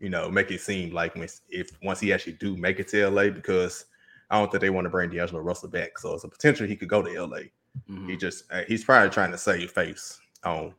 you 0.00 0.08
know, 0.10 0.30
make 0.30 0.50
it 0.50 0.60
seem 0.60 0.92
like 0.92 1.14
when 1.14 1.28
if 1.48 1.70
once 1.82 2.00
he 2.00 2.12
actually 2.12 2.32
do 2.34 2.56
make 2.56 2.80
it 2.80 2.88
to 2.88 3.08
LA, 3.08 3.28
because 3.30 3.84
I 4.30 4.38
don't 4.38 4.50
think 4.50 4.60
they 4.62 4.70
want 4.70 4.86
to 4.86 4.90
bring 4.90 5.10
D'Angelo 5.10 5.40
Russell 5.40 5.68
back. 5.68 5.98
So 5.98 6.14
it's 6.14 6.24
a 6.24 6.28
potential 6.28 6.66
he 6.66 6.76
could 6.76 6.88
go 6.88 7.02
to 7.02 7.10
LA. 7.26 7.40
Mhm. 7.88 8.08
He 8.10 8.16
just 8.16 8.44
uh, 8.50 8.62
he's 8.66 8.84
probably 8.84 9.10
trying 9.10 9.30
to 9.30 9.38
save 9.38 9.70
face 9.70 10.18
on 10.44 10.74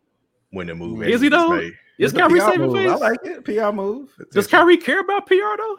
when 0.52 0.68
the 0.68 0.76
move 0.76 1.04
Is 1.04 1.22
he 1.22 1.30
though? 1.30 1.50
made. 1.56 1.74
Is 2.00 2.12
It's 2.12 2.14
a 2.14 2.18
Kyrie 2.18 2.40
saving 2.40 2.62
move. 2.68 2.76
face? 2.76 2.90
I 2.90 2.96
like 2.96 3.20
it. 3.24 3.46
PR 3.46 3.72
move. 3.72 4.10
Does 4.32 4.48
Kyrie 4.48 4.78
care 4.78 5.00
about 5.02 5.28
PR 5.28 5.36
though? 5.58 5.78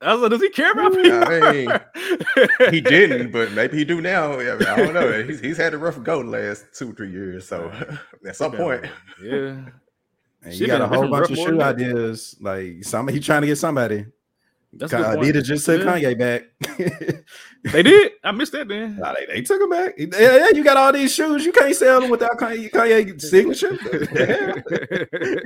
I 0.00 0.12
was 0.12 0.20
like, 0.22 0.30
does 0.32 0.42
he 0.42 0.50
care 0.50 0.72
about 0.72 0.92
I 0.98 1.80
PR? 2.58 2.70
He 2.70 2.80
didn't, 2.82 3.30
but 3.32 3.52
maybe 3.52 3.78
he 3.78 3.84
do 3.86 4.02
now. 4.02 4.34
I, 4.34 4.36
mean, 4.56 4.66
I 4.66 4.76
don't 4.76 4.92
know. 4.92 5.22
He's, 5.22 5.40
he's 5.40 5.56
had 5.56 5.72
a 5.72 5.78
rough 5.78 6.02
go 6.02 6.22
the 6.22 6.28
last 6.28 6.66
two 6.74 6.92
three 6.92 7.10
years. 7.10 7.48
So 7.48 7.72
at 8.26 8.36
some 8.36 8.52
point, 8.52 8.84
yeah. 9.22 9.56
And 10.44 10.54
you 10.54 10.66
got 10.66 10.82
a 10.82 10.86
whole 10.86 11.08
bunch 11.08 11.30
of 11.30 11.36
shoe 11.36 11.60
ideas. 11.60 12.36
Like 12.40 12.84
some 12.84 13.08
he 13.08 13.20
trying 13.20 13.42
to 13.42 13.46
get 13.46 13.56
somebody. 13.56 14.06
That's 14.76 14.92
a 14.92 14.96
good 14.96 15.04
point. 15.06 15.20
Adidas 15.20 15.44
just 15.44 15.66
took 15.66 15.82
Kanye 15.82 16.18
back. 16.18 16.42
They 17.72 17.82
did. 17.82 18.12
I 18.22 18.30
missed 18.32 18.52
that 18.52 18.68
then. 18.68 18.98
Nah, 18.98 19.14
they, 19.14 19.24
they 19.26 19.40
took 19.40 19.58
him 19.58 19.70
back. 19.70 19.94
Yeah, 19.96 20.36
yeah, 20.36 20.48
you 20.50 20.62
got 20.62 20.76
all 20.76 20.92
these 20.92 21.14
shoes. 21.14 21.46
You 21.46 21.52
can't 21.52 21.74
sell 21.74 22.02
them 22.02 22.10
without 22.10 22.36
Kanye, 22.36 22.70
Kanye 22.70 23.18
signature. 23.18 23.78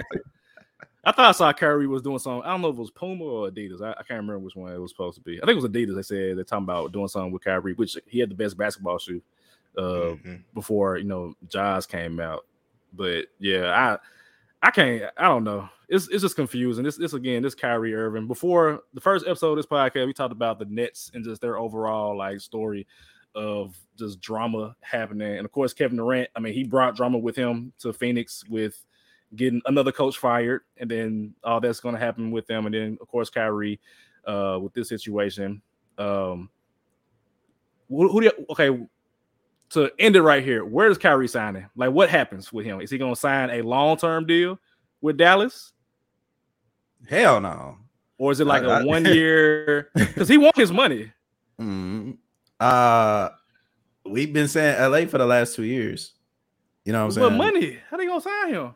I 1.05 1.12
thought 1.12 1.28
I 1.28 1.32
saw 1.32 1.53
Kyrie 1.53 1.86
was 1.86 2.03
doing 2.03 2.18
something. 2.18 2.42
I 2.42 2.51
don't 2.51 2.61
know 2.61 2.70
if 2.70 2.76
it 2.76 2.80
was 2.80 2.90
Puma 2.90 3.24
or 3.24 3.49
Adidas. 3.51 3.80
I, 3.80 3.92
I 3.92 4.03
can't 4.03 4.20
remember 4.20 4.40
which 4.40 4.57
one 4.57 4.72
it 4.72 4.78
was 4.78 4.90
supposed 4.90 5.14
to 5.16 5.22
be. 5.22 5.36
I 5.40 5.46
think 5.46 5.53
it 5.59 5.62
was 5.62 5.70
Adidas. 5.70 5.94
They 5.94 6.03
said 6.03 6.36
they're 6.36 6.44
talking 6.44 6.64
about 6.64 6.92
doing 6.92 7.09
something 7.09 7.30
with 7.30 7.44
Kyrie, 7.44 7.74
which 7.74 7.96
he 8.07 8.18
had 8.18 8.30
the 8.30 8.34
best 8.34 8.59
basketball 8.59 8.99
shoe 8.99 9.22
uh, 9.76 10.16
Mhm. 10.16 10.42
before 10.55 10.99
you 10.99 11.05
know 11.05 11.34
Jaws 11.49 11.86
came 11.86 12.18
out. 12.18 12.44
But 12.92 13.26
yeah, 13.38 13.70
I 13.70 13.99
I 14.62 14.70
can't. 14.70 15.04
I 15.16 15.24
don't 15.24 15.44
know. 15.44 15.68
It's 15.88 16.09
it's 16.09 16.22
just 16.22 16.36
confusing. 16.36 16.84
This 16.84 16.96
this 16.96 17.12
again. 17.12 17.42
This 17.42 17.54
Kyrie 17.54 17.94
Irving. 17.94 18.26
Before 18.26 18.80
the 18.92 19.00
first 19.00 19.26
episode 19.26 19.52
of 19.52 19.56
this 19.56 19.66
podcast, 19.66 20.06
we 20.06 20.12
talked 20.12 20.32
about 20.32 20.59
the 20.59 20.66
Nets 20.66 21.11
and 21.14 21.24
just 21.24 21.40
their 21.40 21.59
overall 21.59 22.16
like 22.16 22.40
story 22.40 22.86
of 23.34 23.76
just 23.96 24.20
drama 24.20 24.74
happening. 24.80 25.36
And 25.36 25.44
of 25.44 25.52
course, 25.52 25.72
Kevin 25.72 25.96
Durant. 25.96 26.28
I 26.34 26.40
mean, 26.40 26.54
he 26.54 26.64
brought 26.64 26.96
drama 26.96 27.18
with 27.18 27.36
him 27.36 27.72
to 27.78 27.92
Phoenix 27.92 28.44
with 28.48 28.84
getting 29.36 29.62
another 29.66 29.92
coach 29.92 30.18
fired, 30.18 30.62
and 30.76 30.90
then 30.90 31.34
all 31.44 31.61
that's 31.61 31.80
going 31.80 31.94
to 31.94 32.00
happen 32.00 32.30
with 32.30 32.46
them. 32.46 32.66
And 32.66 32.74
then 32.74 32.98
of 33.00 33.09
course, 33.09 33.30
Kyrie 33.30 33.80
uh, 34.26 34.59
with 34.61 34.74
this 34.74 34.88
situation. 34.88 35.62
Um, 35.96 36.50
who, 37.88 38.09
who 38.11 38.20
do 38.20 38.26
you, 38.26 38.46
okay? 38.50 38.86
To 39.71 39.91
end 39.99 40.16
it 40.16 40.23
right 40.23 40.43
here, 40.43 40.64
where 40.64 40.89
does 40.89 40.97
Kyrie 40.97 41.29
signing? 41.29 41.66
Like, 41.77 41.91
what 41.91 42.09
happens 42.09 42.51
with 42.53 42.64
him? 42.64 42.81
Is 42.81 42.91
he 42.91 42.97
going 42.97 43.12
to 43.14 43.21
sign 43.21 43.51
a 43.51 43.61
long 43.62 43.97
term 43.99 44.27
deal 44.27 44.59
with 45.03 45.19
Dallas, 45.19 45.73
Hell 47.09 47.41
no. 47.41 47.77
or 48.16 48.33
is 48.33 48.41
it 48.41 48.47
like 48.47 48.62
I- 48.62 48.66
a 48.66 48.81
I- 48.81 48.85
one 48.85 49.05
year? 49.05 49.91
Because 49.95 50.29
he 50.35 50.39
wants 50.39 50.59
his 50.59 50.73
money. 50.73 51.12
Mm. 51.61 52.16
Uh 52.61 53.29
we've 54.05 54.33
been 54.33 54.49
saying 54.49 54.81
LA 54.81 55.07
for 55.07 55.19
the 55.19 55.27
last 55.27 55.55
two 55.55 55.64
years. 55.64 56.12
You 56.85 56.93
know 56.93 57.07
what 57.07 57.16
I'm 57.16 57.23
What 57.23 57.29
saying? 57.29 57.39
money? 57.39 57.79
How 57.91 57.97
they 57.97 58.07
gonna 58.07 58.21
sign 58.21 58.49
him? 58.49 58.75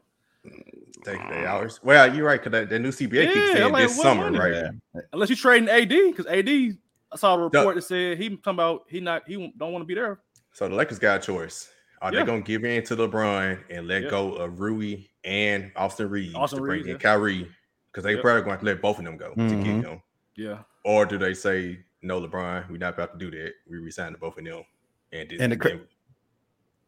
Take 1.04 1.18
the 1.28 1.46
hours. 1.46 1.80
Well, 1.82 2.14
you're 2.14 2.26
right 2.26 2.42
because 2.42 2.68
the 2.68 2.78
new 2.78 2.90
CBA 2.90 3.32
keeps 3.32 3.52
saying 3.52 3.72
like, 3.72 3.88
this 3.88 4.00
summer, 4.00 4.30
money? 4.30 4.38
right? 4.38 4.72
Yeah. 4.94 5.00
Unless 5.12 5.30
you're 5.30 5.36
trading 5.36 5.68
AD, 5.68 5.88
because 5.88 6.26
AD, 6.26 6.48
I 6.48 7.16
saw 7.16 7.34
a 7.34 7.38
No. 7.38 7.44
report 7.44 7.74
that 7.76 7.82
said 7.82 8.18
he 8.18 8.28
talking 8.36 8.52
about 8.54 8.82
he 8.88 9.00
not 9.00 9.22
he 9.26 9.52
don't 9.56 9.72
want 9.72 9.82
to 9.82 9.86
be 9.86 9.94
there. 9.94 10.20
So 10.52 10.68
the 10.68 10.74
Lakers 10.74 10.98
got 10.98 11.22
a 11.22 11.26
choice. 11.26 11.70
Are 12.00 12.12
Yeah. 12.12 12.20
they 12.20 12.26
gonna 12.26 12.40
give 12.42 12.64
in 12.64 12.82
to 12.84 12.96
LeBron 12.96 13.58
and 13.70 13.86
let 13.86 14.02
Yeah. 14.04 14.10
go 14.10 14.32
of 14.34 14.60
Rui 14.60 15.04
and 15.24 15.70
Austin 15.76 16.10
Reaves 16.10 16.34
Austin 16.34 16.58
to 16.58 16.62
bring 16.64 16.78
Reaves, 16.78 16.88
in 16.88 16.92
yeah. 16.94 16.98
Kyrie? 16.98 17.48
Because 17.90 18.04
they 18.04 18.14
Yep. 18.14 18.22
probably 18.22 18.42
going 18.42 18.58
to 18.58 18.64
let 18.64 18.80
both 18.82 18.98
of 18.98 19.04
them 19.04 19.16
go 19.16 19.30
to 19.30 19.40
Mhm. 19.40 19.64
get 19.64 19.84
him. 19.90 20.02
Yeah, 20.34 20.58
Or 20.84 21.04
do 21.06 21.16
they 21.18 21.34
say 21.34 21.80
no, 22.00 22.20
LeBron? 22.20 22.68
We're 22.70 22.78
not 22.78 22.94
about 22.94 23.18
to 23.18 23.18
do 23.18 23.30
that. 23.38 23.52
We 23.68 23.76
resign 23.78 24.12
to 24.12 24.18
both 24.18 24.36
of 24.38 24.44
them. 24.44 24.64
And, 25.12 25.28
then- 25.30 25.40
And 25.40 25.52
the 25.52 25.56
cra- 25.58 25.70
then- 25.70 25.86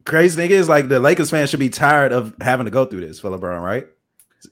Crazy 0.05 0.35
thing 0.35 0.51
is 0.51 0.67
like 0.69 0.87
the 0.89 0.99
Lakers 0.99 1.29
fans 1.31 1.49
should 1.49 1.59
be 1.59 1.69
tired 1.69 2.11
of 2.11 2.35
having 2.41 2.65
to 2.65 2.71
go 2.71 2.85
through 2.85 3.01
this 3.01 3.19
for 3.19 3.29
LeBron, 3.29 3.61
right? 3.63 3.87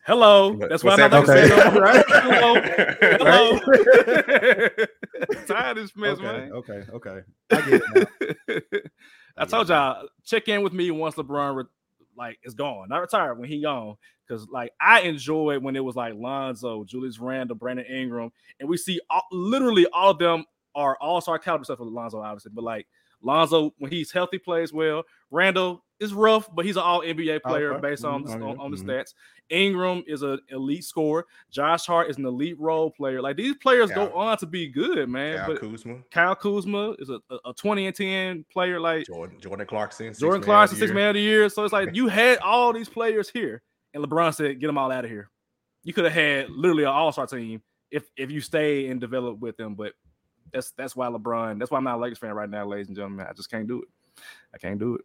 Hello. 0.05 0.55
That's 0.69 0.83
why 0.83 0.93
I'm 0.93 0.99
not 1.11 1.25
that? 1.25 1.25
gonna 1.25 1.47
say 1.47 1.55
no. 1.55 2.55
Okay. 2.57 2.83
Hello, 3.17 3.59
Right? 3.59 4.73
hello. 4.77 4.85
Tired 5.47 5.77
of 5.77 5.83
this 5.83 5.95
mess, 5.95 6.17
okay, 6.17 6.23
man. 6.23 6.51
okay, 6.53 6.83
okay. 6.93 7.19
I 7.51 7.61
get 7.61 7.81
it 7.85 8.67
now. 8.77 8.79
I 9.37 9.45
told 9.45 9.69
y'all 9.69 10.07
check 10.23 10.47
in 10.47 10.61
with 10.63 10.73
me 10.73 10.91
once 10.91 11.15
LeBron 11.15 11.55
re- 11.55 11.63
like 12.15 12.39
is 12.43 12.53
gone, 12.53 12.89
not 12.89 12.99
retired 13.01 13.37
when 13.39 13.49
he 13.49 13.61
gone. 13.61 13.95
Because 14.27 14.47
like 14.49 14.71
I 14.79 15.01
enjoyed 15.01 15.63
when 15.63 15.75
it 15.75 15.83
was 15.83 15.95
like 15.95 16.13
Lonzo, 16.15 16.83
Julius 16.85 17.19
Randle, 17.19 17.55
Brandon 17.55 17.85
Ingram, 17.85 18.31
and 18.59 18.69
we 18.69 18.77
see 18.77 18.99
all, 19.09 19.23
literally 19.31 19.85
all 19.93 20.11
of 20.11 20.19
them 20.19 20.45
are 20.75 20.97
all 21.01 21.19
star 21.21 21.37
caliber 21.39 21.63
except 21.63 21.77
for 21.79 21.85
Lonzo, 21.85 22.21
obviously. 22.21 22.51
But 22.53 22.63
like 22.63 22.87
Lonzo, 23.23 23.73
when 23.77 23.91
he's 23.91 24.11
healthy, 24.11 24.37
plays 24.37 24.71
well. 24.73 25.03
Randle 25.31 25.83
is 25.99 26.13
rough, 26.13 26.53
but 26.53 26.65
he's 26.65 26.75
an 26.75 26.83
all 26.83 27.01
NBA 27.01 27.39
player 27.43 27.71
Okay. 27.73 27.81
based 27.81 28.03
on, 28.03 28.23
Mhm. 28.23 28.27
the, 28.27 28.45
Oh, 28.45 28.49
on, 28.49 28.59
on 28.59 28.71
the 28.71 28.77
Mhm. 28.77 28.85
stats. 28.85 29.13
Ingram 29.49 30.03
is 30.07 30.21
an 30.21 30.39
elite 30.49 30.83
scorer. 30.83 31.25
Josh 31.51 31.85
Hart 31.85 32.09
is 32.09 32.17
an 32.17 32.25
elite 32.25 32.59
role 32.59 32.91
player. 32.91 33.21
Like 33.21 33.37
these 33.37 33.55
players 33.57 33.91
go 33.91 34.09
on 34.13 34.37
to 34.39 34.45
be 34.45 34.67
good, 34.67 35.07
man. 35.09 35.37
Kyle 35.37 35.47
but 35.47 35.59
Kuzma, 35.61 35.97
Kyle 36.11 36.35
Kuzma 36.35 36.91
is 36.99 37.09
a, 37.09 37.19
a, 37.29 37.49
a 37.49 37.53
20 37.53 37.87
and 37.87 37.95
10 37.95 38.45
player. 38.51 38.79
Like 38.79 39.05
Jordan, 39.05 39.39
Jordan 39.39 39.67
Clarkson, 39.67 40.13
Jordan 40.13 40.41
Clarkson, 40.43 40.77
six 40.77 40.91
man 40.91 41.09
of 41.09 41.13
the 41.15 41.21
year. 41.21 41.47
So 41.49 41.63
it's 41.63 41.73
like 41.73 41.95
you 41.95 42.07
had 42.07 42.39
all 42.39 42.73
these 42.73 42.89
players 42.89 43.29
here, 43.29 43.61
and 43.93 44.03
LeBron 44.03 44.33
said, 44.33 44.59
"Get 44.59 44.67
them 44.67 44.77
all 44.77 44.91
out 44.91 45.05
of 45.05 45.11
here." 45.11 45.29
You 45.83 45.93
could 45.93 46.05
have 46.05 46.13
had 46.13 46.49
literally 46.49 46.83
an 46.83 46.89
All 46.89 47.11
Star 47.11 47.27
team 47.27 47.61
if 47.91 48.09
if 48.17 48.31
you 48.31 48.41
stay 48.41 48.87
and 48.87 48.99
develop 48.99 49.39
with 49.39 49.55
them. 49.57 49.75
But 49.75 49.93
that's 50.53 50.71
that's 50.71 50.95
why 50.95 51.07
LeBron. 51.07 51.59
That's 51.59 51.71
why 51.71 51.77
I'm 51.77 51.83
not 51.83 51.97
a 51.97 52.01
Lakers 52.01 52.19
fan 52.19 52.33
right 52.33 52.49
now, 52.49 52.65
ladies 52.65 52.87
and 52.87 52.95
gentlemen. 52.95 53.25
I 53.29 53.33
just 53.33 53.49
can't 53.49 53.67
do 53.67 53.81
it. 53.81 53.87
I 54.53 54.57
can't 54.57 54.79
do 54.79 54.95
it. 54.95 55.01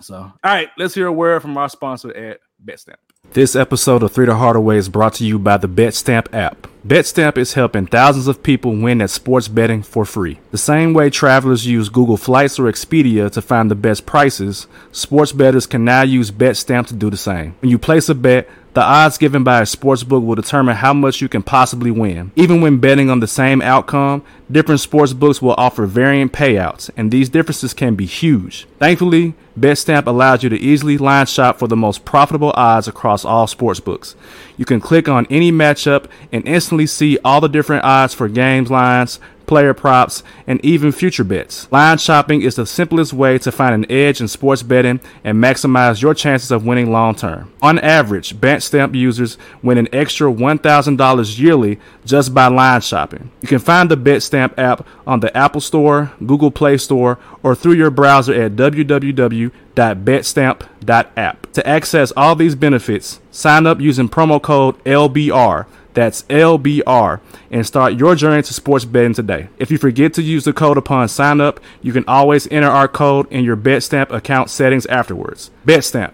So, 0.00 0.16
all 0.16 0.32
right, 0.44 0.68
let's 0.76 0.94
hear 0.94 1.06
a 1.06 1.12
word 1.12 1.40
from 1.40 1.56
our 1.56 1.70
sponsor 1.70 2.14
at 2.14 2.40
BetStamp. 2.62 2.96
This 3.32 3.56
episode 3.56 4.02
of 4.02 4.12
Three 4.12 4.26
the 4.26 4.36
Hardaway 4.36 4.76
is 4.76 4.88
brought 4.88 5.14
to 5.14 5.24
you 5.24 5.38
by 5.38 5.56
the 5.56 5.68
BetStamp 5.68 6.32
app. 6.34 6.68
BetStamp 6.86 7.36
is 7.36 7.54
helping 7.54 7.86
thousands 7.86 8.28
of 8.28 8.42
people 8.42 8.76
win 8.76 9.02
at 9.02 9.10
sports 9.10 9.48
betting 9.48 9.82
for 9.82 10.04
free. 10.04 10.38
The 10.52 10.58
same 10.58 10.94
way 10.94 11.10
travelers 11.10 11.66
use 11.66 11.88
Google 11.88 12.16
Flights 12.16 12.58
or 12.58 12.64
Expedia 12.64 13.30
to 13.32 13.42
find 13.42 13.70
the 13.70 13.74
best 13.74 14.06
prices, 14.06 14.66
sports 14.92 15.32
bettors 15.32 15.66
can 15.66 15.84
now 15.84 16.02
use 16.02 16.30
BetStamp 16.30 16.86
to 16.88 16.94
do 16.94 17.10
the 17.10 17.16
same. 17.16 17.56
When 17.60 17.70
you 17.70 17.78
place 17.78 18.08
a 18.08 18.14
bet, 18.14 18.48
the 18.76 18.82
odds 18.82 19.16
given 19.16 19.42
by 19.42 19.60
a 19.60 19.62
sportsbook 19.62 20.22
will 20.22 20.34
determine 20.34 20.76
how 20.76 20.92
much 20.92 21.22
you 21.22 21.30
can 21.30 21.42
possibly 21.42 21.90
win. 21.90 22.30
Even 22.36 22.60
when 22.60 22.76
betting 22.76 23.08
on 23.08 23.20
the 23.20 23.26
same 23.26 23.62
outcome, 23.62 24.22
different 24.52 24.82
sportsbooks 24.82 25.40
will 25.40 25.54
offer 25.56 25.86
varying 25.86 26.28
payouts, 26.28 26.90
and 26.94 27.10
these 27.10 27.30
differences 27.30 27.72
can 27.72 27.94
be 27.94 28.04
huge. 28.04 28.66
Thankfully, 28.78 29.32
BetStamp 29.58 30.06
allows 30.06 30.42
you 30.42 30.50
to 30.50 30.58
easily 30.58 30.98
line 30.98 31.24
shop 31.24 31.58
for 31.58 31.66
the 31.66 31.74
most 31.74 32.04
profitable 32.04 32.52
odds 32.54 32.86
across 32.86 33.24
all 33.24 33.46
sportsbooks. 33.46 34.14
You 34.58 34.66
can 34.66 34.82
click 34.82 35.08
on 35.08 35.26
any 35.30 35.50
matchup 35.50 36.04
and 36.30 36.46
instantly 36.46 36.86
see 36.86 37.18
all 37.24 37.40
the 37.40 37.48
different 37.48 37.82
odds 37.82 38.12
for 38.12 38.28
games 38.28 38.70
lines, 38.70 39.18
player 39.46 39.74
props, 39.74 40.22
and 40.46 40.64
even 40.64 40.92
future 40.92 41.24
bets. 41.24 41.70
Line 41.72 41.98
shopping 41.98 42.40
is 42.42 42.54
the 42.56 42.66
simplest 42.66 43.12
way 43.12 43.38
to 43.38 43.52
find 43.52 43.74
an 43.74 43.90
edge 43.90 44.20
in 44.20 44.28
sports 44.28 44.62
betting 44.62 45.00
and 45.24 45.42
maximize 45.42 46.00
your 46.02 46.14
chances 46.14 46.50
of 46.50 46.66
winning 46.66 46.90
long 46.90 47.14
term. 47.14 47.52
On 47.62 47.78
average, 47.78 48.36
BetStamp 48.36 48.94
users 48.94 49.38
win 49.62 49.78
an 49.78 49.88
extra 49.92 50.32
$1,000 50.32 51.38
yearly 51.38 51.78
just 52.04 52.34
by 52.34 52.48
line 52.48 52.80
shopping. 52.80 53.30
You 53.40 53.48
can 53.48 53.58
find 53.58 53.90
the 53.90 53.96
BetStamp 53.96 54.58
app 54.58 54.86
on 55.06 55.20
the 55.20 55.34
Apple 55.36 55.60
Store, 55.60 56.12
Google 56.24 56.50
Play 56.50 56.78
Store, 56.78 57.18
or 57.42 57.54
through 57.54 57.74
your 57.74 57.90
browser 57.90 58.32
at 58.34 58.52
www.betstamp.app. 58.52 61.52
To 61.52 61.66
access 61.66 62.12
all 62.16 62.36
these 62.36 62.54
benefits, 62.54 63.20
sign 63.30 63.66
up 63.66 63.80
using 63.80 64.08
promo 64.08 64.40
code 64.40 64.82
LBR. 64.84 65.66
That's 65.96 66.24
LBR 66.24 67.20
and 67.50 67.66
start 67.66 67.94
your 67.94 68.14
journey 68.14 68.42
to 68.42 68.52
sports 68.52 68.84
betting 68.84 69.14
today. 69.14 69.48
If 69.56 69.70
you 69.70 69.78
forget 69.78 70.12
to 70.14 70.22
use 70.22 70.44
the 70.44 70.52
code 70.52 70.76
upon 70.76 71.08
sign 71.08 71.40
up, 71.40 71.58
you 71.80 71.94
can 71.94 72.04
always 72.06 72.46
enter 72.52 72.68
our 72.68 72.86
code 72.86 73.32
in 73.32 73.44
your 73.44 73.56
BetStamp 73.56 74.10
account 74.10 74.50
settings 74.50 74.84
afterwards. 74.84 75.50
BetStamp. 75.64 76.12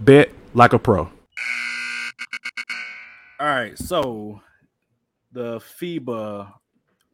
Bet 0.00 0.28
like 0.52 0.74
a 0.74 0.78
pro. 0.78 1.08
All 3.40 3.48
right, 3.48 3.78
so 3.78 4.42
the 5.32 5.60
FIBA 5.60 6.52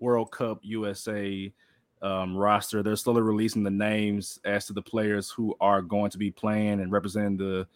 World 0.00 0.32
Cup 0.32 0.58
USA 0.62 1.52
um, 2.02 2.36
roster, 2.36 2.82
they're 2.82 2.96
slowly 2.96 3.22
releasing 3.22 3.62
the 3.62 3.70
names 3.70 4.40
as 4.44 4.66
to 4.66 4.72
the 4.72 4.82
players 4.82 5.30
who 5.30 5.54
are 5.60 5.82
going 5.82 6.10
to 6.10 6.18
be 6.18 6.32
playing 6.32 6.80
and 6.80 6.90
representing 6.90 7.36
the 7.36 7.68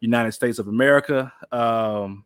United 0.00 0.32
States 0.32 0.58
of 0.58 0.68
America. 0.68 1.30
Um, 1.52 2.24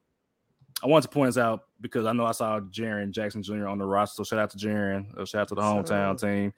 I 0.85 0.87
wanted 0.87 1.05
to 1.05 1.09
point 1.09 1.28
this 1.28 1.39
out 1.39 1.64
because 1.80 2.05
I 2.05 2.12
know 2.12 2.26
I 2.26 2.32
saw 2.32 2.61
Jaren 2.61 3.11
Jackson 3.11 3.43
Jr. 3.43 3.66
on 3.66 3.78
the 3.78 3.87
roster. 3.87 4.22
So 4.22 4.24
shout 4.24 4.39
out 4.39 4.51
to 4.51 4.59
Jaren. 4.59 5.18
Uh, 5.18 5.24
shout 5.24 5.43
out 5.43 5.49
to 5.49 5.55
the 5.55 5.62
hometown 5.62 6.20
team. 6.20 6.53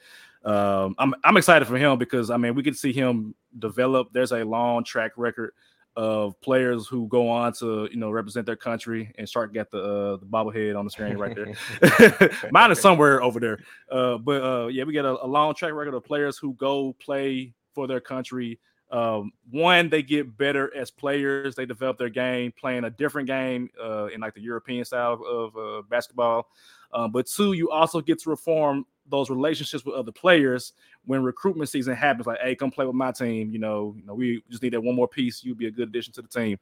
Um, 0.45 0.97
I'm 0.99 1.15
I'm 1.23 1.37
excited 1.37 1.67
for 1.67 1.77
him 1.77 1.97
because 1.97 2.31
I 2.31 2.37
mean 2.37 2.57
we 2.57 2.65
could 2.65 2.77
see 2.77 2.93
him 2.93 3.37
develop. 3.59 4.09
There's 4.13 4.33
a 4.33 4.45
long 4.45 4.83
track 4.83 5.13
record 5.17 5.53
of 5.95 6.39
players 6.41 6.87
who 6.87 7.07
go 7.09 7.29
on 7.29 7.53
to 7.55 7.89
you 7.91 7.99
know 7.99 8.11
represent 8.11 8.47
their 8.47 8.57
country. 8.57 9.13
And 9.17 9.29
Shark 9.29 9.55
got 9.55 9.71
the 9.71 9.79
uh, 9.79 10.17
the 10.17 10.27
bobblehead 10.27 10.77
on 10.77 10.85
the 10.85 10.91
screen 10.91 11.17
right 11.17 11.35
there. 11.35 12.41
Mine 12.51 12.73
is 12.73 12.81
somewhere 12.81 13.23
over 13.23 13.39
there. 13.39 13.61
Uh, 13.91 14.19
but 14.19 14.43
uh, 14.43 14.67
yeah, 14.67 14.83
we 14.83 14.93
got 14.93 15.05
a, 15.05 15.25
a 15.25 15.27
long 15.27 15.55
track 15.55 15.73
record 15.73 15.95
of 15.95 16.05
players 16.05 16.37
who 16.37 16.55
go 16.55 16.95
play 16.95 17.55
for 17.75 17.87
their 17.87 18.01
country. 18.01 18.59
Um, 18.91 19.33
one, 19.51 19.89
they 19.89 20.03
get 20.03 20.37
better 20.37 20.75
as 20.77 20.91
players. 20.91 21.55
They 21.55 21.67
develop 21.67 21.99
their 21.99 22.09
game 22.09 22.53
playing 22.53 22.85
a 22.85 22.91
different 22.91 23.27
game 23.27 23.71
uh, 23.83 24.07
in 24.07 24.21
like 24.21 24.35
the 24.35 24.41
European 24.41 24.85
style 24.85 25.21
of 25.27 25.57
uh, 25.57 25.83
basketball. 25.89 26.49
Um, 26.93 27.11
but 27.11 27.27
two, 27.27 27.53
you 27.53 27.71
also 27.71 28.01
get 28.01 28.21
to 28.21 28.31
reform 28.31 28.87
those 29.09 29.31
relationships 29.31 29.85
with 29.85 29.95
other 29.95 30.13
players 30.13 30.73
when 31.05 31.23
recruitment 31.23 31.69
season 31.69 31.95
happens. 31.95 32.27
Like, 32.27 32.41
hey, 32.41 32.55
come 32.55 32.71
play 32.71 32.87
with 32.87 32.95
my 32.95 33.13
team. 33.13 33.51
You 33.51 33.59
know, 33.59 33.95
you 33.99 34.05
know, 34.07 34.15
we 34.15 34.43
just 34.51 34.63
need 34.63 34.73
that 34.73 34.81
one 34.81 34.95
more 34.95 35.09
piece. 35.09 35.45
You'd 35.45 35.59
be 35.59 35.67
a 35.67 35.71
good 35.71 35.89
addition 35.89 36.13
to 36.15 36.23
the 36.23 36.29
team. 36.29 36.59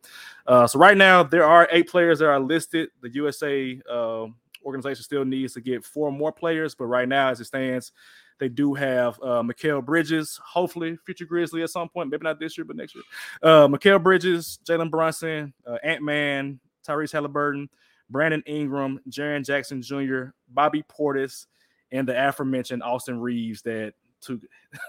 Uh, 0.47 0.66
so 0.66 0.79
right 0.79 0.97
now, 0.97 1.22
there 1.22 1.45
are 1.45 1.68
eight 1.70 1.89
players 1.89 2.18
that 2.18 2.27
are 2.29 2.41
listed. 2.41 2.91
The 3.01 3.11
USA 3.14 3.81
uh, 3.91 4.27
organization 4.65 5.03
still 5.03 5.25
needs 5.25 5.55
to 5.55 5.61
get 5.61 5.85
four 5.85 6.11
more 6.11 6.33
players, 6.33 6.75
but 6.75 6.87
right 6.87 7.09
now, 7.09 7.29
as 7.29 7.41
it 7.41 7.45
stands, 7.45 7.93
they 8.39 8.49
do 8.49 8.75
have 8.75 9.19
uh, 9.23 9.43
Mikal 9.43 9.85
Bridges, 9.85 10.41
hopefully 10.45 10.99
future 11.07 11.25
Grizzly 11.25 11.62
at 11.62 11.71
some 11.71 11.89
point, 11.89 12.11
maybe 12.11 12.25
not 12.25 12.41
this 12.41 12.59
year, 12.59 12.65
but 12.65 12.77
next 12.77 12.95
year. 12.95 13.05
Uh, 13.43 13.69
Mikal 13.69 14.03
Bridges, 14.03 14.59
Jalen 14.65 14.91
Brunson, 14.91 15.53
uh, 15.67 15.79
Ant 15.85 16.03
Man, 16.03 16.59
Tyrese 16.87 17.12
Halliburton, 17.12 17.69
Brandon 18.11 18.43
Ingram, 18.47 19.01
Jaren 19.09 19.45
Jackson 19.45 19.83
Jr., 19.83 20.27
Bobby 20.49 20.83
Portis, 20.83 21.47
and 21.93 22.09
the 22.09 22.29
aforementioned 22.29 22.83
Austin 22.83 23.21
Reaves 23.21 23.62
that 23.62 23.95
took 24.21 24.41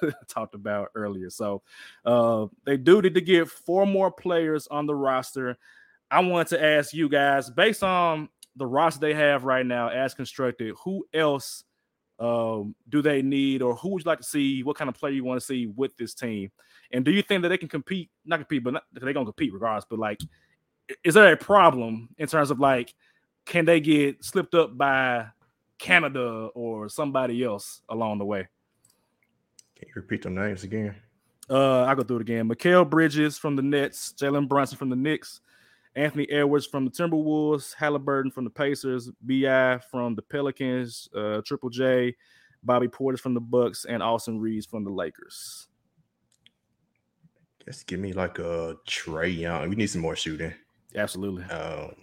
talked 0.28 0.56
about 0.56 0.90
earlier. 0.96 1.30
So 1.30 1.62
uh, 2.06 2.48
they 2.66 2.78
do 2.78 3.02
need 3.02 3.14
to 3.16 3.22
get 3.22 3.50
four 3.50 3.86
more 3.86 4.12
players 4.12 4.68
on 4.68 4.86
the 4.86 4.96
roster. 4.96 5.58
I 6.10 6.20
want 6.22 6.50
to 6.50 6.64
ask 6.64 6.94
you 6.94 7.10
guys, 7.10 7.50
based 7.50 7.84
on 7.84 8.30
the 8.56 8.66
roster 8.66 9.00
they 9.00 9.14
have 9.14 9.44
right 9.44 9.66
now 9.66 9.90
as 9.90 10.14
constructed, 10.14 10.76
who 10.84 11.06
else 11.14 11.64
um, 12.20 12.76
do 12.88 13.02
they 13.02 13.22
need, 13.22 13.62
or 13.62 13.76
who 13.76 13.90
would 13.90 14.04
you 14.04 14.10
like 14.10 14.20
to 14.20 14.26
see? 14.26 14.64
What 14.64 14.78
kind 14.78 14.90
of 14.90 14.96
player 14.96 15.14
you 15.14 15.24
want 15.24 15.40
to 15.40 15.46
see 15.46 15.68
with 15.68 15.96
this 15.98 16.14
team? 16.14 16.52
And 16.92 17.04
do 17.04 17.12
you 17.12 17.22
think 17.22 17.42
that 17.42 17.50
they 17.50 17.58
can 17.58 17.68
compete? 17.68 18.10
Not 18.26 18.38
compete, 18.40 18.64
but 18.64 18.84
they're 18.94 19.14
gonna 19.14 19.26
compete 19.26 19.54
regardless. 19.54 19.86
But 19.90 20.00
like, 20.00 20.20
is 21.04 21.14
there 21.14 21.34
a 21.34 21.38
problem 21.38 22.10
in 22.18 22.28
terms 22.28 22.52
of 22.52 22.60
like, 22.60 22.94
can 23.46 23.66
they 23.66 23.80
get 23.80 24.24
slipped 24.24 24.56
up 24.56 24.78
by 24.78 25.28
Canada 25.78 26.50
or 26.54 26.88
somebody 26.90 27.44
else 27.44 27.82
along 27.90 28.20
the 28.20 28.26
way? 28.26 28.48
Can 29.76 29.90
you 29.90 29.94
repeat 29.96 30.22
them 30.22 30.36
names 30.36 30.64
again? 30.64 30.96
Uh, 31.50 31.84
I 31.84 31.94
go 31.96 32.04
through 32.04 32.18
it 32.18 32.22
again. 32.22 32.50
Mikal 32.50 32.90
Bridges 32.90 33.38
from 33.38 33.56
the 33.56 33.62
Nets, 33.62 34.14
Jalen 34.18 34.48
Brunson 34.48 34.78
from 34.78 34.90
the 34.90 34.96
Knicks, 34.96 35.42
Anthony 35.96 36.30
Edwards 36.30 36.66
from 36.66 36.86
the 36.86 36.92
Timberwolves, 36.92 37.74
Halliburton 37.74 38.32
from 38.32 38.44
the 38.44 38.50
Pacers, 38.50 39.10
Bi 39.22 39.80
from 39.90 40.16
the 40.16 40.22
Pelicans, 40.22 41.08
uh, 41.16 41.42
Triple 41.46 41.70
J, 41.70 42.16
Bobby 42.64 42.88
Portis 42.88 43.20
from 43.20 43.34
the 43.34 43.40
Bucks, 43.40 43.86
and 43.86 44.04
Austin 44.04 44.40
Reaves 44.40 44.66
from 44.66 44.84
the 44.84 44.90
Lakers. 44.92 45.68
Just 47.66 47.88
give 47.88 48.00
me 48.00 48.14
like 48.14 48.40
a 48.40 48.76
Trae 48.88 49.36
Young. 49.36 49.70
We 49.70 49.76
need 49.76 49.88
some 49.88 50.02
more 50.02 50.16
shooting. 50.16 50.54
Absolutely. 50.96 51.44
Um, 51.46 51.96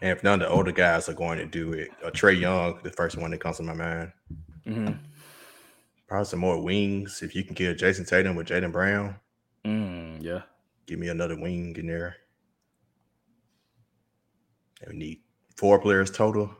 and 0.00 0.10
if 0.16 0.22
none 0.24 0.40
of 0.40 0.48
the 0.48 0.54
older 0.54 0.72
guys 0.72 1.08
are 1.08 1.14
going 1.14 1.38
to 1.38 1.46
do 1.46 1.72
it, 1.72 1.90
a 2.02 2.10
Trae 2.10 2.38
Young, 2.40 2.78
the 2.82 2.90
first 2.90 3.16
one 3.18 3.30
that 3.32 3.40
comes 3.40 3.58
to 3.58 3.62
my 3.62 3.74
mind. 3.74 4.12
Mhm. 4.66 4.98
Probably 6.06 6.24
some 6.24 6.40
more 6.40 6.62
wings. 6.62 7.22
If 7.22 7.34
you 7.34 7.44
can 7.44 7.54
get 7.54 7.78
Jayson 7.78 8.04
Tatum 8.06 8.36
with 8.36 8.48
Jaylen 8.48 8.72
Brown, 8.72 9.16
Mm, 9.64 10.22
yeah. 10.22 10.42
give 10.86 10.98
me 10.98 11.08
another 11.08 11.36
wing 11.38 11.74
in 11.76 11.86
there. 11.86 12.16
And 14.82 14.92
we 14.92 14.98
need 14.98 15.20
four 15.56 15.78
players 15.78 16.10
total. 16.10 16.50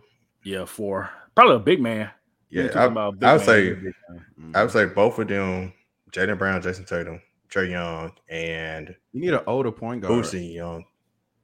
Yeah, 0.44 0.64
four. 0.64 1.10
Probably 1.34 1.56
a 1.56 1.60
big 1.60 1.80
man. 1.80 2.10
Yeah, 2.50 2.68
I, 2.74 2.84
about 2.84 3.18
big 3.18 3.28
I 3.28 3.32
would 3.32 3.38
man, 3.38 3.46
say 3.46 3.72
big 3.72 3.94
man. 4.08 4.52
I 4.54 4.62
would 4.62 4.72
say 4.72 4.84
both 4.86 5.18
of 5.18 5.28
them, 5.28 5.72
Jaylen 6.12 6.38
Brown, 6.38 6.60
Jayson 6.62 6.84
Tatum, 6.86 7.20
Trae 7.50 7.70
Young, 7.70 8.12
and 8.28 8.94
You 9.12 9.20
need 9.20 9.32
an 9.34 9.40
older 9.46 9.72
point 9.72 10.02
guard. 10.02 10.12
Boosie 10.24 10.54
Young. 10.54 10.84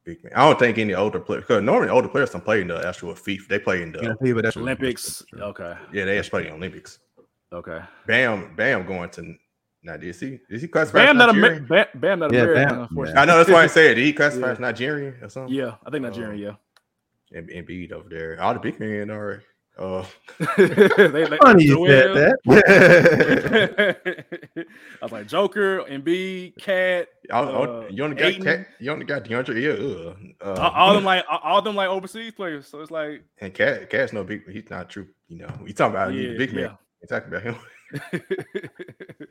Big 0.04 0.22
man. 0.22 0.32
I 0.36 0.46
don't 0.46 0.58
think 0.58 0.78
any 0.78 0.94
older 0.94 1.20
players 1.20 1.44
because 1.44 1.62
normally 1.62 1.88
older 1.90 2.08
players 2.08 2.30
don't 2.30 2.44
play 2.44 2.60
in 2.60 2.68
the 2.68 2.86
actual 2.86 3.14
FIBA. 3.14 3.48
They 3.48 3.58
play 3.58 3.82
in 3.82 3.92
the 3.92 4.00
Yeah, 4.02 4.14
people, 4.22 4.42
that's 4.42 4.56
Olympics. 4.56 5.22
Okay. 5.38 5.74
yeah, 5.92 6.04
they 6.04 6.18
actually 6.18 6.30
play 6.30 6.40
in 6.42 6.46
the 6.48 6.54
Olympics. 6.56 6.98
Okay. 7.52 7.80
Bam, 8.06 8.54
Bam 8.56 8.86
going 8.86 9.08
to 9.10 9.34
now. 9.82 9.96
Did 9.96 10.14
he? 10.14 10.38
Did 10.50 10.60
he 10.60 10.68
classify? 10.68 10.98
Bam 11.06 11.16
as 11.16 11.26
not, 11.26 11.34
Nigerian? 11.34 11.56
Amer- 11.56 11.66
Bam, 11.66 11.86
Bam 12.00 12.18
not 12.18 12.32
Yeah, 12.32 12.40
American, 12.42 12.68
Bam- 12.68 12.82
unfortunately. 12.82 13.20
I 13.22 13.24
know 13.24 13.36
that's 13.38 13.50
why 13.50 13.62
I 13.62 13.66
said. 13.78 13.94
Did 13.94 14.04
he 14.04 14.12
classify 14.12 14.46
Yeah. 14.46 14.52
as 14.52 14.60
Nigerian 14.60 15.14
or 15.22 15.28
something? 15.30 15.54
Yeah, 15.54 15.74
I 15.86 15.90
think 15.90 16.04
oh. 16.04 16.08
Nigerian, 16.08 16.38
yeah. 16.38 16.52
And 17.32 17.48
Embiid 17.50 17.92
over 17.92 18.08
there. 18.08 18.40
All 18.40 18.54
the 18.54 18.60
big 18.60 18.80
men 18.80 19.10
are. 19.10 19.42
Uh, 19.78 20.04
they, 20.56 21.06
they, 21.08 21.36
Funny 21.36 21.64
you 21.66 21.86
said 21.86 22.36
that. 22.44 22.44
I 25.00 25.04
was 25.04 25.12
like 25.12 25.28
Joker, 25.28 25.82
Embiid, 25.84 26.56
Cat, 26.60 27.06
all- 27.30 27.48
all- 27.48 27.82
Uh, 27.82 27.86
you 27.88 28.02
only 28.02 28.16
got 28.16 28.26
Ayton. 28.26 28.42
Cat, 28.42 28.66
you 28.80 28.90
only 28.90 29.04
got 29.04 29.22
DeAndre. 29.24 29.62
Yeah, 29.62 30.34
uh, 30.44 30.54
all, 30.54 30.70
all 30.72 30.94
them 30.94 31.04
like 31.04 31.24
all, 31.30 31.38
all 31.44 31.62
them 31.62 31.76
like 31.76 31.88
overseas 31.88 32.32
players. 32.32 32.66
So 32.66 32.80
it's 32.80 32.90
like 32.90 33.22
And 33.40 33.54
Cat, 33.54 33.88
Cat's 33.88 34.12
no 34.12 34.24
big. 34.24 34.50
He's 34.50 34.68
not 34.68 34.90
true. 34.90 35.06
You 35.28 35.42
know, 35.42 35.52
we 35.62 35.72
talking 35.72 35.94
about 35.94 36.12
Yeah, 36.12 36.30
the 36.32 36.38
big 36.38 36.52
man. 36.54 36.64
yeah. 36.64 36.74
We 37.00 37.06
talking 37.06 37.28
about 37.28 37.42
him. 37.44 37.54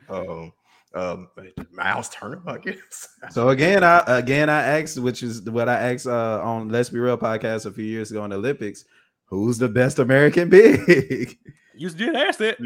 um, 0.08 0.52
um, 0.94 1.28
Miles 1.72 2.08
Turner, 2.08 2.42
I 2.46 2.58
guess. 2.58 3.08
So 3.30 3.50
again, 3.50 3.84
I 3.84 4.02
again 4.06 4.48
I 4.50 4.62
asked, 4.80 4.98
which 4.98 5.22
is 5.22 5.42
what 5.42 5.68
I 5.68 5.92
asked 5.92 6.06
uh, 6.06 6.40
on 6.42 6.68
Let's 6.68 6.90
Be 6.90 6.98
Real 6.98 7.18
podcast 7.18 7.66
a 7.66 7.70
few 7.72 7.84
years 7.84 8.10
ago 8.10 8.24
in 8.24 8.30
the 8.30 8.36
Olympics. 8.36 8.84
Who's 9.26 9.58
the 9.58 9.68
best 9.68 9.98
American 9.98 10.48
big? 10.50 11.38
you 11.74 11.86
just 11.88 11.98
did 11.98 12.16
ask 12.16 12.38
that. 12.38 12.58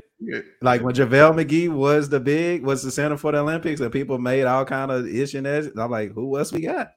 Like 0.61 0.83
when 0.83 0.95
JaVale 0.95 1.45
McGee 1.45 1.69
was 1.69 2.09
the 2.09 2.21
big, 2.21 2.63
was 2.65 2.83
the 2.85 2.91
center 2.93 3.17
for 3.17 3.33
the 3.33 3.39
Olympics, 3.39 3.81
and 3.81 3.91
people 3.93 4.19
made 4.19 4.45
all 4.45 4.65
kind 4.65 4.91
of 4.93 5.07
ish 5.09 5.35
and 5.35 5.45
that. 5.47 5.73
I'm 5.77 5.91
like, 5.91 6.13
who 6.13 6.39
else 6.39 6.53
we 6.53 6.61
got? 6.61 6.93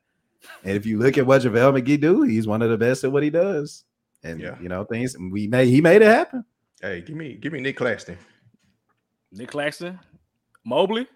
And 0.64 0.78
if 0.78 0.86
you 0.86 1.00
look 1.00 1.18
at 1.18 1.26
what 1.26 1.42
JaVale 1.42 1.82
McGee 1.82 2.00
do, 2.00 2.22
he's 2.22 2.46
one 2.46 2.62
of 2.62 2.70
the 2.70 2.78
best 2.78 3.04
at 3.04 3.12
what 3.12 3.24
he 3.24 3.32
does. 3.32 3.84
And 4.24 4.40
Yeah. 4.40 4.56
you 4.62 4.70
know, 4.70 4.84
things 4.84 5.16
we 5.18 5.48
made 5.48 5.68
he 5.70 5.82
made 5.82 6.04
it 6.04 6.08
happen. 6.08 6.46
Hey, 6.82 7.02
give 7.02 7.16
me, 7.16 7.34
give 7.34 7.52
me 7.52 7.60
Nick 7.62 7.78
Claxton. 7.78 8.18
Nick 9.32 9.50
Claxton, 9.50 10.00
Mobley, 10.64 11.08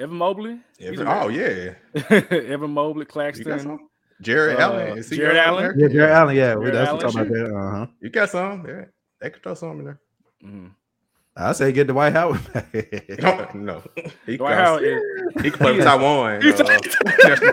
Evan 0.00 0.16
Mobley. 0.16 0.58
Evan- 0.80 1.06
oh 1.08 1.28
yeah, 1.28 1.74
Evan 2.10 2.70
Mobley, 2.70 3.04
Claxton. 3.04 3.58
some. 3.60 3.88
Jared 4.22 4.56
Uh, 4.56 4.62
Allen. 4.62 4.98
Is 4.98 5.08
he 5.08 5.16
Jared 5.16 5.36
Allen? 5.36 5.74
Yeah, 5.78 5.88
Jared 5.88 6.10
Allen, 6.10 6.36
yeah, 6.36 6.54
we 6.54 6.64
Jared 6.66 6.74
that's 6.74 6.88
Allen, 6.88 7.02
what 7.04 7.12
talking 7.12 7.20
about 7.20 7.50
that. 7.50 7.56
Uh-huh. 7.56 7.86
You 8.00 8.10
got 8.10 8.30
some. 8.30 8.66
Yeah, 8.66 8.84
they 9.20 9.30
could 9.30 9.42
throw 9.42 9.54
some 9.54 9.78
in 9.78 9.84
there. 9.84 10.00
Mhm. 10.44 10.70
I 11.40 11.52
say 11.52 11.72
get 11.72 11.86
the 11.86 11.92
Dwight 11.92 12.12
Howard. 12.12 12.40
No, 13.20 13.48
no. 13.54 13.82
He, 14.26 14.36
Dwight 14.36 14.54
can, 14.56 14.64
Howard 14.64 14.84
is- 14.84 15.02
he 15.42 15.50
can 15.50 15.58
play 15.58 15.72
with 15.72 15.84
Taiwan. 15.84 16.42
He's- 16.42 16.60
uh, 16.60 16.64
national 17.28 17.52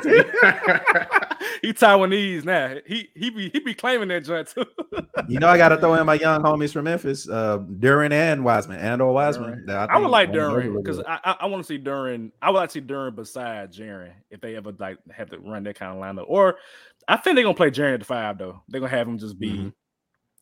he 1.61 1.73
Taiwanese 1.73 2.45
now. 2.45 2.75
He 2.85 3.09
he 3.15 3.29
be 3.29 3.49
he 3.49 3.59
be 3.59 3.73
claiming 3.73 4.09
that 4.09 4.23
joint 4.25 4.47
too. 4.47 4.65
you 5.27 5.39
know, 5.39 5.47
I 5.47 5.57
got 5.57 5.69
to 5.69 5.77
throw 5.77 5.93
in 5.95 6.05
my 6.05 6.15
young 6.15 6.41
homies 6.41 6.71
from 6.73 6.85
Memphis, 6.85 7.27
uh, 7.29 7.59
Duren 7.59 8.11
and 8.11 8.43
Wiseman, 8.43 8.79
and 8.79 9.01
or 9.01 9.13
Wiseman. 9.13 9.61
Duren. 9.61 9.65
that 9.67 9.89
I, 9.89 9.97
would 9.97 10.09
like 10.09 10.29
one 10.29 10.37
of 10.39 10.51
those 10.53 10.63
Duren 10.63 10.77
because. 10.83 10.99
I 10.99 11.19
I, 11.23 11.35
I 11.41 11.45
want 11.47 11.63
to 11.63 11.67
see 11.67 11.79
Duren. 11.79 12.31
I 12.41 12.49
would 12.51 12.57
like 12.57 12.69
to 12.69 12.73
see 12.73 12.81
Duren 12.81 13.15
beside 13.15 13.71
Jaren 13.73 14.11
if 14.29 14.41
they 14.41 14.55
ever 14.55 14.71
like 14.77 14.97
have 15.11 15.29
to 15.31 15.39
run 15.39 15.63
that 15.63 15.75
kind 15.77 15.97
of 15.97 16.03
lineup. 16.03 16.25
Or 16.27 16.57
I 17.07 17.17
think 17.17 17.35
they're 17.35 17.43
gonna 17.43 17.55
play 17.55 17.71
Jaren 17.71 17.93
at 17.95 17.99
the 18.01 18.05
five 18.05 18.37
though. 18.37 18.61
They're 18.67 18.81
gonna 18.81 18.91
have 18.91 19.07
him 19.07 19.17
just 19.17 19.39
be. 19.39 19.51
Mhm. 19.53 19.73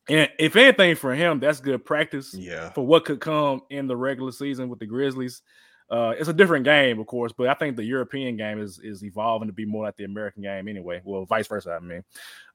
And 0.08 0.30
if 0.38 0.54
anything 0.56 0.94
for 0.94 1.14
him, 1.14 1.40
that's 1.40 1.60
good 1.60 1.84
practice 1.84 2.32
yeah. 2.34 2.70
for 2.70 2.86
what 2.86 3.04
could 3.04 3.20
come 3.20 3.62
in 3.70 3.86
the 3.88 3.96
regular 3.96 4.30
season 4.32 4.68
with 4.68 4.78
the 4.78 4.86
Grizzlies. 4.86 5.42
Uh, 5.88 6.14
it's 6.18 6.28
a 6.28 6.32
different 6.32 6.64
game, 6.64 6.98
of 6.98 7.06
course, 7.06 7.32
but 7.32 7.46
I 7.48 7.54
think 7.54 7.76
the 7.76 7.84
European 7.84 8.36
game 8.36 8.60
is 8.60 8.80
is 8.80 9.04
evolving 9.04 9.46
to 9.46 9.52
be 9.52 9.64
more 9.64 9.84
like 9.84 9.96
the 9.96 10.02
American 10.02 10.42
game 10.42 10.66
anyway. 10.66 11.00
Well, 11.04 11.24
vice 11.26 11.46
versa, 11.46 11.78
I 11.80 11.84
mean. 11.84 12.02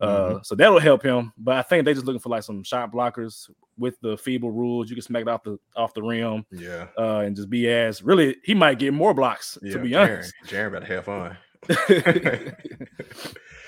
Uh, 0.01 0.39
so 0.43 0.53
that'll 0.53 0.79
help 0.79 1.01
him. 1.01 1.31
But 1.37 1.55
I 1.55 1.61
think 1.61 1.85
they're 1.85 1.93
just 1.93 2.05
looking 2.05 2.19
for 2.19 2.27
like 2.27 2.43
some 2.43 2.61
shot 2.63 2.91
blockers 2.91 3.49
with 3.77 3.95
the 4.01 4.17
FIBA 4.17 4.43
rules. 4.43 4.89
You 4.89 4.97
can 4.97 5.03
smack 5.03 5.21
it 5.21 5.27
off 5.29 5.43
the 5.43 5.57
off 5.77 5.93
the 5.93 6.03
rim 6.03 6.45
Yeah. 6.51 6.87
uh, 6.97 7.19
and 7.19 7.33
just 7.33 7.49
be 7.49 7.69
as 7.69 8.03
really. 8.03 8.35
He 8.43 8.53
might 8.53 8.79
get 8.79 8.93
more 8.93 9.13
blocks 9.13 9.57
Yeah. 9.61 9.73
to 9.73 9.79
be 9.79 9.91
Jaren, 9.91 10.13
honest. 10.15 10.33
Jaren 10.47 10.67
about 10.67 10.79
to 10.81 10.87
have 10.87 11.05
fun. 11.05 11.37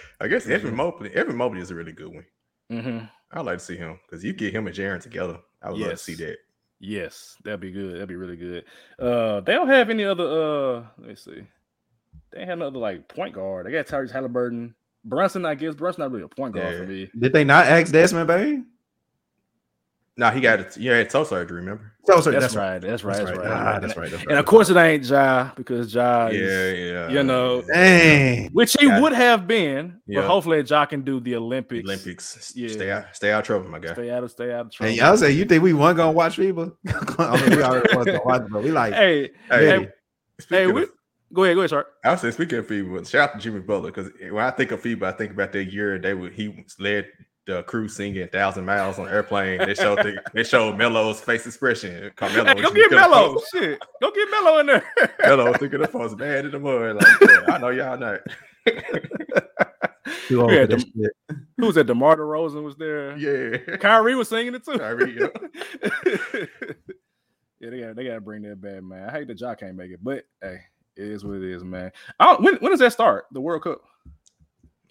I 0.19 0.27
guess 0.27 0.45
Evan 0.45 0.75
Mobley. 0.75 1.13
Evan 1.15 1.37
Mobley 1.37 1.61
is 1.61 1.71
a 1.71 1.75
really 1.75 1.93
good 1.93 2.13
one. 2.13 2.25
Mhm. 2.71 3.09
I'd 3.31 3.45
like 3.45 3.57
to 3.59 3.63
see 3.63 3.77
him 3.77 3.99
because 4.05 4.23
you 4.23 4.33
get 4.33 4.53
him 4.53 4.67
and 4.67 4.75
Jaren 4.75 5.01
together. 5.01 5.39
I 5.61 5.69
would 5.71 5.79
love 5.79 5.91
to 5.91 5.97
see 5.97 6.15
that. 6.15 6.37
Yes, 6.79 7.37
that'd 7.43 7.59
be 7.61 7.71
good. 7.71 7.95
That'd 7.95 8.09
be 8.09 8.15
really 8.15 8.35
good. 8.35 8.65
Uh, 8.99 9.39
they 9.39 9.53
don't 9.53 9.69
have 9.69 9.89
any 9.89 10.03
other. 10.03 10.23
Uh, 10.25 10.83
let 10.97 11.07
me 11.09 11.15
see. 11.15 11.43
They 12.31 12.45
have 12.45 12.59
another 12.59 12.79
like 12.79 13.07
point 13.07 13.33
guard. 13.33 13.65
They 13.65 13.71
got 13.71 13.87
Tyrese 13.87 14.11
Halliburton, 14.11 14.75
Brunson. 15.05 15.45
I 15.45 15.55
guess 15.55 15.75
Brunson 15.75 16.01
not 16.01 16.11
really 16.11 16.23
a 16.23 16.27
point 16.27 16.55
guard 16.55 16.77
for 16.77 16.85
me. 16.87 17.09
Did 17.17 17.31
they 17.33 17.43
not 17.43 17.67
ask 17.67 17.91
Desmond 17.91 18.27
Bane? 18.27 18.65
No, 20.15 20.29
he 20.29 20.41
got 20.41 20.59
it. 20.59 20.77
Yeah, 20.77 21.03
toe 21.05 21.23
surgery. 21.23 21.57
Remember? 21.61 21.91
So, 22.05 22.21
sorry, 22.21 22.37
That's, 22.39 22.55
right. 22.55 22.79
That's 22.79 23.03
right. 23.03 23.17
That's 23.17 23.35
right. 23.35 23.47
Ah, 23.47 23.79
that's 23.79 23.97
right. 23.97 24.11
That's 24.11 24.23
right. 24.23 24.29
And 24.29 24.37
of 24.37 24.45
course, 24.45 24.69
it 24.69 24.77
ain't 24.77 25.03
Ja 25.05 25.49
because 25.55 25.91
Ja, 25.95 26.27
Yeah, 26.27 26.39
is, 26.39 26.91
yeah. 26.91 27.09
you 27.09 27.23
know, 27.23 27.63
Dang. 27.63 28.49
which 28.51 28.75
he 28.79 28.85
Got 28.87 28.99
it. 28.99 29.01
would 29.01 29.13
have 29.13 29.47
been, 29.47 29.99
Yeah. 30.05 30.21
but 30.21 30.27
hopefully 30.27 30.61
Ja 30.61 30.85
can 30.85 31.01
do 31.01 31.19
the 31.19 31.35
Olympics. 31.35 31.83
Olympics. 31.83 32.53
Yeah. 32.55 32.67
Stay 32.69 32.91
out. 32.91 33.05
Stay 33.13 33.31
out 33.31 33.39
of 33.39 33.45
trouble, 33.47 33.69
my 33.69 33.79
guy. 33.79 33.93
Stay 33.93 34.11
out 34.11 34.23
of 34.23 34.29
stay 34.29 34.53
out 34.53 34.67
of 34.67 34.71
trouble. 34.71 34.89
And 34.89 34.97
y'all 34.97 35.17
say 35.17 35.31
you 35.31 35.45
think 35.45 35.63
we 35.63 35.73
weren't 35.73 35.97
gonna 35.97 36.11
watch 36.11 36.37
FIBA? 36.37 36.75
I 37.19 37.41
mean, 37.49 37.57
we 37.57 37.63
already 37.63 37.97
was 37.97 38.05
gonna 38.05 38.21
watch, 38.23 38.43
but 38.51 38.61
we 38.63 38.71
like, 38.71 38.93
hey, 38.93 39.31
Hey, 39.49 39.65
hey, 39.79 39.89
hey, 40.49 40.67
we, 40.67 40.85
go 41.33 41.43
ahead, 41.45 41.55
go 41.55 41.61
ahead, 41.61 41.69
Shark. 41.71 41.87
I 42.03 42.11
was 42.11 42.21
saying, 42.21 42.33
speaking 42.33 42.59
of 42.59 42.67
FIBA, 42.67 43.09
shout 43.09 43.29
out 43.29 43.35
to 43.35 43.41
Jimmy 43.41 43.61
Butler 43.61 43.89
because 43.91 44.11
when 44.29 44.43
I 44.43 44.51
think 44.51 44.71
of 44.71 44.81
FIBA, 44.83 45.03
I 45.03 45.11
think 45.13 45.31
about 45.31 45.53
that 45.53 45.63
year 45.73 45.97
they 45.97 46.13
would 46.13 46.33
he 46.33 46.65
led 46.79 47.07
the 47.45 47.63
crew 47.63 47.87
singing 47.87 48.27
"Thousand 48.29 48.65
Miles" 48.65 48.97
on 48.99 49.07
airplane. 49.09 49.59
They 49.59 49.73
showed 49.73 49.99
the, 49.99 50.21
they 50.33 50.43
showed 50.43 50.77
Melo's 50.77 51.19
face 51.21 51.45
expression. 51.45 52.11
Carmelo, 52.15 52.45
Hey, 52.55 52.61
go 52.61 52.71
get 52.71 52.91
Melo. 52.91 53.41
Shit, 53.53 53.79
go 54.01 54.11
get 54.11 54.29
Melo 54.31 54.59
in 54.59 54.65
there. 54.67 54.83
Melo 55.19 55.53
thinking 55.53 55.79
the 55.81 55.87
phone 55.87 56.03
was 56.03 56.15
bad 56.15 56.45
in 56.45 56.51
the 56.51 56.59
mud. 56.59 56.95
Like, 56.95 57.07
yeah, 57.21 57.53
I 57.53 57.57
know 57.57 57.69
y'all 57.69 57.97
not. 57.97 58.19
too 60.27 60.41
old 60.41 60.51
Yeah, 60.51 60.61
for 60.61 60.67
this 60.67 60.83
them- 60.85 60.93
shit. 61.01 61.37
Who 61.57 61.67
was 61.67 61.75
that? 61.75 61.87
DeMar 61.87 62.17
DeRozan 62.17 62.63
was 62.63 62.75
there. 62.77 63.15
Yeah, 63.17 63.77
Kyrie 63.77 64.15
was 64.15 64.29
singing 64.29 64.55
it 64.55 64.65
too. 64.65 64.77
Kyrie, 64.77 65.17
yeah. 65.19 65.27
yeah, 67.59 67.69
they 67.69 67.79
got 67.81 67.95
they 67.95 68.03
got 68.05 68.15
to 68.15 68.21
bring 68.21 68.41
that 68.43 68.59
back, 68.61 68.83
man. 68.83 69.07
I 69.07 69.11
hate 69.11 69.27
that 69.27 69.35
Jock 69.37 69.59
can't 69.59 69.75
make 69.75 69.91
it, 69.91 69.99
but 70.03 70.23
hey, 70.41 70.57
it 70.95 71.07
is 71.07 71.23
what 71.23 71.35
it 71.37 71.43
is, 71.43 71.63
man. 71.63 71.91
I 72.19 72.33
when 72.35 72.55
when 72.55 72.71
does 72.71 72.79
that 72.79 72.93
start? 72.93 73.25
The 73.31 73.41
World 73.41 73.63
Cup. 73.63 73.81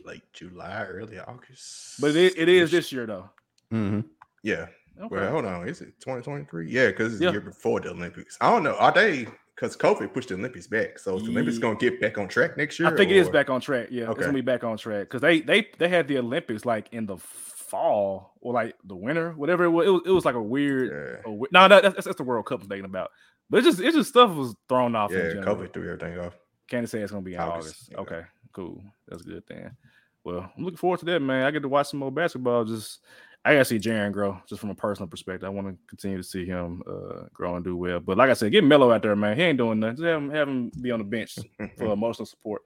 Late 0.04 0.22
July, 0.32 0.84
early 0.84 1.18
August. 1.18 2.00
But 2.00 2.16
it, 2.16 2.34
it 2.36 2.48
is 2.48 2.70
this 2.70 2.92
year 2.92 3.06
though. 3.06 3.30
Mhm. 3.72 4.04
Yeah. 4.42 4.66
Okay. 5.00 5.14
Well, 5.16 5.30
hold 5.30 5.44
on. 5.46 5.68
Is 5.68 5.80
it 5.80 5.98
2023? 6.00 6.68
Yeah, 6.70 6.88
because 6.88 7.14
it's 7.14 7.22
Yeah. 7.22 7.28
the 7.28 7.32
year 7.32 7.40
before 7.40 7.80
the 7.80 7.90
Olympics. 7.90 8.36
I 8.40 8.50
don't 8.50 8.62
know. 8.62 8.74
Are 8.76 8.92
they 8.92 9.26
because 9.54 9.76
COVID 9.76 10.12
pushed 10.12 10.28
the 10.28 10.34
Olympics 10.34 10.66
back? 10.66 10.98
So 10.98 11.16
is 11.16 11.24
the 11.24 11.30
Olympics 11.30 11.56
Ye- 11.56 11.62
gonna 11.62 11.76
get 11.78 12.00
back 12.00 12.18
on 12.18 12.28
track 12.28 12.56
next 12.56 12.78
year? 12.78 12.88
I 12.92 12.96
think 12.96 13.10
it 13.10 13.16
is 13.16 13.28
back 13.30 13.48
on 13.50 13.60
track. 13.60 13.88
Yeah, 13.90 14.10
it's 14.10 14.18
gonna 14.20 14.32
be 14.32 14.40
back 14.42 14.64
on 14.64 14.76
track 14.76 15.02
because 15.08 15.20
they 15.22 15.40
they 15.40 15.68
they 15.78 15.88
had 15.88 16.08
the 16.08 16.18
Olympics 16.18 16.64
like 16.66 16.88
in 16.92 17.06
the 17.06 17.16
fall 17.16 18.34
or 18.40 18.52
like 18.52 18.76
the 18.84 18.94
winter, 18.96 19.32
whatever 19.32 19.64
it 19.64 19.70
was. 19.70 19.86
It 19.86 19.90
was, 19.90 20.02
it 20.06 20.10
was 20.10 20.24
like 20.24 20.34
a 20.34 20.42
weird. 20.42 20.90
Yeah. 21.24 21.32
a 21.32 21.36
no, 21.50 21.68
that, 21.68 21.82
that's, 21.82 22.04
that's 22.04 22.16
the 22.16 22.22
World 22.24 22.44
Cup 22.46 22.62
I'm 22.62 22.68
thinking 22.68 22.84
about. 22.84 23.10
But 23.48 23.58
it's 23.58 23.66
just 23.66 23.80
it's 23.80 23.96
just 23.96 24.10
stuff 24.10 24.34
was 24.34 24.54
thrown 24.68 24.94
off. 24.94 25.10
Yeah, 25.10 25.28
general. 25.34 25.56
COVID 25.56 25.72
threw 25.72 25.90
everything 25.92 26.18
off. 26.18 26.34
Can't 26.68 26.88
say 26.88 27.00
it's 27.00 27.10
gonna 27.12 27.22
be 27.22 27.34
in 27.34 27.40
August, 27.40 27.68
August. 27.68 27.88
yeah. 27.92 27.98
Okay, 27.98 28.22
cool. 28.52 28.82
That's 29.08 29.22
a 29.22 29.24
good 29.26 29.42
then. 29.48 29.76
Well, 30.24 30.50
I'm 30.56 30.64
looking 30.64 30.76
forward 30.78 31.00
to 31.00 31.04
that, 31.06 31.20
man. 31.20 31.44
I 31.44 31.50
get 31.50 31.62
to 31.62 31.68
watch 31.68 31.88
some 31.88 32.00
more 32.00 32.12
basketball. 32.12 32.64
Just 32.64 33.00
I 33.44 33.54
gotta 33.54 33.64
see 33.64 33.78
Jaren 33.80 34.12
grow, 34.12 34.40
just 34.48 34.60
from 34.60 34.70
a 34.70 34.74
personal 34.74 35.08
perspective. 35.08 35.44
I 35.46 35.50
want 35.50 35.66
to 35.66 35.76
continue 35.88 36.16
to 36.16 36.22
see 36.22 36.44
him 36.46 36.82
uh, 36.88 37.24
grow 37.34 37.56
and 37.56 37.64
do 37.64 37.76
well. 37.76 37.98
But 37.98 38.16
like 38.16 38.30
I 38.30 38.34
said, 38.34 38.52
get 38.52 38.62
Melo 38.62 38.92
out 38.92 39.02
there, 39.02 39.16
man. 39.16 39.36
He 39.36 39.42
ain't 39.42 39.58
doing 39.58 39.80
nothing. 39.80 39.96
Just 39.96 40.06
have 40.06 40.18
him, 40.18 40.30
have 40.30 40.48
him 40.48 40.70
be 40.80 40.92
on 40.92 41.00
the 41.00 41.04
bench 41.04 41.38
for 41.76 41.86
emotional 41.92 42.26
support. 42.26 42.62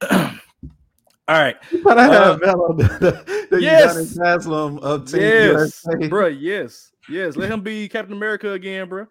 All 0.10 1.38
right. 1.38 1.56
But 1.82 1.98
I 1.98 2.06
Uh, 2.06 2.32
have 2.32 2.40
Melo, 2.40 2.72
the, 2.74 3.46
the 3.50 3.60
yes. 3.62 4.16
Haslem 4.16 4.78
of 4.78 5.10
Team 5.10 5.20
Yes, 5.22 5.82
USA. 5.86 6.08
bro. 6.08 6.26
Yes, 6.28 6.92
yes. 7.08 7.36
Let 7.36 7.50
him 7.50 7.60
be 7.62 7.88
Captain 7.88 8.16
America 8.16 8.52
again, 8.52 8.88
bro. 8.88 9.06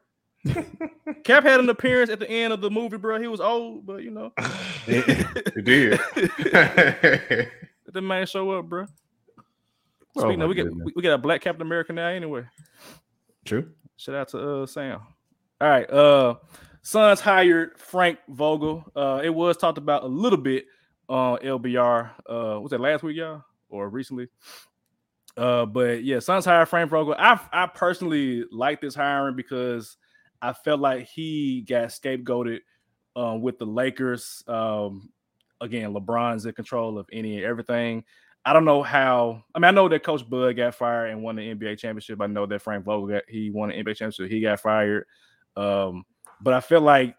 Cap 1.23 1.43
had 1.43 1.59
an 1.59 1.69
appearance 1.69 2.09
at 2.09 2.19
the 2.19 2.29
end 2.29 2.51
of 2.53 2.61
the 2.61 2.69
movie, 2.69 2.97
bro. 2.97 3.19
He 3.21 3.27
was 3.27 3.39
old, 3.41 3.85
but 3.85 4.03
you 4.03 4.11
know, 4.11 4.31
It 4.87 5.65
did. 5.65 5.99
the 7.91 8.01
man 8.01 8.25
show 8.25 8.49
up, 8.51 8.65
bro. 8.67 8.85
Oh 10.17 10.21
Speaking 10.21 10.41
of, 10.41 10.49
we 10.49 10.55
get 10.55 10.67
goodness. 10.67 10.89
we 10.95 11.01
got 11.01 11.13
a 11.13 11.17
black 11.17 11.41
Captain 11.41 11.61
America 11.61 11.93
now, 11.93 12.07
anyway. 12.07 12.43
True. 13.45 13.69
Shout 13.97 14.15
out 14.15 14.27
to 14.29 14.61
uh 14.61 14.65
Sam. 14.65 14.99
All 15.61 15.69
right, 15.69 15.89
uh, 15.91 16.35
Suns 16.81 17.19
hired 17.19 17.77
Frank 17.77 18.17
Vogel. 18.27 18.83
Uh, 18.95 19.21
it 19.23 19.29
was 19.29 19.57
talked 19.57 19.77
about 19.77 20.03
a 20.03 20.07
little 20.07 20.39
bit 20.39 20.65
on 21.07 21.37
LBR. 21.37 22.09
Uh, 22.27 22.59
was 22.59 22.71
that 22.71 22.81
last 22.81 23.03
week, 23.03 23.17
y'all, 23.17 23.43
or 23.69 23.87
recently? 23.89 24.27
Uh, 25.37 25.65
but 25.67 26.03
yeah, 26.03 26.19
Suns 26.19 26.45
hired 26.45 26.67
Frank 26.67 26.89
Vogel. 26.89 27.15
I 27.17 27.39
I 27.53 27.67
personally 27.67 28.43
like 28.51 28.81
this 28.81 28.95
hiring 28.95 29.35
because 29.35 29.97
I 30.41 30.53
felt 30.53 30.79
like 30.79 31.07
he 31.07 31.61
got 31.61 31.89
scapegoated 31.89 32.59
um, 33.15 33.41
with 33.41 33.59
the 33.59 33.65
Lakers. 33.65 34.43
Um, 34.47 35.11
again, 35.59 35.93
LeBron's 35.93 36.45
in 36.45 36.53
control 36.53 36.97
of 36.97 37.07
any 37.11 37.37
and 37.37 37.45
everything. 37.45 38.03
I 38.43 38.53
don't 38.53 38.65
know 38.65 38.81
how. 38.81 39.43
I 39.53 39.59
mean, 39.59 39.65
I 39.65 39.71
know 39.71 39.87
that 39.87 40.03
Coach 40.03 40.27
Bud 40.27 40.57
got 40.57 40.75
fired 40.75 41.11
and 41.11 41.21
won 41.21 41.35
the 41.35 41.53
NBA 41.53 41.77
championship. 41.77 42.21
I 42.21 42.27
know 42.27 42.45
that 42.47 42.61
Frank 42.61 42.85
Vogel 42.85 43.07
got 43.07 43.23
he 43.27 43.51
won 43.51 43.69
the 43.69 43.75
NBA 43.75 43.97
championship. 43.97 44.31
He 44.31 44.41
got 44.41 44.59
fired. 44.59 45.05
Um, 45.55 46.05
but 46.41 46.53
I 46.53 46.59
feel 46.59 46.81
like 46.81 47.15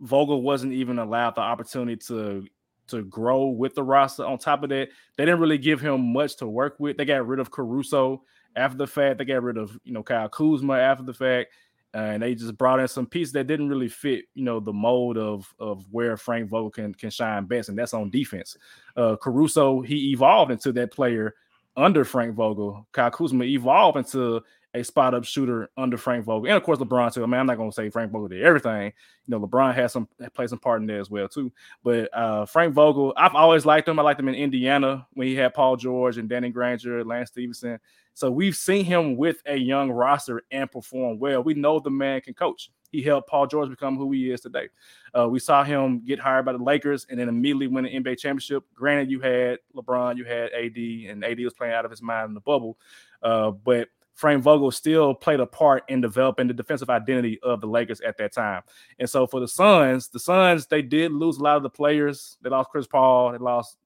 Vogel 0.00 0.42
wasn't 0.42 0.74
even 0.74 0.98
allowed 0.98 1.36
the 1.36 1.40
opportunity 1.40 1.96
to 2.08 2.46
to 2.88 3.02
grow 3.04 3.46
with 3.46 3.74
the 3.74 3.82
roster. 3.82 4.24
On 4.24 4.38
top 4.38 4.62
of 4.62 4.68
that, 4.70 4.88
they 5.16 5.24
didn't 5.24 5.40
really 5.40 5.58
give 5.58 5.80
him 5.80 6.12
much 6.12 6.36
to 6.36 6.46
work 6.46 6.76
with. 6.78 6.96
They 6.96 7.04
got 7.04 7.26
rid 7.26 7.40
of 7.40 7.50
Caruso 7.50 8.22
after 8.56 8.76
the 8.76 8.86
fact. 8.86 9.18
They 9.18 9.24
got 9.24 9.42
rid 9.42 9.56
of 9.56 9.78
you 9.84 9.92
know 9.92 10.02
Kyle 10.02 10.28
Kuzma 10.28 10.74
after 10.74 11.04
the 11.04 11.14
fact, 11.14 11.52
and 11.94 12.22
they 12.22 12.34
just 12.34 12.56
brought 12.58 12.80
in 12.80 12.88
some 12.88 13.06
pieces 13.06 13.32
that 13.32 13.46
didn't 13.46 13.68
really 13.68 13.88
fit 13.88 14.26
you 14.34 14.44
know 14.44 14.60
the 14.60 14.72
mold 14.72 15.16
of 15.16 15.52
of 15.58 15.84
where 15.90 16.16
Frank 16.16 16.48
Vogel 16.48 16.70
can 16.70 16.94
can 16.94 17.10
shine 17.10 17.44
best, 17.44 17.68
and 17.68 17.78
that's 17.78 17.94
on 17.94 18.10
defense. 18.10 18.56
Uh, 18.96 19.16
Caruso 19.16 19.80
he 19.80 20.12
evolved 20.12 20.50
into 20.50 20.72
that 20.72 20.92
player 20.92 21.34
under 21.76 22.04
Frank 22.04 22.34
Vogel. 22.34 22.86
Kyle 22.92 23.10
Kuzma 23.10 23.44
evolved 23.44 23.98
into 23.98 24.42
a 24.74 24.84
spot 24.84 25.14
up 25.14 25.24
shooter 25.24 25.70
under 25.78 25.96
Frank 25.96 26.24
Vogel, 26.26 26.46
and 26.46 26.56
of 26.56 26.62
course 26.62 26.78
LeBron 26.78 27.12
too. 27.12 27.22
I 27.22 27.26
mean, 27.26 27.40
I'm 27.40 27.46
not 27.46 27.56
gonna 27.56 27.72
say 27.72 27.88
Frank 27.88 28.12
Vogel 28.12 28.28
did 28.28 28.42
everything. 28.42 28.92
You 29.26 29.30
know, 29.30 29.40
LeBron 29.40 29.74
has 29.74 29.92
some 29.92 30.08
played 30.34 30.50
some 30.50 30.58
part 30.58 30.82
in 30.82 30.86
there 30.86 31.00
as 31.00 31.10
well 31.10 31.28
too. 31.28 31.50
But 31.82 32.14
uh, 32.14 32.44
Frank 32.44 32.74
Vogel, 32.74 33.14
I've 33.16 33.34
always 33.34 33.64
liked 33.64 33.88
him. 33.88 33.98
I 33.98 34.02
liked 34.02 34.20
him 34.20 34.28
in 34.28 34.34
Indiana 34.34 35.06
when 35.14 35.26
he 35.26 35.34
had 35.34 35.54
Paul 35.54 35.76
George 35.76 36.18
and 36.18 36.28
Danny 36.28 36.50
Granger, 36.50 37.02
Lance 37.02 37.30
Stephenson. 37.30 37.80
So 38.18 38.32
we've 38.32 38.56
seen 38.56 38.84
him 38.84 39.16
with 39.16 39.40
a 39.46 39.54
young 39.54 39.92
roster 39.92 40.42
and 40.50 40.68
perform 40.68 41.20
well. 41.20 41.40
We 41.40 41.54
know 41.54 41.78
the 41.78 41.90
man 41.90 42.20
can 42.20 42.34
coach. 42.34 42.68
He 42.90 43.00
helped 43.00 43.28
Paul 43.28 43.46
George 43.46 43.70
become 43.70 43.96
who 43.96 44.10
he 44.10 44.32
is 44.32 44.40
today. 44.40 44.70
Uh, 45.16 45.28
we 45.28 45.38
saw 45.38 45.62
him 45.62 46.04
get 46.04 46.18
hired 46.18 46.44
by 46.44 46.50
the 46.50 46.58
Lakers 46.58 47.06
and 47.08 47.20
then 47.20 47.28
immediately 47.28 47.68
win 47.68 47.84
the 47.84 47.90
NBA 47.90 48.18
championship. 48.18 48.64
Granted, 48.74 49.08
you 49.08 49.20
had 49.20 49.58
LeBron, 49.72 50.16
you 50.16 50.24
had 50.24 50.50
AD, 50.52 50.76
and 51.12 51.24
AD 51.24 51.38
was 51.44 51.54
playing 51.54 51.74
out 51.74 51.84
of 51.84 51.92
his 51.92 52.02
mind 52.02 52.30
in 52.30 52.34
the 52.34 52.40
bubble. 52.40 52.76
Uh, 53.22 53.52
but 53.52 53.86
Frank 54.14 54.42
Vogel 54.42 54.72
still 54.72 55.14
played 55.14 55.38
a 55.38 55.46
part 55.46 55.84
in 55.86 56.00
developing 56.00 56.48
the 56.48 56.54
defensive 56.54 56.90
identity 56.90 57.38
of 57.44 57.60
the 57.60 57.68
Lakers 57.68 58.00
at 58.00 58.16
that 58.16 58.32
time. 58.32 58.62
And 58.98 59.08
so 59.08 59.28
for 59.28 59.38
the 59.38 59.46
Suns, 59.46 60.08
the 60.08 60.18
Suns, 60.18 60.66
they 60.66 60.82
did 60.82 61.12
lose 61.12 61.36
a 61.36 61.42
lot 61.44 61.56
of 61.56 61.62
the 61.62 61.70
players. 61.70 62.36
They 62.42 62.50
lost 62.50 62.70
Chris 62.70 62.88
Paul, 62.88 63.30
they 63.30 63.38
lost 63.38 63.76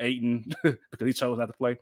Ayton 0.00 0.52
because 0.62 1.06
he 1.06 1.12
chose 1.12 1.38
not 1.38 1.46
to 1.46 1.52
play. 1.52 1.78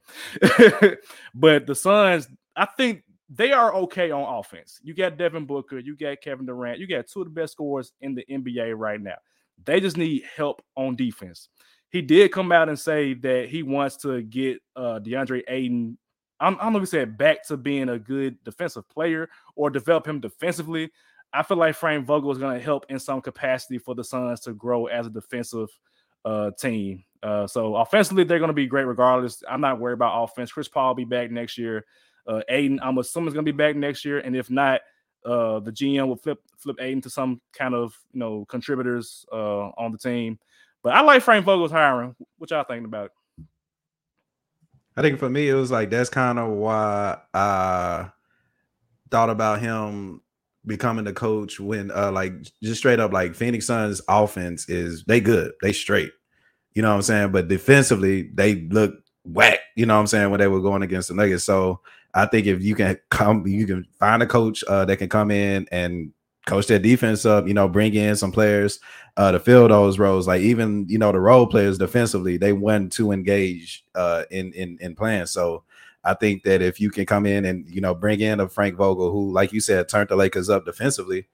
but 1.34 1.66
the 1.66 1.74
Suns, 1.74 2.28
I 2.54 2.66
think 2.76 3.02
they 3.28 3.52
are 3.52 3.74
okay 3.74 4.10
on 4.10 4.38
offense. 4.38 4.80
You 4.82 4.94
got 4.94 5.16
Devin 5.16 5.46
Booker, 5.46 5.78
you 5.78 5.96
got 5.96 6.20
Kevin 6.20 6.46
Durant, 6.46 6.78
you 6.78 6.86
got 6.86 7.06
two 7.06 7.22
of 7.22 7.26
the 7.26 7.30
best 7.30 7.52
scorers 7.52 7.92
in 8.00 8.14
the 8.14 8.24
NBA 8.30 8.74
right 8.76 9.00
now. 9.00 9.16
They 9.64 9.80
just 9.80 9.96
need 9.96 10.22
help 10.36 10.62
on 10.76 10.96
defense. 10.96 11.48
He 11.90 12.02
did 12.02 12.32
come 12.32 12.52
out 12.52 12.68
and 12.68 12.78
say 12.78 13.14
that 13.14 13.48
he 13.48 13.62
wants 13.62 13.96
to 13.98 14.22
get 14.22 14.58
uh, 14.74 15.00
DeAndre 15.00 15.42
Ayton. 15.48 15.98
I 16.38 16.50
don't 16.50 16.60
I 16.60 16.64
don't 16.64 16.74
know 16.74 16.78
if 16.78 16.82
he 16.82 16.86
said 16.86 17.16
back 17.16 17.46
to 17.46 17.56
being 17.56 17.88
a 17.88 17.98
good 17.98 18.42
defensive 18.44 18.88
player 18.88 19.28
or 19.54 19.70
develop 19.70 20.06
him 20.06 20.20
defensively. 20.20 20.90
I 21.32 21.42
feel 21.42 21.56
like 21.56 21.74
Frank 21.74 22.06
Vogel 22.06 22.32
is 22.32 22.38
going 22.38 22.56
to 22.56 22.64
help 22.64 22.86
in 22.88 22.98
some 22.98 23.20
capacity 23.20 23.78
for 23.78 23.94
the 23.94 24.04
Suns 24.04 24.40
to 24.40 24.52
grow 24.52 24.86
as 24.86 25.06
a 25.06 25.10
defensive 25.10 25.68
uh, 26.24 26.50
team. 26.58 27.04
Uh, 27.22 27.46
so 27.46 27.76
offensively, 27.76 28.24
they're 28.24 28.38
going 28.38 28.48
to 28.48 28.54
be 28.54 28.66
great 28.66 28.84
regardless. 28.84 29.42
I'm 29.48 29.60
not 29.60 29.80
worried 29.80 29.94
about 29.94 30.22
offense. 30.22 30.52
Chris 30.52 30.68
Paul 30.68 30.88
will 30.88 30.94
be 30.94 31.04
back 31.04 31.30
next 31.30 31.58
year. 31.58 31.84
Uh, 32.26 32.40
Ayton, 32.48 32.80
I'm 32.82 32.98
assuming 32.98 33.28
is 33.28 33.34
going 33.34 33.44
to 33.46 33.52
be 33.52 33.56
back 33.56 33.76
next 33.76 34.04
year, 34.04 34.18
and 34.18 34.36
if 34.36 34.50
not, 34.50 34.80
uh, 35.24 35.60
the 35.60 35.72
GM 35.72 36.06
will 36.06 36.16
flip 36.16 36.40
flip 36.56 36.76
Ayton 36.80 37.00
to 37.02 37.10
some 37.10 37.40
kind 37.52 37.74
of 37.74 37.96
you 38.12 38.20
know 38.20 38.44
contributors 38.48 39.26
uh, 39.32 39.68
on 39.70 39.92
the 39.92 39.98
team. 39.98 40.38
But 40.82 40.94
I 40.94 41.00
like 41.00 41.22
Frank 41.22 41.44
Vogel's 41.44 41.72
hiring. 41.72 42.14
What 42.38 42.50
y'all 42.50 42.64
thinking 42.64 42.84
about? 42.84 43.10
I 44.96 45.02
think 45.02 45.18
for 45.18 45.28
me, 45.28 45.48
it 45.48 45.54
was 45.54 45.70
like 45.70 45.90
that's 45.90 46.10
kind 46.10 46.38
of 46.38 46.50
why 46.50 47.18
I 47.34 48.10
thought 49.10 49.30
about 49.30 49.60
him 49.60 50.22
becoming 50.66 51.04
the 51.04 51.12
coach 51.12 51.60
when 51.60 51.90
uh 51.92 52.10
like 52.10 52.32
just 52.62 52.78
straight 52.78 53.00
up 53.00 53.12
like 53.12 53.34
Phoenix 53.34 53.66
Suns 53.66 54.00
offense 54.08 54.68
is 54.68 55.04
they 55.04 55.20
good, 55.20 55.52
they 55.62 55.72
straight. 55.72 56.12
You 56.74 56.82
know 56.82 56.90
what 56.90 56.96
I'm 56.96 57.02
saying? 57.02 57.32
But 57.32 57.48
defensively, 57.48 58.30
they 58.34 58.56
look 58.66 58.94
whack, 59.24 59.60
you 59.76 59.86
know 59.86 59.94
what 59.94 60.00
I'm 60.00 60.06
saying, 60.06 60.30
when 60.30 60.40
they 60.40 60.48
were 60.48 60.60
going 60.60 60.82
against 60.82 61.08
the 61.08 61.14
Nuggets. 61.14 61.44
So 61.44 61.80
I 62.14 62.26
think 62.26 62.46
if 62.46 62.62
you 62.62 62.74
can 62.74 62.98
come, 63.10 63.46
you 63.46 63.66
can 63.66 63.86
find 63.98 64.22
a 64.22 64.26
coach 64.26 64.62
uh, 64.64 64.84
that 64.84 64.98
can 64.98 65.08
come 65.08 65.30
in 65.30 65.66
and 65.72 66.12
coach 66.46 66.66
their 66.66 66.78
defense 66.78 67.26
up, 67.26 67.46
you 67.46 67.54
know, 67.54 67.68
bring 67.68 67.94
in 67.94 68.16
some 68.16 68.32
players 68.32 68.78
uh, 69.16 69.32
to 69.32 69.40
fill 69.40 69.68
those 69.68 69.98
roles. 69.98 70.26
Like 70.26 70.40
even 70.42 70.86
you 70.88 70.98
know 70.98 71.12
the 71.12 71.20
role 71.20 71.46
players 71.46 71.78
defensively, 71.78 72.36
they 72.36 72.52
want 72.52 72.92
to 72.94 73.12
engage 73.12 73.84
uh, 73.94 74.24
in 74.30 74.52
in 74.52 74.78
in 74.80 74.94
playing. 74.94 75.26
So 75.26 75.64
I 76.06 76.14
think 76.14 76.44
that 76.44 76.62
if 76.62 76.80
you 76.80 76.90
can 76.90 77.04
come 77.04 77.26
in 77.26 77.44
and 77.44 77.68
you 77.68 77.80
know 77.80 77.94
bring 77.94 78.20
in 78.20 78.40
a 78.40 78.48
Frank 78.48 78.76
Vogel 78.76 79.10
who, 79.10 79.32
like 79.32 79.52
you 79.52 79.60
said, 79.60 79.88
turned 79.88 80.08
the 80.08 80.16
Lakers 80.16 80.48
up 80.48 80.64
defensively, 80.64 81.26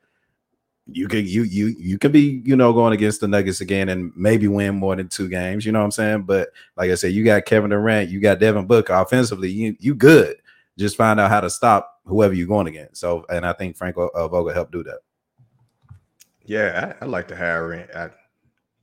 you 0.86 1.08
can 1.08 1.26
you 1.26 1.42
you 1.42 1.66
you 1.78 1.98
can 1.98 2.10
be 2.10 2.42
you 2.44 2.56
know 2.56 2.72
going 2.72 2.92
against 2.92 3.20
the 3.20 3.28
Nuggets 3.28 3.60
again 3.60 3.88
and 3.90 4.12
maybe 4.16 4.48
win 4.48 4.74
more 4.74 4.96
than 4.96 5.08
two 5.08 5.28
games. 5.28 5.66
You 5.66 5.72
know 5.72 5.80
what 5.80 5.86
I'm 5.86 5.90
saying? 5.90 6.22
But 6.22 6.48
like 6.76 6.90
I 6.90 6.94
said, 6.94 7.12
you 7.12 7.22
got 7.24 7.44
Kevin 7.44 7.70
Durant, 7.70 8.10
you 8.10 8.20
got 8.20 8.40
Devin 8.40 8.66
Booker 8.66 8.94
offensively. 8.94 9.50
You 9.50 9.76
you 9.78 9.94
good. 9.94 10.36
Just 10.78 10.96
find 10.96 11.20
out 11.20 11.30
how 11.30 11.42
to 11.42 11.50
stop 11.50 12.00
whoever 12.06 12.32
you're 12.32 12.48
going 12.48 12.66
against. 12.66 12.96
So, 12.98 13.26
and 13.28 13.44
I 13.44 13.52
think 13.52 13.76
Frank 13.76 13.96
uh, 13.98 14.28
Vogel 14.28 14.54
helped 14.54 14.72
do 14.72 14.82
that. 14.84 15.00
Yeah, 16.44 16.94
I, 17.00 17.04
I 17.04 17.08
like 17.08 17.28
the 17.28 17.36
hiring. 17.36 17.86
I 17.94 18.08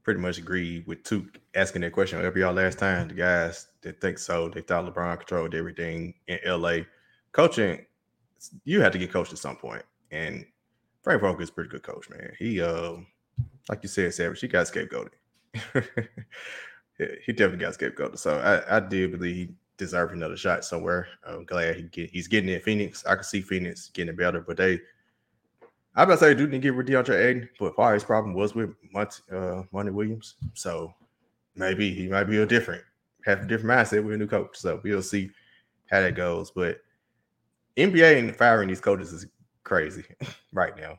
pretty 0.04 0.20
much 0.20 0.38
agree 0.38 0.84
with 0.86 1.04
two 1.04 1.28
asking 1.56 1.82
that 1.82 1.94
question 1.94 2.24
every 2.24 2.42
y'all 2.42 2.54
last 2.54 2.78
time. 2.78 3.08
The 3.08 3.16
guys 3.16 3.68
that 3.82 4.02
think 4.02 4.18
so, 4.18 4.50
they 4.50 4.62
thought 4.62 4.86
LeBron 4.86 5.18
controlled 5.18 5.56
everything 5.56 6.14
in 6.28 6.40
LA. 6.46 6.80
Coaching, 7.32 7.86
you 8.64 8.82
have 8.82 8.92
to 8.92 8.98
get 8.98 9.12
coached 9.12 9.34
at 9.34 9.40
some 9.40 9.56
point. 9.56 9.84
And 10.12 10.46
Frank 11.04 11.22
Vogel 11.22 11.42
is 11.42 11.50
a 11.50 11.54
pretty 11.54 11.70
good 11.70 11.84
coach, 11.84 12.10
man. 12.10 12.34
He 12.38 12.62
um, 12.62 13.08
like 13.70 13.84
you 13.84 13.90
said, 13.90 14.14
Savage, 14.14 14.42
he 14.42 14.48
got 14.48 14.68
scapegoated. 14.68 15.10
He 17.26 17.32
definitely 17.32 17.60
got 17.60 17.78
scapegoated. 17.78 18.20
So 18.20 18.40
I, 18.40 18.78
I 18.78 18.80
did 18.82 19.12
believe 19.12 19.36
he 19.36 19.50
deserved 19.78 20.14
another 20.14 20.36
shot 20.36 20.66
somewhere. 20.66 21.08
I'm 21.26 21.46
glad 21.46 21.78
he 21.78 21.84
get 21.84 22.10
he's 22.10 22.28
getting 22.28 22.50
it. 22.50 22.64
Phoenix. 22.64 23.06
I 23.06 23.16
can 23.16 23.24
see 23.24 23.42
Phoenix 23.42 23.90
getting 23.90 24.16
better, 24.16 24.42
but 24.42 24.58
they 24.58 24.82
I'm 25.96 26.04
about 26.04 26.16
to 26.16 26.18
say 26.20 26.34
didn't 26.34 26.60
get 26.60 26.74
rid 26.74 26.90
of 26.90 27.06
DeAndre 27.06 27.26
Ayton, 27.26 27.50
but 27.58 27.76
part 27.76 27.96
of 27.96 28.02
his 28.02 28.04
problem 28.04 28.34
was 28.34 28.54
with 28.54 28.72
Monty, 28.92 29.22
uh, 29.32 29.64
Monty 29.72 29.92
Williams. 29.92 30.36
So 30.54 30.94
maybe 31.56 31.94
he 31.94 32.08
might 32.08 32.26
be 32.26 32.38
a 32.38 32.46
different 32.46 32.84
have 33.26 33.42
a 33.44 33.46
different 33.46 33.72
mindset 33.80 34.04
with 34.04 34.14
a 34.14 34.18
new 34.18 34.28
coach. 34.28 34.58
So 34.58 34.80
we'll 34.84 35.02
see 35.02 35.30
how 35.90 36.02
that 36.02 36.16
goes. 36.16 36.52
But 36.52 36.78
NBA 37.78 38.18
and 38.20 38.36
firing 38.36 38.68
these 38.70 38.82
coaches 38.82 39.14
is 39.14 39.28
crazy 39.64 40.04
right 40.54 40.74
now. 40.78 40.98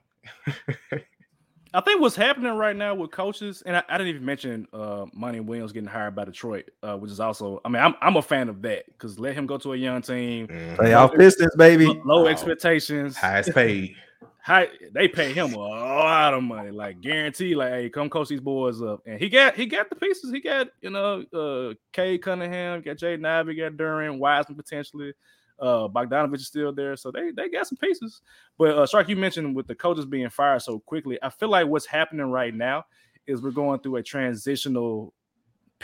I 1.72 1.80
think 1.80 2.00
what's 2.00 2.16
happening 2.16 2.52
right 2.56 2.74
now 2.74 2.96
with 2.96 3.12
coaches, 3.12 3.62
and 3.64 3.76
I, 3.76 3.82
I 3.88 3.96
didn't 3.96 4.08
even 4.08 4.24
mention 4.24 4.66
uh, 4.72 5.06
Monty 5.12 5.38
Williams 5.38 5.70
getting 5.70 5.88
hired 5.88 6.16
by 6.16 6.24
Detroit, 6.24 6.68
uh, 6.82 6.96
which 6.96 7.12
is 7.12 7.20
also, 7.20 7.60
I 7.64 7.68
mean, 7.68 7.80
I'm, 7.80 7.94
I'm 8.00 8.16
a 8.16 8.22
fan 8.22 8.48
of 8.48 8.60
that 8.62 8.86
because 8.86 9.20
let 9.20 9.34
him 9.36 9.46
go 9.46 9.56
to 9.58 9.74
a 9.74 9.76
young 9.76 10.02
team, 10.02 10.48
Mhm. 10.48 10.76
Playoff 10.78 11.16
Pistons, 11.16 11.54
baby. 11.56 11.86
low, 11.86 12.02
low 12.04 12.22
Wow. 12.24 12.28
expectations. 12.28 13.16
Highest 13.16 13.54
paid. 13.54 13.94
High, 14.42 14.68
they 14.92 15.06
pay 15.08 15.32
him 15.32 15.54
a 15.54 15.58
lot 15.58 16.34
of 16.34 16.42
money, 16.42 16.70
like 16.70 17.00
guarantee, 17.00 17.54
like, 17.54 17.72
hey, 17.72 17.90
come 17.90 18.10
coach 18.10 18.28
these 18.28 18.40
boys 18.40 18.82
up. 18.82 19.02
And 19.06 19.18
he 19.18 19.28
got 19.28 19.54
he 19.54 19.66
got 19.66 19.90
the 19.90 19.96
pieces. 19.96 20.32
He 20.32 20.40
got, 20.40 20.68
you 20.80 20.90
know, 20.90 21.24
uh 21.32 21.74
Cade 21.92 22.22
Cunningham, 22.22 22.80
got 22.82 22.96
Jay 22.96 23.14
Ivey, 23.22 23.54
got 23.54 23.72
Duren, 23.72 24.18
Wiseman 24.18 24.56
potentially. 24.56 25.12
Uh 25.58 25.88
Bogdanovic 25.88 26.36
is 26.36 26.46
still 26.46 26.72
there. 26.72 26.96
So 26.96 27.10
they 27.10 27.30
they 27.32 27.48
got 27.48 27.66
some 27.66 27.78
pieces. 27.78 28.22
But 28.58 28.76
uh 28.78 28.86
Shark, 28.86 29.08
you 29.08 29.16
mentioned 29.16 29.54
with 29.54 29.66
the 29.66 29.74
coaches 29.74 30.06
being 30.06 30.30
fired 30.30 30.62
so 30.62 30.78
quickly. 30.80 31.18
I 31.22 31.28
feel 31.28 31.50
like 31.50 31.66
what's 31.66 31.86
happening 31.86 32.30
right 32.30 32.54
now 32.54 32.84
is 33.26 33.42
we're 33.42 33.50
going 33.50 33.80
through 33.80 33.96
a 33.96 34.02
transitional 34.02 35.12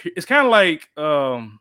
it's 0.05 0.26
kind 0.26 0.47
of 0.47 0.51
like 0.51 0.89
um 0.97 1.61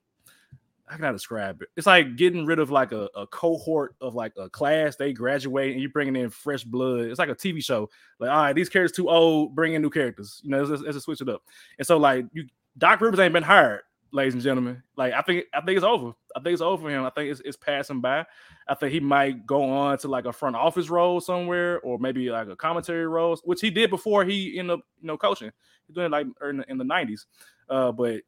I 0.87 1.11
describe 1.11 1.61
it? 1.61 1.69
It's 1.75 1.87
like 1.87 2.15
getting 2.15 2.45
rid 2.45 2.59
of 2.59 2.69
like 2.69 2.91
a, 2.91 3.09
a 3.15 3.25
cohort 3.27 3.95
of 4.01 4.13
like 4.13 4.33
a 4.37 4.49
class. 4.49 4.95
They 4.95 5.13
graduate 5.13 5.71
and 5.71 5.81
you're 5.81 5.89
bringing 5.89 6.15
in 6.15 6.29
fresh 6.29 6.63
blood. 6.63 7.01
It's 7.05 7.17
like 7.17 7.29
a 7.29 7.35
TV 7.35 7.63
show. 7.63 7.89
Like, 8.19 8.29
all 8.29 8.37
right, 8.37 8.53
these 8.53 8.69
characters 8.69 8.95
too 8.95 9.09
old. 9.09 9.55
Bring 9.55 9.73
in 9.73 9.81
new 9.81 9.89
characters. 9.89 10.41
You 10.43 10.51
know, 10.51 10.63
let's, 10.63 11.03
switch 11.03 11.21
it 11.21 11.29
up. 11.29 11.41
And 11.79 11.87
so, 11.87 11.97
like, 11.97 12.25
you 12.33 12.45
Doc 12.77 13.01
Rivers 13.01 13.19
ain't 13.19 13.33
been 13.33 13.43
hired, 13.43 13.81
ladies 14.11 14.35
and 14.35 14.43
gentlemen. 14.43 14.83
Like, 14.95 15.13
I 15.13 15.21
think 15.21 15.45
I 15.53 15.61
think 15.61 15.77
it's 15.77 15.85
over. 15.85 16.13
I 16.35 16.39
think 16.41 16.53
it's 16.53 16.61
over 16.61 16.83
for 16.83 16.89
him. 16.89 17.03
I 17.03 17.09
think 17.09 17.31
it's, 17.31 17.41
it's 17.43 17.57
passing 17.57 18.01
by. 18.01 18.25
I 18.67 18.75
think 18.75 18.93
he 18.93 18.99
might 18.99 19.45
go 19.47 19.63
on 19.63 19.97
to 19.99 20.07
like 20.07 20.25
a 20.25 20.33
front 20.33 20.55
office 20.55 20.89
role 20.89 21.19
somewhere, 21.19 21.79
or 21.81 21.97
maybe 21.97 22.29
like 22.29 22.47
a 22.47 22.55
commentary 22.55 23.07
role, 23.07 23.37
which 23.43 23.61
he 23.61 23.71
did 23.71 23.89
before 23.89 24.23
he 24.23 24.59
ended 24.59 24.75
up, 24.75 24.81
you 25.01 25.07
know, 25.07 25.17
coaching. 25.17 25.51
He's 25.87 25.95
doing 25.95 26.07
it 26.07 26.11
like 26.11 26.27
in 26.47 26.57
the, 26.57 26.71
in 26.71 26.77
the 26.77 26.85
90s. 26.85 27.25
Uh, 27.69 27.91
but 27.91 28.21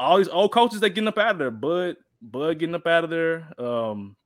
all 0.00 0.18
these 0.18 0.28
old 0.28 0.52
coaches 0.52 0.80
that 0.80 0.90
getting 0.90 1.08
up 1.08 1.18
out 1.18 1.32
of 1.32 1.38
there. 1.38 1.50
Bud, 1.50 1.96
Bud 2.20 2.58
getting 2.58 2.74
up 2.74 2.86
out 2.86 3.04
of 3.04 3.10
there. 3.10 3.48
Um, 3.58 4.16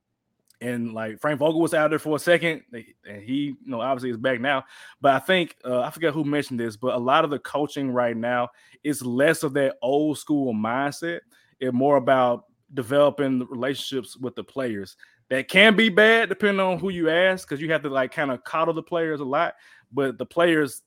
and 0.61 0.93
like 0.93 1.19
Frank 1.19 1.39
Vogel 1.39 1.61
was 1.61 1.73
out 1.73 1.89
there 1.89 1.99
for 1.99 2.17
a 2.17 2.19
second, 2.19 2.63
and 2.73 3.21
he, 3.21 3.33
you 3.33 3.57
know, 3.65 3.79
obviously 3.79 4.09
is 4.09 4.17
back 4.17 4.41
now. 4.41 4.65
But 4.99 5.13
I 5.13 5.19
think 5.19 5.55
uh, 5.63 5.81
I 5.81 5.89
forget 5.89 6.13
who 6.13 6.25
mentioned 6.25 6.59
this, 6.59 6.75
but 6.75 6.95
a 6.95 6.97
lot 6.97 7.23
of 7.23 7.29
the 7.29 7.39
coaching 7.39 7.91
right 7.91 8.15
now 8.15 8.49
is 8.83 9.05
less 9.05 9.43
of 9.43 9.53
that 9.53 9.77
old 9.81 10.17
school 10.17 10.53
mindset. 10.53 11.21
It's 11.59 11.73
more 11.73 11.97
about 11.97 12.45
developing 12.73 13.47
relationships 13.49 14.17
with 14.17 14.35
the 14.35 14.43
players. 14.43 14.97
That 15.29 15.47
can 15.47 15.75
be 15.75 15.89
bad 15.89 16.29
depending 16.29 16.59
on 16.59 16.79
who 16.79 16.89
you 16.89 17.09
ask, 17.09 17.47
because 17.47 17.61
you 17.61 17.71
have 17.71 17.83
to 17.83 17.89
like 17.89 18.11
kind 18.11 18.31
of 18.31 18.43
coddle 18.43 18.73
the 18.73 18.83
players 18.83 19.21
a 19.21 19.25
lot. 19.25 19.55
But 19.91 20.17
the 20.17 20.25
players, 20.25 20.81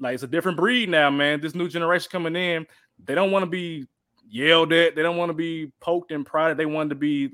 like 0.00 0.14
it's 0.14 0.22
a 0.24 0.28
different 0.28 0.58
breed 0.58 0.88
now, 0.88 1.10
man. 1.10 1.40
This 1.40 1.54
new 1.54 1.68
generation 1.68 2.08
coming 2.10 2.34
in, 2.34 2.66
they 3.04 3.14
don't 3.14 3.30
want 3.30 3.44
to 3.44 3.50
be 3.50 3.86
yelled 4.28 4.72
at. 4.72 4.94
They 4.94 5.02
don't 5.02 5.16
want 5.16 5.30
to 5.30 5.34
be 5.34 5.72
poked 5.80 6.10
and 6.12 6.24
prodded. 6.24 6.56
They 6.56 6.66
want 6.66 6.90
to 6.90 6.96
be 6.96 7.32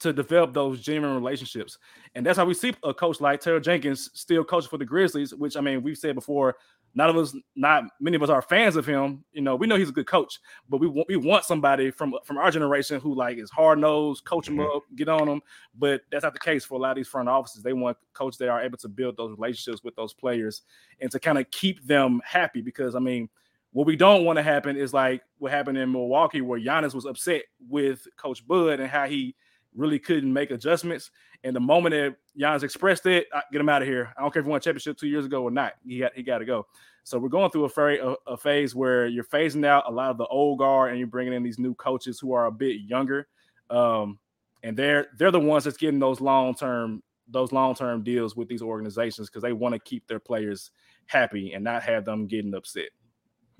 to 0.00 0.12
develop 0.12 0.54
those 0.54 0.80
genuine 0.80 1.16
relationships. 1.16 1.76
And 2.14 2.24
that's 2.24 2.38
how 2.38 2.44
we 2.44 2.54
see 2.54 2.72
a 2.84 2.94
coach 2.94 3.20
like 3.20 3.40
Taylor 3.40 3.58
Jenkins 3.60 4.10
still 4.14 4.44
coaching 4.44 4.68
for 4.70 4.78
the 4.78 4.84
Grizzlies, 4.84 5.34
which 5.34 5.56
I 5.56 5.60
mean, 5.60 5.82
we've 5.82 5.98
said 5.98 6.14
before, 6.14 6.56
none 6.94 7.10
of 7.10 7.16
us, 7.16 7.34
not 7.56 7.84
many 8.00 8.14
of 8.14 8.22
us 8.22 8.30
are 8.30 8.40
fans 8.40 8.76
of 8.76 8.86
him. 8.86 9.24
You 9.32 9.42
know, 9.42 9.56
we 9.56 9.66
know 9.66 9.76
he's 9.76 9.88
a 9.88 9.92
good 9.92 10.06
coach, 10.06 10.38
but 10.68 10.78
we 10.78 10.86
want 10.86 11.08
we 11.08 11.16
want 11.16 11.44
somebody 11.44 11.90
from 11.90 12.14
from 12.24 12.38
our 12.38 12.50
generation 12.52 13.00
who 13.00 13.14
like 13.14 13.38
is 13.38 13.50
hard 13.50 13.80
nosed, 13.80 14.24
coach 14.24 14.48
him 14.48 14.58
Mhm. 14.58 14.76
up, 14.76 14.84
get 14.94 15.08
on 15.08 15.26
them. 15.26 15.40
But 15.74 16.02
that's 16.12 16.22
not 16.22 16.32
the 16.32 16.38
case 16.40 16.64
for 16.64 16.76
a 16.76 16.78
lot 16.78 16.90
of 16.92 16.96
these 16.96 17.08
front 17.08 17.28
offices. 17.28 17.64
They 17.64 17.72
want 17.72 17.96
coaches 18.12 18.38
that 18.38 18.48
are 18.48 18.62
able 18.62 18.78
to 18.78 18.88
build 18.88 19.16
those 19.16 19.36
relationships 19.36 19.82
with 19.82 19.96
those 19.96 20.14
players 20.14 20.62
and 21.00 21.10
to 21.10 21.18
kind 21.18 21.38
of 21.38 21.50
keep 21.50 21.84
them 21.84 22.20
happy. 22.24 22.60
Because 22.62 22.94
I 22.94 23.00
mean, 23.00 23.28
what 23.72 23.86
we 23.86 23.96
don't 23.96 24.24
want 24.24 24.36
to 24.38 24.42
happen 24.42 24.76
is 24.76 24.94
like 24.94 25.22
what 25.38 25.52
happened 25.52 25.78
in 25.78 25.92
Milwaukee, 25.92 26.40
where 26.40 26.58
Giannis 26.60 26.94
was 26.94 27.04
upset 27.06 27.42
with 27.68 28.06
Coach 28.16 28.46
Bud 28.46 28.80
and 28.80 28.88
how 28.88 29.06
he 29.06 29.34
really 29.74 29.98
couldn't 29.98 30.32
make 30.32 30.50
adjustments. 30.50 31.10
And 31.44 31.54
the 31.54 31.60
moment 31.60 31.92
that 31.92 32.16
Giannis 32.38 32.62
expressed 32.62 33.06
it, 33.06 33.26
"I- 33.32 33.42
get 33.52 33.60
him 33.60 33.68
out 33.68 33.82
of 33.82 33.88
here. 33.88 34.12
I 34.16 34.22
don't 34.22 34.32
care 34.32 34.40
if 34.40 34.46
he 34.46 34.50
won 34.50 34.56
a 34.56 34.60
championship 34.60 34.96
two 34.96 35.06
years 35.08 35.26
ago 35.26 35.42
or 35.44 35.50
not. 35.50 35.74
He 35.86 35.98
got 35.98 36.14
he 36.14 36.22
got 36.22 36.38
to 36.38 36.44
go. 36.44 36.66
So 37.04 37.18
we're 37.18 37.28
going 37.28 37.50
through 37.50 37.64
a, 37.64 37.68
fa- 37.68 38.16
a, 38.26 38.32
a 38.32 38.36
phase 38.36 38.74
where 38.74 39.06
you're 39.06 39.24
phasing 39.24 39.64
out 39.64 39.84
a 39.86 39.90
lot 39.90 40.10
of 40.10 40.18
the 40.18 40.26
old 40.26 40.58
guard 40.58 40.90
and 40.90 40.98
you're 40.98 41.06
bringing 41.06 41.32
in 41.32 41.42
these 41.42 41.58
new 41.58 41.74
coaches 41.74 42.18
who 42.20 42.32
are 42.32 42.46
a 42.46 42.52
bit 42.52 42.80
younger. 42.82 43.28
Um, 43.70 44.18
and 44.62 44.76
they're 44.76 45.06
they're 45.18 45.30
the 45.30 45.40
ones 45.40 45.64
that's 45.64 45.76
getting 45.76 46.00
those 46.00 46.20
long 46.20 46.54
term 46.54 47.02
those 47.28 47.52
long 47.52 47.74
term 47.74 48.02
deals 48.02 48.34
with 48.36 48.48
these 48.48 48.62
organizations 48.62 49.28
because 49.28 49.42
they 49.42 49.52
want 49.52 49.74
to 49.74 49.78
keep 49.78 50.06
their 50.06 50.18
players 50.18 50.70
happy 51.06 51.52
and 51.52 51.62
not 51.62 51.82
have 51.82 52.04
them 52.04 52.26
getting 52.26 52.54
upset. 52.54 52.88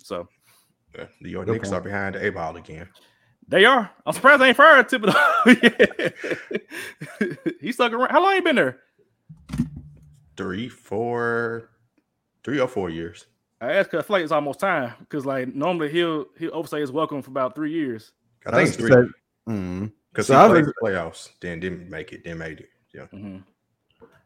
So 0.03 0.29
Yeah, 0.97 1.07
New 1.21 1.29
York 1.31 1.47
Good 1.47 1.53
Knicks 1.55 1.73
are 1.73 1.81
behind 1.81 2.15
the 2.15 2.27
A 2.27 2.31
ball 2.31 2.57
again. 2.57 2.89
they 3.49 3.65
are. 3.65 3.91
I'm 4.07 4.13
surprised 4.13 4.41
they 4.43 4.49
ain't 4.49 4.57
fired 4.57 4.89
Thibodeau. 4.89 6.13
He's 7.61 7.75
stuck 7.75 7.93
around. 7.93 8.11
How 8.11 8.23
long 8.23 8.35
you 8.35 8.43
been 8.43 8.57
there? 8.57 8.79
Three, 10.37 10.69
four, 10.69 11.71
three 12.45 12.61
or 12.61 12.69
four 12.69 12.91
years. 12.91 13.27
I 13.61 13.73
asked 13.73 13.91
'cause 13.91 14.01
I 14.01 14.03
feel 14.07 14.15
like 14.17 14.23
it's 14.23 14.31
almost 14.33 14.61
time 14.61 14.93
because 15.01 15.27
like 15.27 15.53
normally 15.55 15.91
he'll 15.91 16.27
he'll 16.39 16.55
overstay 16.55 16.81
his 16.81 16.93
welcome 16.93 17.23
for 17.23 17.31
about 17.31 17.57
three 17.57 17.73
years. 17.73 18.13
I 18.47 18.53
think 18.53 18.69
it's 18.69 18.77
three 18.77 18.91
Mm. 19.49 19.91
because 20.13 20.27
So 20.29 20.35
he 20.35 20.39
I 20.39 20.47
played 20.49 20.67
was- 20.67 20.75
the 20.81 20.87
playoffs, 20.87 21.31
then 21.41 21.59
didn't 21.59 21.89
make 21.91 22.13
it, 22.13 22.23
then 22.25 22.39
made 22.39 22.61
it. 22.61 22.69
Yeah. 22.95 23.07
Mhm. 23.13 23.43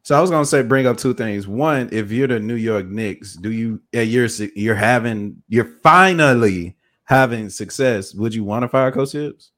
So 0.04 0.16
I 0.16 0.20
was 0.20 0.30
gonna 0.30 0.44
say, 0.44 0.62
bring 0.62 0.86
up 0.86 0.96
two 0.96 1.14
things. 1.14 1.46
One, 1.46 1.88
if 1.92 2.10
you're 2.10 2.26
the 2.26 2.40
New 2.40 2.56
York 2.56 2.86
Knicks, 2.86 3.34
do 3.34 3.52
you? 3.52 3.80
Yeah, 3.92 4.02
you're 4.02 4.28
you're 4.56 4.74
having, 4.74 5.42
you're 5.48 5.78
finally 5.82 6.76
having 7.04 7.48
success. 7.50 8.12
Would 8.14 8.34
you 8.34 8.42
want 8.42 8.62
to 8.64 8.68
fire 8.68 8.90
Coach 8.90 9.12
Thibs? 9.12 9.52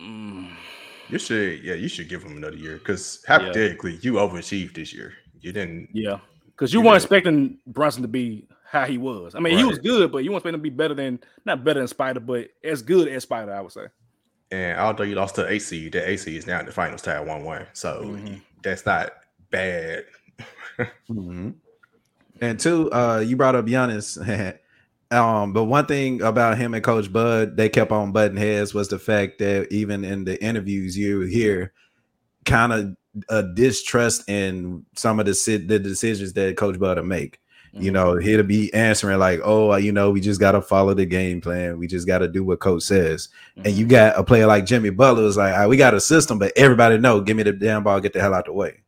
Mm. 0.00 0.50
You 1.08 1.18
should, 1.18 1.62
yeah, 1.62 1.74
you 1.74 1.88
should 1.88 2.08
give 2.08 2.22
him 2.22 2.36
another 2.36 2.56
year 2.56 2.78
because 2.78 3.24
hypothetically, 3.26 3.98
you 4.02 4.14
overachieved 4.14 4.74
this 4.74 4.92
year. 4.94 5.12
You 5.40 5.52
didn't. 5.52 5.88
Yeah, 5.92 6.18
because 6.46 6.72
you 6.72 6.80
Yeah. 6.80 6.86
weren't 6.86 7.02
expecting 7.02 7.58
Brunson 7.66 8.02
to 8.02 8.08
be 8.08 8.48
how 8.64 8.86
he 8.86 8.98
was. 8.98 9.34
I 9.34 9.40
mean, 9.40 9.58
he 9.58 9.64
was 9.64 9.78
good, 9.78 10.12
but 10.12 10.18
you 10.18 10.30
weren't 10.30 10.38
expecting 10.40 10.60
to 10.60 10.62
be 10.62 10.70
better 10.70 10.94
than 10.94 11.20
not 11.44 11.64
better 11.64 11.80
than 11.80 11.88
Spider, 11.88 12.20
but 12.20 12.48
as 12.62 12.82
good 12.82 13.08
as 13.08 13.24
Spider, 13.24 13.52
I 13.52 13.60
would 13.60 13.72
say. 13.72 13.86
And 14.50 14.78
although 14.78 15.04
you 15.04 15.14
lost 15.14 15.36
to 15.36 15.48
AC, 15.48 15.88
the 15.90 16.08
AC 16.08 16.36
is 16.36 16.46
now 16.46 16.60
in 16.60 16.66
the 16.66 16.72
finals 16.72 17.02
tied 17.02 17.26
one 17.26 17.44
one. 17.44 17.66
So 17.72 18.02
Mhm. 18.02 18.40
that's 18.62 18.84
not 18.84 19.12
bad. 19.50 20.04
Mhm. 21.10 21.54
And 22.40 22.58
two, 22.58 22.90
uh, 22.92 23.22
you 23.24 23.36
brought 23.36 23.54
up 23.54 23.66
Giannis. 23.66 24.16
um, 25.10 25.52
but 25.52 25.64
one 25.64 25.86
thing 25.86 26.22
about 26.22 26.58
him 26.58 26.74
and 26.74 26.82
Coach 26.82 27.12
Bud, 27.12 27.56
they 27.56 27.68
kept 27.68 27.92
on 27.92 28.12
butting 28.12 28.36
heads 28.36 28.72
was 28.74 28.88
the 28.88 28.98
fact 28.98 29.38
that 29.38 29.70
even 29.70 30.04
in 30.04 30.24
the 30.24 30.42
interviews 30.42 30.96
you 30.96 31.20
hear 31.22 31.72
kind 32.44 32.72
of 32.72 32.96
a 33.28 33.42
distrust 33.42 34.28
in 34.28 34.84
some 34.96 35.20
of 35.20 35.26
the 35.26 35.64
the 35.66 35.78
decisions 35.78 36.32
that 36.32 36.56
Coach 36.56 36.78
Bud 36.78 36.96
will 36.96 37.04
make. 37.04 37.40
You 37.72 37.90
Mhm. 37.90 37.94
know, 37.94 38.16
he'll 38.16 38.42
be 38.42 38.72
answering 38.74 39.18
like, 39.18 39.40
"Oh, 39.44 39.76
you 39.76 39.92
know, 39.92 40.10
we 40.10 40.20
just 40.20 40.40
got 40.40 40.52
to 40.52 40.60
follow 40.62 40.92
the 40.94 41.06
game 41.06 41.40
plan. 41.40 41.78
We 41.78 41.86
just 41.86 42.06
got 42.06 42.18
to 42.18 42.28
do 42.28 42.42
what 42.42 42.58
coach 42.60 42.82
says." 42.82 43.28
And 43.56 43.66
Mm-hmm. 43.66 43.78
you 43.78 43.86
got 43.86 44.18
a 44.18 44.24
player 44.24 44.46
like 44.46 44.66
Jimmy 44.66 44.90
Butler 44.90 45.24
is 45.24 45.36
like, 45.36 45.52
"All 45.54 45.60
right, 45.60 45.66
"We 45.68 45.76
got 45.76 45.94
a 45.94 46.00
system, 46.00 46.38
but 46.38 46.52
everybody 46.56 46.98
know, 46.98 47.20
give 47.20 47.36
me 47.36 47.42
the 47.44 47.52
damn 47.52 47.84
ball, 47.84 48.00
get 48.00 48.12
the 48.12 48.20
hell 48.20 48.34
out 48.34 48.46
the 48.46 48.52
way." 48.52 48.78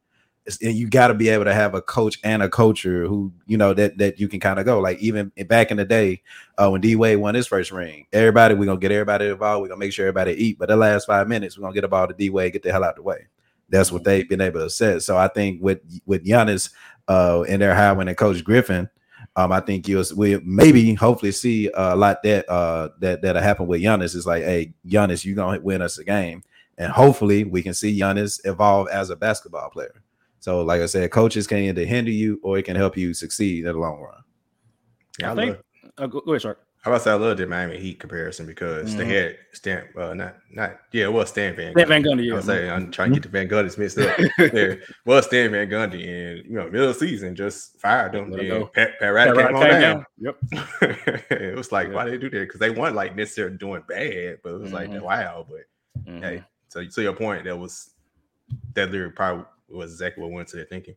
It's, 0.45 0.61
and 0.61 0.74
you 0.74 0.89
got 0.91 1.07
to 1.07 1.14
be 1.14 1.28
able 1.28 1.45
to 1.45 1.55
have 1.55 1.76
a 1.76 1.80
coach 1.80 2.18
and 2.24 2.43
a 2.43 2.49
coacher 2.49 3.07
who 3.07 3.33
you 3.47 3.57
know 3.57 3.72
that 3.74 3.99
that 3.99 4.18
you 4.18 4.26
can 4.26 4.41
kind 4.41 4.59
of 4.59 4.64
go 4.64 4.80
like 4.80 4.99
even 4.99 5.30
back 5.47 5.70
in 5.70 5.76
the 5.76 5.85
day 5.85 6.20
uh, 6.59 6.68
when 6.68 6.80
D 6.80 6.97
Wade 6.97 7.18
won 7.18 7.37
his 7.37 7.47
first 7.47 7.70
ring. 7.70 8.07
Everybody, 8.12 8.57
we're 8.57 8.66
gonna 8.66 8.80
get 8.80 8.91
everybody 8.91 9.28
involved. 9.28 9.62
We're 9.62 9.68
gonna 9.68 9.78
make 9.78 9.93
sure 9.93 10.09
everybody 10.09 10.33
eat. 10.33 10.59
But 10.59 10.68
the 10.68 10.74
last 10.76 11.07
five 11.07 11.28
minutes, 11.28 11.57
we're 11.57 11.62
gonna 11.62 11.74
get 11.74 11.83
the 11.83 11.89
ball 11.89 12.09
to 12.09 12.14
D 12.14 12.28
Wade, 12.30 12.53
get 12.55 12.64
the 12.64 12.72
hell 12.72 12.83
out 12.83 12.97
the 12.97 13.03
way. 13.03 13.28
That's 13.68 13.93
what 13.93 14.03
they've 14.05 14.28
been 14.28 14.41
able 14.41 14.61
to 14.61 14.68
set. 14.68 15.03
So 15.03 15.16
I 15.16 15.28
think 15.28 15.62
with 15.62 15.78
with 16.07 16.26
Giannis 16.26 16.70
uh, 17.09 17.43
and 17.49 17.61
their 17.61 17.75
hiring 17.75 18.09
a 18.09 18.15
Coach 18.15 18.45
Griffin, 18.45 18.89
um, 19.37 19.53
I 19.53 19.61
think 19.61 19.89
you'll 19.89 20.05
we 20.17 20.39
maybe 20.45 20.95
hopefully 20.95 21.33
see 21.33 21.71
a 21.75 21.97
lot 21.97 22.23
that 22.23 22.49
uh 22.49 22.91
that 22.99 23.23
that'll 23.23 23.43
happen 23.43 23.67
with 23.67 23.81
Giannis. 23.81 24.15
Is 24.15 24.27
like, 24.27 24.43
hey, 24.43 24.73
Giannis, 24.87 25.25
you 25.25 25.35
gonna 25.35 25.61
win 25.61 25.83
us 25.83 25.99
a 25.99 26.05
game, 26.05 26.43
and 26.79 26.93
hopefully 26.93 27.45
we 27.45 27.63
can 27.63 27.75
see 27.75 27.99
Giannis 27.99 28.41
evolve 28.45 28.89
as 28.89 29.11
a 29.11 29.17
basketball 29.17 29.71
player. 29.71 30.03
So, 30.41 30.63
like 30.63 30.81
I 30.81 30.87
said, 30.87 31.11
coaches 31.13 31.47
can 31.47 31.59
either 31.59 31.85
hinder 31.85 32.11
you 32.11 32.41
or 32.43 32.59
it 32.59 32.65
can 32.65 32.77
help 32.77 32.97
you 32.97 33.15
succeed 33.15 33.65
in 33.65 33.73
the 33.73 33.79
long 33.79 34.01
run. 34.01 34.23
Yeah, 35.21 35.29
I, 35.29 35.33
I 35.33 35.37
think- 35.37 35.57
love, 35.57 35.93
Uh, 35.99 36.07
go, 36.09 36.21
go 36.21 36.33
ahead, 36.33 36.43
Shark. 36.43 36.67
How 36.83 36.91
about 36.93 37.07
I 37.07 37.14
love 37.14 37.37
the 37.37 37.47
Miami 37.47 37.78
Heat 37.78 38.01
comparison 38.01 38.45
because 38.45 38.97
they 38.97 39.05
Mhm. 39.05 39.09
had 39.09 39.39
Stan, 39.53 39.85
uh, 39.97 40.14
not 40.14 40.37
not 40.51 40.80
yeah, 40.91 41.05
it 41.05 41.12
was 41.12 41.28
Stan 41.28 41.55
Van. 41.55 41.72
Stan 41.72 41.87
Van 41.87 42.03
Gundy, 42.03 42.22
I 42.22 42.24
yeah. 42.24 42.35
was 42.35 42.45
saying 42.45 42.70
I'm 42.70 42.91
trying 42.91 43.11
to 43.11 43.14
get 43.20 43.22
the 43.22 43.28
Van 43.28 43.49
Gundy's 43.49 43.78
mixed 43.78 43.99
up. 43.99 44.18
yeah, 44.53 44.74
was 45.07 45.26
Stan 45.26 45.53
Van 45.53 45.68
Gundy, 45.70 46.09
and 46.09 46.45
you 46.45 46.57
know, 46.57 46.64
middle 46.68 46.89
of 46.89 46.99
the 46.99 47.07
season 47.07 47.37
just 47.37 47.78
fired 47.80 48.12
them. 48.12 48.33
And. 48.33 48.72
Pat, 48.72 48.99
Pat 48.99 49.14
Pat 49.14 49.37
came 49.37 49.55
on 49.57 49.62
came 49.62 49.80
down. 49.80 50.07
Yep. 50.18 50.37
it 51.30 51.57
was 51.57 51.70
like, 51.70 51.87
Yeah. 51.89 51.95
why 51.95 52.05
they 52.11 52.18
do 52.18 52.28
that? 52.30 52.41
Because 52.41 52.59
they 52.59 52.70
weren't 52.70 52.97
like 52.97 53.14
necessarily 53.14 53.57
doing 53.59 53.83
bad, 53.89 54.39
but 54.43 54.55
it 54.55 54.61
was 54.61 54.72
like, 54.72 54.91
Mhm. 54.91 55.03
wow. 55.03 55.47
But 55.49 56.05
Mhm. 56.12 56.20
hey, 56.20 56.45
so 56.68 56.85
to 56.85 57.03
your 57.03 57.12
point, 57.12 57.45
that 57.45 57.57
was 57.57 57.91
that 58.74 58.91
literally 58.91 59.12
probably 59.12 59.45
was 59.68 59.93
exactly 59.93 60.20
what 60.24 60.33
went 60.33 60.49
to 60.49 60.57
their 60.57 60.64
thinking. 60.66 60.97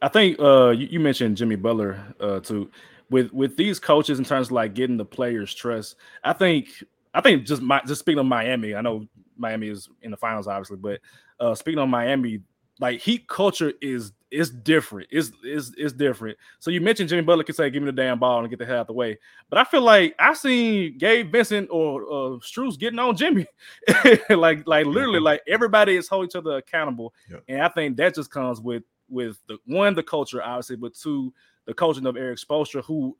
I 0.00 0.06
think 0.08 0.38
uh 0.38 0.70
you, 0.70 0.86
you 0.86 1.00
mentioned 1.00 1.36
Jimmy 1.36 1.56
Butler 1.56 1.98
uh 2.20 2.38
too. 2.38 2.70
With 3.10 3.32
with 3.32 3.56
these 3.56 3.78
coaches 3.80 4.18
in 4.18 4.24
terms 4.24 4.48
of 4.48 4.52
like 4.52 4.74
getting 4.74 4.96
the 4.96 5.04
players' 5.04 5.52
trust, 5.54 5.96
I 6.24 6.32
think 6.32 6.68
I 7.12 7.20
think 7.20 7.44
just 7.44 7.60
my 7.62 7.80
just 7.86 8.00
speaking 8.00 8.20
of 8.20 8.26
Miami, 8.26 8.74
I 8.74 8.80
know 8.80 9.06
Miami 9.36 9.68
is 9.68 9.88
in 10.02 10.10
the 10.12 10.16
finals, 10.16 10.46
obviously, 10.46 10.76
but 10.76 11.00
uh 11.40 11.54
speaking 11.54 11.80
of 11.80 11.88
Miami, 11.88 12.40
like 12.78 13.00
heat 13.00 13.26
culture 13.28 13.72
is 13.82 14.12
is 14.30 14.48
different. 14.50 15.08
Is 15.10 15.32
is 15.42 15.74
is 15.74 15.92
different. 15.92 16.38
So 16.60 16.70
you 16.70 16.80
mentioned 16.80 17.08
Jimmy 17.08 17.22
Butler 17.22 17.42
could 17.42 17.56
say, 17.56 17.68
"Give 17.68 17.82
me 17.82 17.86
the 17.86 17.92
damn 18.00 18.20
ball 18.20 18.38
and 18.40 18.48
get 18.48 18.60
the 18.60 18.64
hell 18.66 18.78
out 18.78 18.86
the 18.86 18.92
way." 18.92 19.18
But 19.48 19.58
I 19.58 19.64
feel 19.64 19.82
like 19.82 20.14
I 20.20 20.32
seen 20.34 20.96
Gabe 20.96 21.32
Vincent 21.32 21.68
or 21.72 22.02
uh, 22.04 22.38
Strus 22.38 22.78
getting 22.78 23.00
on 23.00 23.16
Jimmy, 23.16 23.44
like 24.30 24.64
like 24.68 24.86
literally, 24.86 25.18
Mhm. 25.18 25.24
like 25.24 25.42
everybody 25.48 25.96
is 25.96 26.06
holding 26.06 26.28
each 26.28 26.36
other 26.36 26.58
accountable, 26.58 27.12
Yep. 27.28 27.42
and 27.48 27.62
I 27.62 27.68
think 27.70 27.96
that 27.96 28.14
just 28.14 28.30
comes 28.30 28.60
with 28.60 28.84
with 29.08 29.38
the 29.48 29.58
one 29.66 29.94
the 29.94 30.02
culture 30.04 30.40
obviously, 30.40 30.76
but 30.76 30.94
two 30.94 31.34
the 31.70 31.74
coaching 31.74 32.04
of 32.04 32.16
Erik 32.16 32.36
Spoelstra, 32.36 32.84
who 32.84 33.16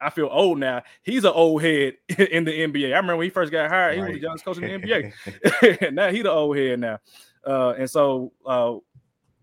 I 0.00 0.08
feel 0.08 0.30
old 0.32 0.58
now. 0.58 0.82
He's 1.02 1.24
an 1.24 1.32
old 1.34 1.60
head 1.60 1.94
in 2.08 2.44
the 2.44 2.50
NBA. 2.50 2.86
I 2.86 2.96
remember 2.96 3.18
when 3.18 3.24
he 3.24 3.30
first 3.30 3.52
got 3.52 3.68
hired, 3.68 3.96
he 3.96 4.00
was 4.00 4.12
the 4.12 4.20
youngest 4.20 4.44
coach 4.46 4.56
in 4.56 4.62
the 4.62 5.12
NBA. 5.82 5.92
now 5.92 6.08
he's 6.08 6.22
the 6.22 6.30
old 6.30 6.56
head 6.56 6.80
now. 6.80 6.98
Uh, 7.46 7.74
and 7.76 7.90
so 7.90 8.32
uh, 8.46 8.74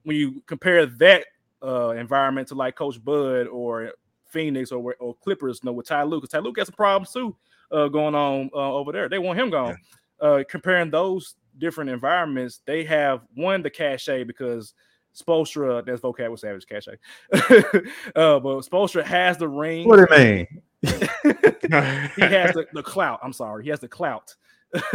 when 0.02 0.18
you 0.18 0.42
compare 0.48 0.88
that 0.88 1.26
uh, 1.64 1.90
environment 1.92 2.48
to 2.48 2.56
like 2.56 2.76
Coach 2.76 3.04
Bud 3.04 3.46
or 3.46 3.92
Phoenix 4.26 4.72
or 4.72 4.96
or 5.00 5.14
Clippers, 5.24 5.60
you 5.62 5.68
know, 5.68 5.74
with 5.74 5.86
Ty 5.86 6.02
Lue, 6.02 6.18
because 6.20 6.32
Ty 6.32 6.40
Lue 6.40 6.52
got 6.52 6.66
some 6.66 6.74
problems 6.74 7.14
too 7.14 7.36
uh, 7.72 7.90
going 7.90 8.16
on 8.16 8.50
uh, 8.56 8.74
over 8.74 8.92
there. 8.92 9.08
They 9.08 9.20
want 9.20 9.40
him 9.40 9.52
gone. 9.52 9.78
Uh, 10.20 10.44
comparing 10.50 10.90
those 10.90 11.36
different 11.60 11.92
environments, 11.92 12.62
they 12.66 12.84
have 12.86 13.22
one 13.36 13.62
the 13.62 13.70
cachet 13.70 14.24
because 14.24 14.74
Spoelstra, 15.16 15.86
that's 15.86 16.02
vocab 16.02 16.32
with 16.32 16.40
Savage 16.40 16.66
Cash. 16.66 16.88
uh, 17.34 18.40
but 18.40 18.62
Spoelstra 18.62 19.04
has 19.04 19.38
the 19.38 19.48
ring 19.48 19.88
What 19.88 19.98
do 19.98 20.16
you 20.16 20.24
mean? 20.24 20.48
he 20.84 22.22
has 22.22 22.54
the, 22.54 22.66
the 22.74 22.84
clout. 22.84 23.20
I'm 23.24 23.34
sorry, 23.34 23.64
he 23.64 23.70
has 23.70 23.80
the 23.80 23.88
clout 23.88 24.36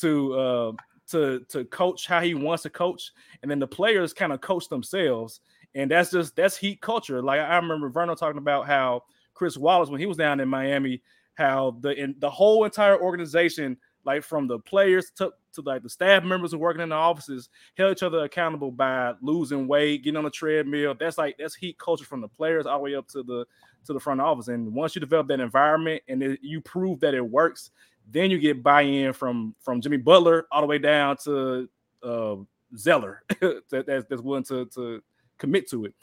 to 0.00 0.34
uh, 0.34 0.72
to 1.08 1.40
to 1.48 1.64
coach 1.66 2.06
how 2.06 2.20
he 2.20 2.34
wants 2.34 2.64
to 2.64 2.70
coach, 2.70 3.12
and 3.42 3.50
then 3.50 3.58
the 3.58 3.66
players 3.66 4.12
kind 4.12 4.32
of 4.32 4.40
coach 4.40 4.68
themselves, 4.68 5.40
and 5.74 5.90
that's 5.90 6.10
just 6.10 6.36
that's 6.36 6.56
heat 6.56 6.80
culture. 6.80 7.22
Like 7.22 7.40
I 7.40 7.56
remember 7.56 7.90
Verno 7.90 8.16
talking 8.16 8.38
about 8.38 8.66
how 8.66 9.04
Chris 9.34 9.56
Wallace 9.56 9.88
when 9.88 10.00
he 10.00 10.06
was 10.06 10.16
down 10.16 10.40
in 10.40 10.48
Miami, 10.48 11.00
how 11.34 11.76
the 11.80 11.90
in, 11.90 12.14
the 12.18 12.30
whole 12.30 12.64
entire 12.64 13.00
organization, 13.00 13.76
like 14.04 14.22
from 14.22 14.46
the 14.46 14.58
players 14.58 15.10
to 15.16 15.32
to 15.62 15.68
like 15.68 15.82
the 15.82 15.90
staff 15.90 16.24
members 16.24 16.52
who 16.52 16.58
working 16.58 16.82
in 16.82 16.88
the 16.90 16.94
offices, 16.94 17.48
held 17.76 17.92
each 17.92 18.02
other 18.02 18.24
accountable 18.24 18.70
by 18.70 19.14
losing 19.20 19.68
weight, 19.68 20.02
getting 20.02 20.16
on 20.16 20.24
the 20.24 20.30
treadmill. 20.30 20.94
That's 20.98 21.18
like 21.18 21.36
that's 21.38 21.54
heat 21.54 21.78
culture 21.78 22.04
from 22.04 22.20
the 22.20 22.28
players 22.28 22.66
all 22.66 22.78
the 22.78 22.84
way 22.84 22.94
up 22.94 23.08
to 23.08 23.22
the 23.22 23.44
to 23.86 23.92
the 23.92 24.00
front 24.00 24.20
office. 24.20 24.48
And 24.48 24.72
once 24.74 24.94
you 24.94 25.00
develop 25.00 25.28
that 25.28 25.40
environment 25.40 26.02
and 26.08 26.22
it, 26.22 26.40
you 26.42 26.60
prove 26.60 27.00
that 27.00 27.14
it 27.14 27.20
works, 27.20 27.70
then 28.10 28.30
you 28.30 28.38
get 28.38 28.62
buy-in 28.62 29.12
from 29.12 29.54
from 29.60 29.80
Jimmy 29.80 29.98
Butler 29.98 30.46
all 30.50 30.60
the 30.60 30.66
way 30.66 30.78
down 30.78 31.16
to 31.24 31.68
uh, 32.02 32.36
Zeller 32.76 33.22
that, 33.40 33.84
that's, 33.86 34.06
that's 34.08 34.22
willing 34.22 34.44
to 34.44 34.66
to 34.66 35.02
commit 35.38 35.68
to 35.70 35.86
it. 35.86 35.94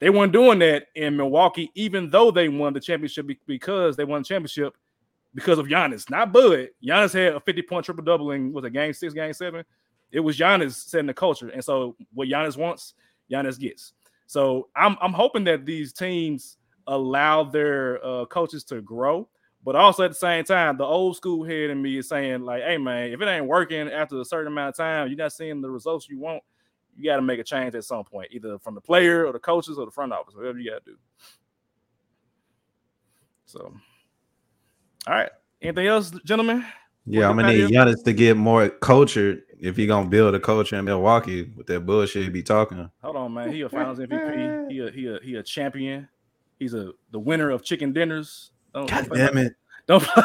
They 0.00 0.10
weren't 0.10 0.32
doing 0.32 0.60
that 0.60 0.86
in 0.94 1.16
Milwaukee, 1.16 1.72
even 1.74 2.08
though 2.08 2.30
they 2.30 2.48
won 2.48 2.72
the 2.72 2.80
championship 2.80 3.28
because 3.46 3.96
they 3.96 4.04
won 4.04 4.22
the 4.22 4.28
championship 4.28 4.76
because 5.38 5.60
of 5.60 5.66
Giannis, 5.66 6.10
not 6.10 6.32
Bud. 6.32 6.70
Giannis 6.84 7.12
had 7.12 7.34
a 7.34 7.40
50 7.40 7.62
point 7.62 7.84
triple 7.84 8.02
double 8.02 8.32
in 8.32 8.52
was 8.52 8.64
a 8.64 8.70
game 8.70 8.92
six, 8.92 9.14
game 9.14 9.32
seven. 9.32 9.64
It 10.10 10.18
was 10.18 10.36
Giannis 10.36 10.72
setting 10.72 11.06
the 11.06 11.14
culture. 11.14 11.48
And 11.48 11.64
so 11.64 11.94
what 12.12 12.26
Giannis 12.26 12.56
wants, 12.56 12.94
Giannis 13.30 13.58
gets. 13.58 13.92
So 14.26 14.68
I'm 14.74 14.96
I'm 15.00 15.12
hoping 15.12 15.44
that 15.44 15.64
these 15.64 15.92
teams 15.92 16.56
allow 16.88 17.44
their 17.44 18.04
uh, 18.04 18.24
coaches 18.26 18.64
to 18.64 18.80
grow, 18.82 19.28
but 19.64 19.76
also 19.76 20.02
at 20.02 20.10
the 20.10 20.16
same 20.16 20.42
time, 20.42 20.76
the 20.76 20.84
old 20.84 21.16
school 21.16 21.44
head 21.44 21.70
in 21.70 21.80
me 21.80 21.98
is 21.98 22.08
saying, 22.08 22.42
like, 22.42 22.62
hey 22.62 22.78
man, 22.78 23.12
if 23.12 23.20
it 23.20 23.28
ain't 23.28 23.46
working 23.46 23.88
after 23.88 24.20
a 24.20 24.24
certain 24.24 24.52
amount 24.52 24.70
of 24.70 24.76
time, 24.76 25.06
you're 25.06 25.16
not 25.16 25.32
seeing 25.32 25.60
the 25.60 25.70
results 25.70 26.08
you 26.08 26.18
want, 26.18 26.42
you 26.96 27.04
got 27.04 27.16
to 27.16 27.22
make 27.22 27.38
a 27.38 27.44
change 27.44 27.76
at 27.76 27.84
some 27.84 28.02
point, 28.02 28.28
either 28.32 28.58
from 28.58 28.74
the 28.74 28.80
player 28.80 29.24
or 29.24 29.32
the 29.32 29.38
coaches 29.38 29.78
or 29.78 29.84
the 29.84 29.92
front 29.92 30.12
office, 30.12 30.34
whatever 30.34 30.58
you 30.58 30.70
got 30.70 30.84
to 30.84 30.90
do. 30.90 30.96
So, 33.46 33.72
all 35.08 35.14
right. 35.14 35.30
Anything 35.62 35.86
else, 35.86 36.10
gentlemen? 36.24 36.64
Yeah, 37.06 37.28
I'm 37.30 37.36
gonna 37.36 37.48
about 37.48 37.56
need 37.56 37.70
Giannis 37.70 38.04
to 38.04 38.12
get 38.12 38.36
more 38.36 38.68
cultured 38.68 39.42
if 39.58 39.76
he 39.76 39.86
gonna 39.86 40.08
build 40.08 40.34
a 40.34 40.40
culture 40.40 40.76
in 40.76 40.84
Milwaukee 40.84 41.50
with 41.56 41.66
that 41.68 41.80
bullshit 41.80 42.24
he 42.24 42.28
be 42.28 42.42
talking. 42.42 42.90
Hold 43.02 43.16
on, 43.16 43.32
man. 43.32 43.50
He 43.50 43.62
a 43.62 43.68
Finals 43.68 43.98
MVP. 43.98 44.70
He 44.70 44.80
a 44.80 44.90
he 44.90 45.06
a 45.08 45.18
he 45.22 45.34
a 45.36 45.42
champion. 45.42 46.06
He's 46.58 46.74
a 46.74 46.92
the 47.10 47.18
winner 47.18 47.50
of 47.50 47.64
chicken 47.64 47.92
dinners. 47.94 48.50
Don't, 48.74 48.88
God 48.90 49.06
don't 49.08 49.16
damn 49.16 49.34
my- 49.34 49.40
it! 49.42 49.52
Don't 49.86 50.02
play, 50.02 50.24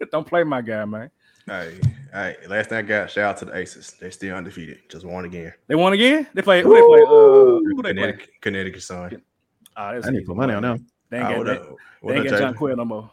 don't 0.12 0.26
play 0.26 0.44
my 0.44 0.60
guy, 0.60 0.84
man. 0.84 1.10
Hey, 1.46 1.80
hey, 2.12 2.36
last 2.46 2.68
thing 2.68 2.78
I 2.78 2.82
got, 2.82 3.10
shout 3.10 3.24
out 3.24 3.36
to 3.38 3.44
the 3.46 3.56
Aces. 3.56 3.92
They're 3.98 4.10
still 4.10 4.36
undefeated. 4.36 4.80
Just 4.90 5.06
won 5.06 5.24
again. 5.24 5.54
They 5.66 5.74
won 5.74 5.94
again. 5.94 6.26
They 6.34 6.42
play. 6.42 6.62
Who 6.62 6.74
they 6.74 6.82
play? 6.82 7.00
Uh, 7.00 7.06
who 7.08 7.76
they 7.82 7.82
play? 7.82 7.92
Connecticut, 7.94 8.30
Connecticut 8.42 8.82
Sun. 8.82 9.22
Ah, 9.76 9.88
I 9.92 10.10
need 10.10 10.20
to 10.20 10.26
put 10.26 10.36
money 10.36 10.52
on 10.52 10.62
them. 10.62 10.86
They 11.08 11.16
ain't 11.18 11.26
Ah, 11.26 11.42
got, 11.42 11.46
they, 11.46 11.52
they 12.08 12.14
ain't 12.18 12.26
up, 12.26 12.30
got 12.32 12.38
John 12.38 12.54
Jalen? 12.54 12.56
Quill 12.58 12.76
no 12.76 12.84
more. 12.84 13.10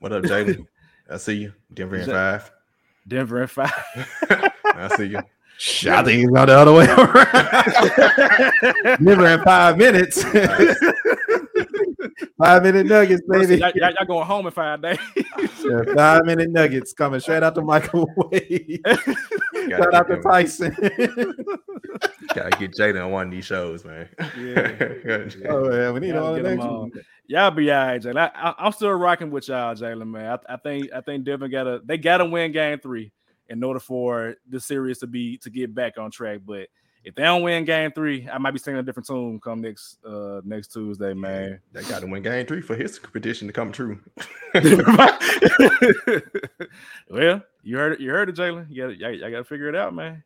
What 0.00 0.12
up, 0.12 0.24
Jalen? 0.24 0.66
I 1.10 1.18
see 1.18 1.34
you. 1.34 1.52
Denver 1.74 1.96
in 1.96 2.06
five. 2.06 2.50
Denver 3.06 3.42
and 3.42 3.50
five. 3.50 3.70
I 4.64 4.88
see 4.96 5.04
you. 5.08 5.20
Shit, 5.58 5.92
I 5.92 6.02
think 6.02 6.20
he's 6.20 6.30
going 6.30 6.46
the 6.46 6.56
other 6.56 6.72
way 6.72 6.86
around. 8.86 9.00
Never 9.00 9.26
in 9.26 9.42
five 9.42 9.76
minutes. 9.76 10.24
Five 12.38 12.62
minute 12.62 12.86
nuggets, 12.86 13.22
baby. 13.28 13.56
y'all, 13.56 13.70
y'all- 13.74 13.92
y'all 13.92 14.06
going 14.06 14.26
home 14.26 14.46
in 14.46 14.52
five 14.52 14.82
days. 14.82 14.98
Yeah, 15.62 15.94
five 15.94 16.24
minute 16.24 16.50
nuggets 16.50 16.92
coming 16.92 17.20
straight 17.20 17.42
out 17.42 17.54
the 17.54 17.62
microwave. 17.62 18.80
Shout 19.68 19.94
out 19.94 20.08
to 20.08 20.20
Tyson. 20.22 20.74
gotta 22.34 22.50
get 22.58 22.72
Jalen 22.72 23.04
on 23.04 23.10
one 23.10 23.26
of 23.26 23.32
these 23.32 23.44
shows, 23.44 23.84
man. 23.84 24.08
Yeah. 24.38 24.76
oh 25.48 25.70
yeah, 25.72 25.90
we 25.90 26.00
need 26.00 26.14
all 26.16 26.34
the 26.34 26.40
get 26.42 26.50
'em 26.50 26.56
next 26.56 26.66
on. 26.66 26.92
Y'all 27.26 27.50
be 27.50 27.70
all 27.70 27.86
right, 27.86 28.02
Jalen. 28.02 28.18
I, 28.18 28.30
I, 28.34 28.54
I'm 28.58 28.72
still 28.72 28.90
rocking 28.92 29.30
with 29.30 29.48
y'all, 29.48 29.74
Jalen. 29.74 30.08
Man, 30.08 30.38
I, 30.48 30.54
I 30.54 30.56
think 30.56 30.92
I 30.94 31.00
think 31.00 31.24
Denver 31.24 31.48
got 31.48 31.64
to 31.64 31.80
they 31.84 31.98
got 31.98 32.18
to 32.18 32.24
win 32.24 32.52
Game 32.52 32.78
Three 32.80 33.12
in 33.48 33.62
order 33.62 33.80
for 33.80 34.34
the 34.48 34.60
series 34.60 34.98
to 34.98 35.06
be 35.06 35.36
to 35.38 35.50
get 35.50 35.74
back 35.74 35.98
on 35.98 36.10
track. 36.10 36.40
But 36.44 36.68
if 37.02 37.14
they 37.14 37.22
don't 37.22 37.42
win 37.42 37.64
Game 37.64 37.92
Three, 37.92 38.28
I 38.30 38.38
might 38.38 38.50
be 38.50 38.58
singing 38.58 38.80
a 38.80 38.82
different 38.82 39.06
tune 39.06 39.40
come 39.40 39.60
next 39.60 40.04
uh 40.04 40.40
next 40.44 40.72
Tuesday, 40.72 41.14
man. 41.14 41.60
They 41.72 41.82
got 41.84 42.00
to 42.00 42.06
win 42.06 42.22
game 42.22 42.46
three 42.46 42.60
for 42.60 42.76
his 42.76 42.98
petition 42.98 43.46
to 43.46 43.52
come 43.52 43.72
true. 43.72 43.98
well, 47.08 47.42
you 47.62 47.76
heard 47.76 47.92
it. 47.94 48.00
You 48.00 48.10
heard 48.10 48.28
it, 48.28 48.36
Jalen. 48.36 48.66
You 48.68 48.82
got 48.82 48.88
to 48.88 49.16
you 49.16 49.30
got 49.30 49.38
to 49.38 49.44
figure 49.44 49.68
it 49.68 49.76
out, 49.76 49.94
man. 49.94 50.22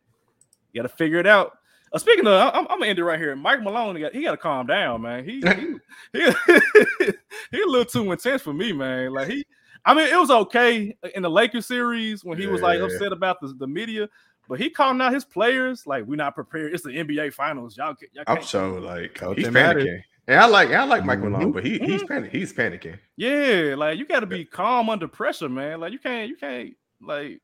You 0.73 0.81
got 0.81 0.89
to 0.89 0.95
figure 0.95 1.19
it 1.19 1.27
out. 1.27 1.57
Uh, 1.93 1.97
speaking 1.97 2.27
of, 2.27 2.53
I'm, 2.53 2.67
I'm 2.69 2.79
gonna 2.79 2.87
end 2.87 2.99
it 2.99 3.03
right 3.05 3.19
here. 3.19 3.33
Mike 3.37 3.63
Malone, 3.63 3.95
he 3.95 4.01
got, 4.01 4.13
he 4.13 4.23
got 4.23 4.31
to 4.31 4.37
calm 4.37 4.67
down, 4.67 5.01
man. 5.01 5.23
He 5.23 5.41
he, 5.41 5.75
he 6.13 6.25
he 7.51 7.61
a 7.61 7.67
little 7.67 7.85
too 7.85 8.11
intense 8.11 8.41
for 8.41 8.53
me, 8.53 8.73
man. 8.73 9.13
Like 9.13 9.29
he, 9.29 9.45
I 9.85 9.93
mean, 9.93 10.07
it 10.07 10.17
was 10.17 10.29
okay 10.29 10.95
in 11.13 11.21
the 11.21 11.29
Lakers 11.29 11.67
series 11.67 12.25
when 12.25 12.37
he 12.37 12.47
was 12.47 12.61
like 12.61 12.81
upset 12.81 13.13
about 13.13 13.39
the, 13.39 13.53
the 13.57 13.67
media, 13.67 14.09
but 14.47 14.59
he 14.59 14.69
calling 14.69 15.01
out 15.01 15.13
his 15.13 15.25
players 15.25 15.85
like 15.87 16.05
we're 16.05 16.15
not 16.15 16.35
prepared. 16.35 16.73
It's 16.73 16.83
the 16.83 16.89
NBA 16.91 17.33
Finals, 17.33 17.77
y'all. 17.77 17.95
y'all 18.13 18.23
I'm 18.27 18.37
can't. 18.37 18.47
so 18.47 18.73
like 18.75 19.13
Coach 19.15 19.37
he's 19.37 19.47
panicking. 19.47 20.01
And 20.27 20.39
I 20.39 20.45
like 20.47 20.71
I 20.71 20.83
like 20.85 21.05
Mike. 21.05 21.19
Malone, 21.19 21.51
but 21.51 21.63
he 21.65 21.77
he's 21.77 22.01
Mhm. 22.03 22.07
panic 22.07 22.31
he's 22.31 22.51
panicking. 22.53 22.97
Yeah, 23.15 23.75
like 23.77 23.99
you 23.99 24.05
got 24.05 24.21
to 24.21 24.25
be 24.25 24.43
calm 24.45 24.89
under 24.89 25.07
pressure, 25.07 25.49
man. 25.49 25.79
Like 25.79 25.91
you 25.93 25.99
can't, 25.99 26.27
you 26.29 26.35
can't, 26.35 26.75
like 27.01 27.41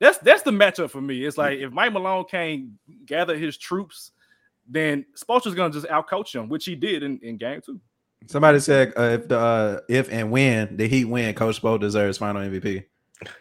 that's 0.00 0.18
that's 0.18 0.42
the 0.42 0.50
matchup 0.50 0.90
for 0.90 1.00
me. 1.02 1.24
It's 1.24 1.36
like 1.36 1.58
if 1.58 1.72
Mike 1.72 1.92
Malone 1.92 2.24
can't 2.30 2.70
gather 3.06 3.36
his 3.36 3.56
troops, 3.58 4.12
then 4.68 5.04
Spoelstra's 5.14 5.54
gonna 5.54 5.72
just 5.72 5.86
outcoach 5.88 6.34
him, 6.34 6.48
which 6.48 6.64
he 6.64 6.74
did 6.74 7.02
in, 7.02 7.18
in 7.22 7.36
game 7.36 7.60
two. 7.60 7.80
Somebody 8.28 8.60
said 8.60 8.94
uh, 8.96 9.02
if 9.20 9.28
the 9.28 9.38
uh, 9.38 9.80
if 9.88 10.10
and 10.10 10.30
when 10.30 10.76
the 10.78 10.88
Heat 10.88 11.04
win, 11.04 11.34
Coach 11.34 11.60
Spo 11.60 11.78
deserves 11.78 12.16
final 12.18 12.40
MVP. 12.42 12.84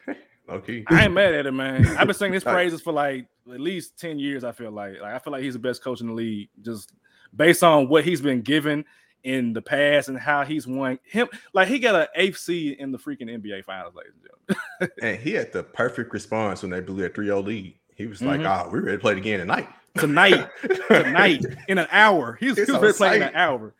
Okay. 0.50 0.84
I 0.88 1.06
ain't 1.06 1.14
mad 1.14 1.34
at 1.34 1.46
him, 1.48 1.56
man. 1.56 1.86
I've 1.98 2.08
been 2.08 2.16
singing 2.16 2.34
his 2.34 2.44
praises 2.56 2.82
for 2.82 2.94
like 2.94 3.26
at 3.52 3.60
least 3.60 3.98
10 4.00 4.20
years. 4.20 4.44
I 4.44 4.52
feel 4.52 4.72
like 4.72 5.00
like 5.02 5.14
I 5.14 5.20
feel 5.20 5.34
like 5.34 5.44
he's 5.44 5.54
the 5.54 5.60
best 5.60 5.84
coach 5.84 6.02
in 6.02 6.08
the 6.08 6.14
league, 6.14 6.50
just 6.62 6.92
based 7.36 7.64
on 7.64 7.90
what 7.90 8.04
he's 8.06 8.22
been 8.22 8.42
given 8.42 8.86
in 9.24 9.54
the 9.54 9.62
past 9.62 10.08
and 10.08 10.20
how 10.20 10.44
he's 10.44 10.68
won 10.68 11.00
him 11.04 11.28
like 11.54 11.68
he 11.68 11.80
got 11.80 11.96
an 11.96 12.08
eighth 12.16 12.38
seed 12.38 12.78
in 12.78 12.92
the 12.92 12.98
freaking 12.98 13.24
NBA 13.28 13.64
finals, 13.66 13.96
ladies 13.96 14.14
and 14.14 14.58
gentlemen. 14.80 14.96
and 15.02 15.20
he 15.20 15.32
had 15.32 15.52
the 15.52 15.64
perfect 15.64 16.14
response 16.14 16.62
when 16.62 16.70
they 16.70 16.80
blew 16.80 17.02
that 17.02 17.16
3 17.16 17.26
0 17.26 17.42
lead. 17.42 17.76
He 17.96 18.06
was 18.06 18.22
like, 18.22 18.42
Mhm. 18.42 18.48
"Ah, 18.48 18.70
we're 18.72 18.82
ready 18.82 18.98
to 18.98 19.02
play 19.02 19.14
it 19.14 19.18
again 19.18 19.40
tonight." 19.40 19.68
Tonight, 19.98 20.50
tonight, 20.90 21.46
in 21.70 21.78
an 21.78 21.88
hour. 21.90 22.38
He's, 22.38 22.58
he's 22.58 22.70
on 22.70 22.82
been 22.82 22.94
playing 22.94 23.22
in 23.22 23.30
an 23.30 23.36
hour. 23.36 23.74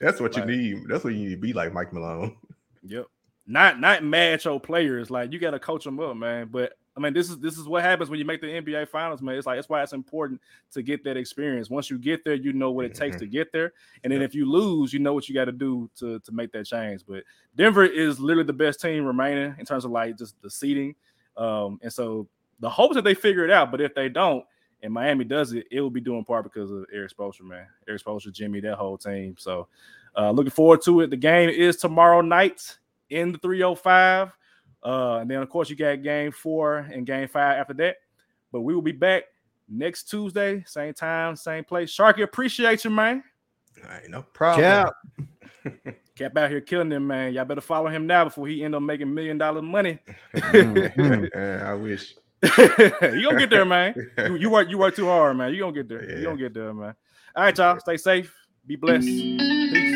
That's 0.00 0.20
what 0.20 0.36
you 0.36 0.44
need. 0.46 0.88
That's 0.88 1.04
what 1.04 1.12
you 1.12 1.20
need 1.28 1.34
to 1.34 1.36
be 1.40 1.52
like 1.52 1.72
Mike 1.74 1.92
Malone. 1.92 2.34
Yep. 2.82 3.06
Not 3.46 3.78
not 3.78 4.02
mad 4.02 4.44
your 4.44 4.58
players. 4.58 5.10
Like 5.10 5.32
you 5.32 5.38
gotta 5.38 5.58
coach 5.58 5.84
them 5.84 6.00
up, 6.00 6.16
man. 6.16 6.48
But 6.50 6.74
I 6.96 7.00
mean, 7.00 7.12
this 7.12 7.28
is 7.28 7.38
this 7.38 7.58
is 7.58 7.66
what 7.66 7.82
happens 7.82 8.08
when 8.08 8.18
you 8.18 8.24
make 8.24 8.40
the 8.40 8.46
NBA 8.46 8.88
finals, 8.88 9.20
man. 9.20 9.34
It's 9.34 9.46
like 9.46 9.58
that's 9.58 9.68
why 9.68 9.82
it's 9.82 9.92
important 9.92 10.40
to 10.72 10.82
get 10.82 11.04
that 11.04 11.16
experience. 11.16 11.68
Once 11.68 11.90
you 11.90 11.98
get 11.98 12.24
there, 12.24 12.34
you 12.34 12.52
know 12.52 12.70
what 12.70 12.86
it 12.86 12.94
takes 12.94 13.18
to 13.18 13.26
get 13.26 13.52
there. 13.52 13.72
And 14.02 14.12
then 14.12 14.22
if 14.22 14.34
you 14.34 14.50
lose, 14.50 14.92
you 14.92 15.00
know 15.00 15.12
what 15.12 15.28
you 15.28 15.34
got 15.34 15.46
to 15.46 15.52
do 15.52 15.90
to 15.98 16.20
to 16.20 16.32
make 16.32 16.52
that 16.52 16.66
change. 16.66 17.02
But 17.06 17.24
Denver 17.56 17.84
is 17.84 18.20
literally 18.20 18.46
the 18.46 18.52
best 18.52 18.80
team 18.80 19.04
remaining 19.04 19.56
in 19.58 19.66
terms 19.66 19.84
of 19.84 19.90
like 19.90 20.16
just 20.16 20.40
the 20.40 20.48
seating. 20.48 20.94
Um, 21.36 21.80
and 21.82 21.92
so 21.92 22.28
the 22.60 22.70
hopes 22.70 22.94
that 22.94 23.02
they 23.02 23.14
figure 23.14 23.44
it 23.44 23.50
out, 23.50 23.70
but 23.70 23.80
if 23.80 23.94
they 23.94 24.08
don't, 24.08 24.44
and 24.82 24.92
Miami 24.92 25.24
does 25.24 25.52
it, 25.52 25.66
it 25.70 25.80
will 25.80 25.90
be 25.90 26.00
doing 26.00 26.24
part 26.24 26.44
because 26.44 26.70
of 26.70 26.86
Erik 26.92 27.10
Spoelstra, 27.14 27.42
man. 27.42 27.66
Erik 27.88 28.04
Spoelstra, 28.04 28.32
Jimmy, 28.32 28.60
that 28.60 28.76
whole 28.76 28.96
team. 28.96 29.34
So 29.38 29.66
uh, 30.16 30.30
looking 30.30 30.50
forward 30.50 30.82
to 30.82 31.00
it. 31.00 31.10
The 31.10 31.16
game 31.16 31.48
is 31.48 31.76
tomorrow 31.76 32.20
night 32.20 32.78
in 33.10 33.32
the 33.32 33.38
305. 33.38 34.32
Uh, 34.82 35.18
and 35.20 35.30
then, 35.30 35.40
of 35.42 35.48
course, 35.48 35.70
you 35.70 35.76
got 35.76 36.02
game 36.02 36.30
four 36.30 36.78
and 36.78 37.06
game 37.06 37.28
five 37.28 37.58
after 37.58 37.74
that. 37.74 37.96
But 38.52 38.60
we 38.60 38.74
will 38.74 38.82
be 38.82 38.92
back 38.92 39.24
next 39.68 40.04
Tuesday, 40.10 40.62
same 40.66 40.92
time, 40.94 41.36
same 41.36 41.64
place. 41.64 41.90
Sharky, 41.94 42.22
appreciate 42.22 42.84
you, 42.84 42.90
man. 42.90 43.24
Ain't 44.00 44.10
no 44.10 44.22
problem. 44.22 44.62
Cap. 44.64 44.92
Kept 46.16 46.36
out 46.36 46.50
here 46.50 46.60
killing 46.60 46.92
him, 46.92 47.06
man. 47.06 47.32
Y'all 47.32 47.44
better 47.44 47.60
follow 47.60 47.88
him 47.88 48.06
now 48.06 48.24
before 48.24 48.46
he 48.46 48.62
end 48.62 48.74
up 48.74 48.82
making 48.82 49.12
million 49.12 49.38
dollar 49.38 49.62
money. 49.62 49.98
Yeah, 50.54 51.62
I 51.66 51.74
wish. 51.74 52.14
you 52.58 53.22
gonna 53.24 53.38
get 53.38 53.50
there, 53.50 53.64
man. 53.64 53.94
You, 54.18 54.36
you 54.36 54.50
work 54.50 54.68
you 54.68 54.78
work 54.78 54.94
too 54.94 55.06
hard, 55.06 55.36
man. 55.36 55.52
You 55.54 55.60
gonna 55.60 55.72
get 55.72 55.88
there. 55.88 56.04
You 56.08 56.18
Yeah. 56.18 56.24
gonna 56.24 56.36
get 56.36 56.54
there, 56.54 56.74
man. 56.74 56.94
All 57.34 57.44
right, 57.44 57.56
y'all. 57.56 57.80
Stay 57.80 57.96
safe. 57.96 58.32
Be 58.66 58.76
blessed. 58.76 59.06
Peace. 59.06 59.93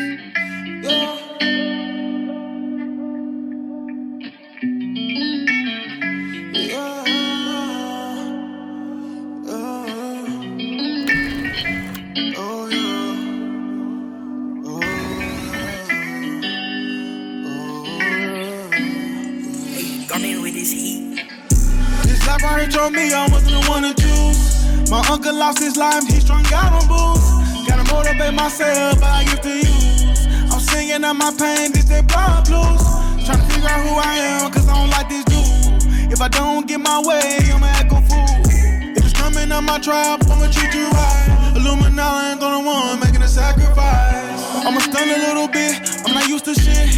Told 22.79 22.93
me 22.93 23.11
I 23.11 23.27
wasn't 23.27 23.59
the 23.59 23.63
one 23.67 23.83
to 23.83 23.93
choose. 23.93 24.89
My 24.89 25.03
uncle 25.11 25.35
lost 25.35 25.59
his 25.59 25.75
life, 25.75 26.07
he 26.07 26.19
strung 26.21 26.45
out 26.53 26.71
on 26.79 26.87
booze. 26.87 27.27
Gotta 27.67 27.83
motivate 27.91 28.33
myself, 28.33 28.95
but 29.01 29.11
I 29.19 29.23
give 29.27 29.41
to 29.41 29.53
use. 29.67 30.25
I'm 30.51 30.61
singing 30.63 31.03
out 31.03 31.17
my 31.19 31.31
pain, 31.35 31.73
this 31.75 31.91
that 31.91 32.07
blind 32.07 32.47
blues. 32.47 32.79
Trying 33.25 33.43
to 33.43 33.47
figure 33.51 33.67
out 33.67 33.83
who 33.83 33.93
I 33.99 34.13
am, 34.31 34.51
cause 34.51 34.67
I 34.71 34.75
don't 34.79 34.91
like 34.95 35.09
this 35.11 35.25
dude. 35.27 36.13
If 36.13 36.21
I 36.21 36.29
don't 36.29 36.67
get 36.67 36.79
my 36.79 37.03
way, 37.03 37.51
I'ma 37.51 37.67
act 37.67 37.91
a 37.91 37.99
fool. 38.07 38.47
If 38.95 39.03
it's 39.03 39.13
coming 39.13 39.51
on 39.51 39.65
my 39.65 39.79
tribe, 39.79 40.23
I'ma 40.31 40.47
treat 40.47 40.71
you 40.71 40.87
right. 40.87 41.53
Illuminati 41.59 42.31
ain't 42.31 42.39
gonna 42.39 42.63
want 42.63 43.03
making 43.03 43.21
a 43.21 43.27
sacrifice. 43.27 44.39
I'ma 44.63 44.79
stun 44.79 45.03
a 45.03 45.19
little 45.27 45.49
bit, 45.51 45.75
I'm 46.07 46.15
not 46.15 46.27
used 46.31 46.45
to 46.45 46.55
shit. 46.55 46.95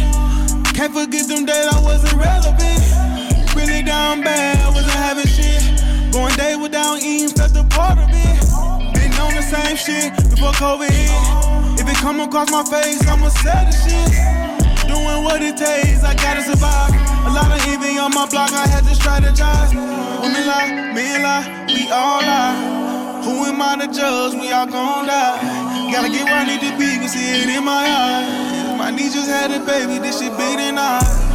Can't 0.78 0.94
forget 0.94 1.26
them 1.26 1.44
days 1.44 1.66
I 1.74 1.78
wasn't 1.82 2.14
relevant. 2.14 2.80
Really 3.58 3.82
down 3.82 4.22
bad, 4.22 4.62
shit. 4.76 4.91
Day 6.62 6.68
without 6.68 7.02
eating, 7.02 7.28
felt 7.34 7.56
a 7.56 7.64
part 7.74 7.98
of 7.98 8.06
it. 8.06 8.38
Been 8.94 9.10
on 9.18 9.34
the 9.34 9.42
same 9.42 9.74
shit 9.74 10.14
before 10.30 10.54
COVID 10.62 10.94
hit. 10.94 11.10
If 11.80 11.90
it 11.90 11.96
come 11.98 12.20
across 12.20 12.52
my 12.52 12.62
face, 12.62 13.02
I'ma 13.08 13.30
sell 13.42 13.66
the 13.66 13.74
shit. 13.74 14.86
Doing 14.86 15.24
what 15.24 15.42
it 15.42 15.56
takes, 15.56 16.04
I 16.04 16.14
gotta 16.14 16.42
survive. 16.42 16.94
A 17.26 17.30
lot 17.34 17.50
of 17.50 17.66
envy 17.66 17.98
on 17.98 18.14
my 18.14 18.28
block, 18.30 18.52
I 18.52 18.68
had 18.68 18.84
to 18.86 18.94
strategize. 18.94 19.74
Women 20.22 20.46
lie, 20.46 20.94
men 20.94 21.22
lie, 21.22 21.66
we 21.66 21.90
all 21.90 22.22
lie. 22.22 23.22
Who 23.24 23.44
am 23.44 23.60
I 23.60 23.82
to 23.82 23.92
judge? 23.92 24.34
We 24.34 24.52
all 24.52 24.66
gon' 24.66 25.06
die. 25.06 25.90
Gotta 25.90 26.10
get 26.10 26.24
where 26.24 26.34
I 26.34 26.46
need 26.46 26.60
to 26.60 26.78
be, 26.78 26.94
can 26.94 27.08
see 27.08 27.42
it 27.42 27.48
in 27.48 27.64
my 27.64 27.82
eyes. 27.90 28.78
My 28.78 28.90
niece 28.92 29.14
just 29.14 29.28
had 29.28 29.50
a 29.50 29.58
baby, 29.66 29.98
this 29.98 30.20
shit 30.20 30.30
big 30.38 30.58
than 30.58 30.78
I. 30.78 31.31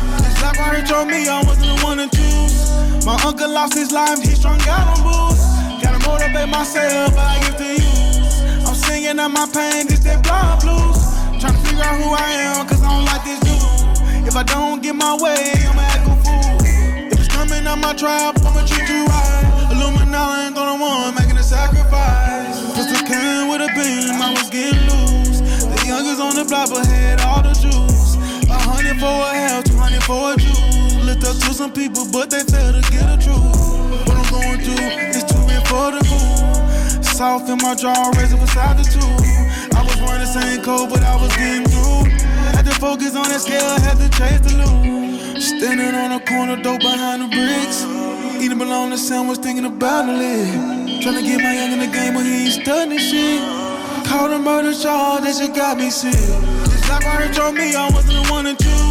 Right 0.56 0.78
here 0.78 0.86
told 0.88 1.08
me 1.10 1.28
I 1.28 1.44
wasn't 1.44 1.68
the 1.68 1.84
one 1.84 1.98
to 1.98 2.08
choose. 2.08 2.72
My 3.06 3.20
uncle 3.26 3.52
lost 3.52 3.74
his 3.76 3.92
life, 3.92 4.24
he 4.24 4.32
strung 4.32 4.60
out 4.64 4.96
on 4.96 5.04
booze. 5.04 5.44
Gotta 5.84 6.00
motivate 6.08 6.48
myself, 6.48 7.12
but 7.14 7.28
I 7.28 7.36
give 7.44 7.58
to 7.58 7.70
use. 7.76 8.68
I'm 8.68 8.74
singing 8.74 9.20
out 9.20 9.30
my 9.30 9.46
pain, 9.52 9.88
this 9.88 10.00
that 10.08 10.24
blind 10.24 10.64
blues. 10.64 11.04
Trying 11.44 11.54
to 11.54 11.62
figure 11.68 11.84
out 11.84 12.00
who 12.00 12.10
I 12.16 12.32
am, 12.48 12.66
cause 12.66 12.82
I 12.82 12.90
don't 12.90 13.06
like 13.06 13.24
this 13.28 13.40
dude. 13.44 14.28
If 14.28 14.36
I 14.36 14.44
don't 14.44 14.82
get 14.82 14.96
my 14.96 15.20
way, 15.20 15.52
I'ma 15.68 15.84
act 15.84 16.08
a 16.08 16.16
fool. 16.24 16.58
If 17.12 17.20
it's 17.20 17.28
coming 17.28 17.68
on 17.68 17.80
my 17.80 17.94
tribe, 17.94 18.40
I'ma 18.40 18.64
treat 18.66 18.88
you 18.88 19.04
right. 19.04 19.72
Illuminati 19.76 20.48
ain't 20.48 20.56
gonna 20.56 20.80
want 20.80 21.20
making 21.20 21.38
a 21.38 21.44
sacrifice. 21.44 22.56
Pistol 22.72 23.04
came 23.06 23.52
with 23.52 23.62
a 23.62 23.70
beam, 23.76 24.16
I 24.16 24.32
was 24.32 24.50
getting 24.50 24.80
loose. 24.88 25.44
The 25.44 25.78
youngest 25.86 26.24
on 26.24 26.34
the 26.40 26.46
block, 26.48 26.72
but 26.72 26.88
had 26.88 27.20
all 27.22 27.44
the 27.44 27.52
juice. 27.52 28.16
A 28.48 28.56
hundred 28.56 28.96
for 28.98 29.12
a 29.12 29.36
half, 29.36 29.67
for 30.08 30.32
a 30.32 30.38
juice. 30.40 30.96
Looked 31.04 31.28
up 31.28 31.36
to 31.36 31.52
some 31.54 31.74
people, 31.74 32.08
but 32.16 32.32
they 32.32 32.40
failed 32.48 32.80
to 32.80 32.84
get 32.96 33.04
a 33.12 33.18
truth. 33.20 33.44
What 34.08 34.16
I'm 34.16 34.28
going 34.32 34.60
through 34.64 34.88
is 35.12 35.24
too 35.28 35.44
real 35.44 35.64
for 35.68 35.92
the 35.92 36.02
fool. 36.08 37.04
Soft 37.04 37.52
in 37.52 37.60
my 37.60 37.76
jaw, 37.76 38.16
razor 38.16 38.40
beside 38.40 38.80
the 38.80 38.88
tool. 38.88 39.20
I 39.76 39.84
was 39.84 40.00
wearing 40.00 40.24
the 40.24 40.32
same 40.32 40.64
coat, 40.64 40.88
but 40.90 41.04
I 41.04 41.20
was 41.20 41.36
getting 41.36 41.68
through. 41.68 42.08
Had 42.56 42.64
to 42.72 42.76
focus 42.80 43.20
on 43.20 43.28
that 43.28 43.42
scale, 43.44 43.68
had 43.84 44.00
to 44.00 44.08
chase 44.16 44.40
the 44.48 44.56
loot. 44.64 45.44
Standing 45.44 45.94
on 45.94 46.16
a 46.16 46.24
corner, 46.24 46.56
dope 46.56 46.80
behind 46.80 47.24
the 47.24 47.28
bricks. 47.28 47.84
Eating 48.40 48.60
the 48.60 48.98
sandwich, 48.98 49.40
thinking 49.40 49.66
about 49.66 50.06
the 50.06 50.14
lid. 50.14 51.04
Trying 51.04 51.20
to 51.20 51.22
get 51.22 51.44
my 51.44 51.52
young 51.52 51.74
in 51.74 51.80
the 51.80 51.92
game, 51.92 52.14
but 52.14 52.24
he 52.24 52.48
ain't 52.48 52.54
studying 52.54 52.98
shit. 52.98 53.44
Caught 54.08 54.32
a 54.32 54.40
murder 54.40 54.72
charge, 54.72 55.24
that 55.24 55.36
shit 55.36 55.54
got 55.54 55.78
me 55.78 55.90
sick. 55.90 56.14
This 56.14 56.90
life 56.90 57.04
right 57.04 57.34
told 57.34 57.56
me 57.56 57.76
I 57.76 57.90
wasn't 57.92 58.24
the 58.24 58.32
one 58.32 58.46
to 58.46 58.56
choose. 58.56 58.87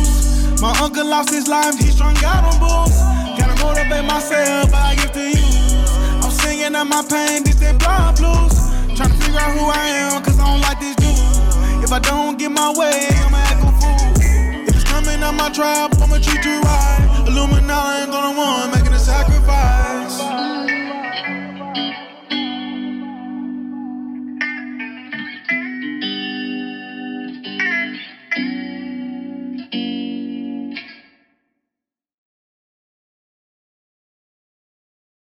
My 0.61 0.72
uncle 0.80 1.04
lost 1.04 1.30
his 1.30 1.48
life, 1.48 1.78
he 1.78 1.90
strung 1.90 2.16
out 2.24 2.44
on 2.44 2.59
booze. 2.59 2.96
Gotta 3.38 3.62
motivate 3.62 4.04
myself, 4.04 4.72
I 4.72 4.94
give 4.96 5.12
to 5.12 5.20
you. 5.20 6.24
I'm 6.24 6.30
singing 6.30 6.74
out 6.74 6.86
my 6.88 7.02
pain, 7.02 7.44
this 7.44 7.57
that 7.57 7.78
blind 7.78 8.16
blues. 8.16 8.57
Trying 8.96 9.12
to 9.12 9.18
figure 9.20 9.38
out 9.38 9.52
who 9.52 9.66
I 9.68 9.86
am, 10.09 10.24
cause 10.24 10.38
I 10.40 10.46
don't 10.48 10.61
like 10.62 10.80
this 10.80 10.96
dude. 10.96 11.84
If 11.84 11.92
I 11.92 11.98
don't 12.00 12.38
get 12.38 12.50
my 12.50 12.72
way, 12.72 13.07
I'ma 13.26 13.36
act 13.36 13.62
a 13.62 13.72
fool. 13.80 14.66
If 14.66 14.74
it's 14.74 14.84
coming 14.84 15.22
on 15.22 15.36
my 15.36 15.50
tribe, 15.50 15.92
I'ma 16.00 16.18
treat 16.18 16.42
you 16.44 16.61
right. 16.62 17.24
Illuminati 17.28 18.02
ain't 18.02 18.11
gonna 18.11 18.36
want 18.36 18.72
making 18.74 18.94
a 18.94 18.98
sacrifice. 18.98 20.05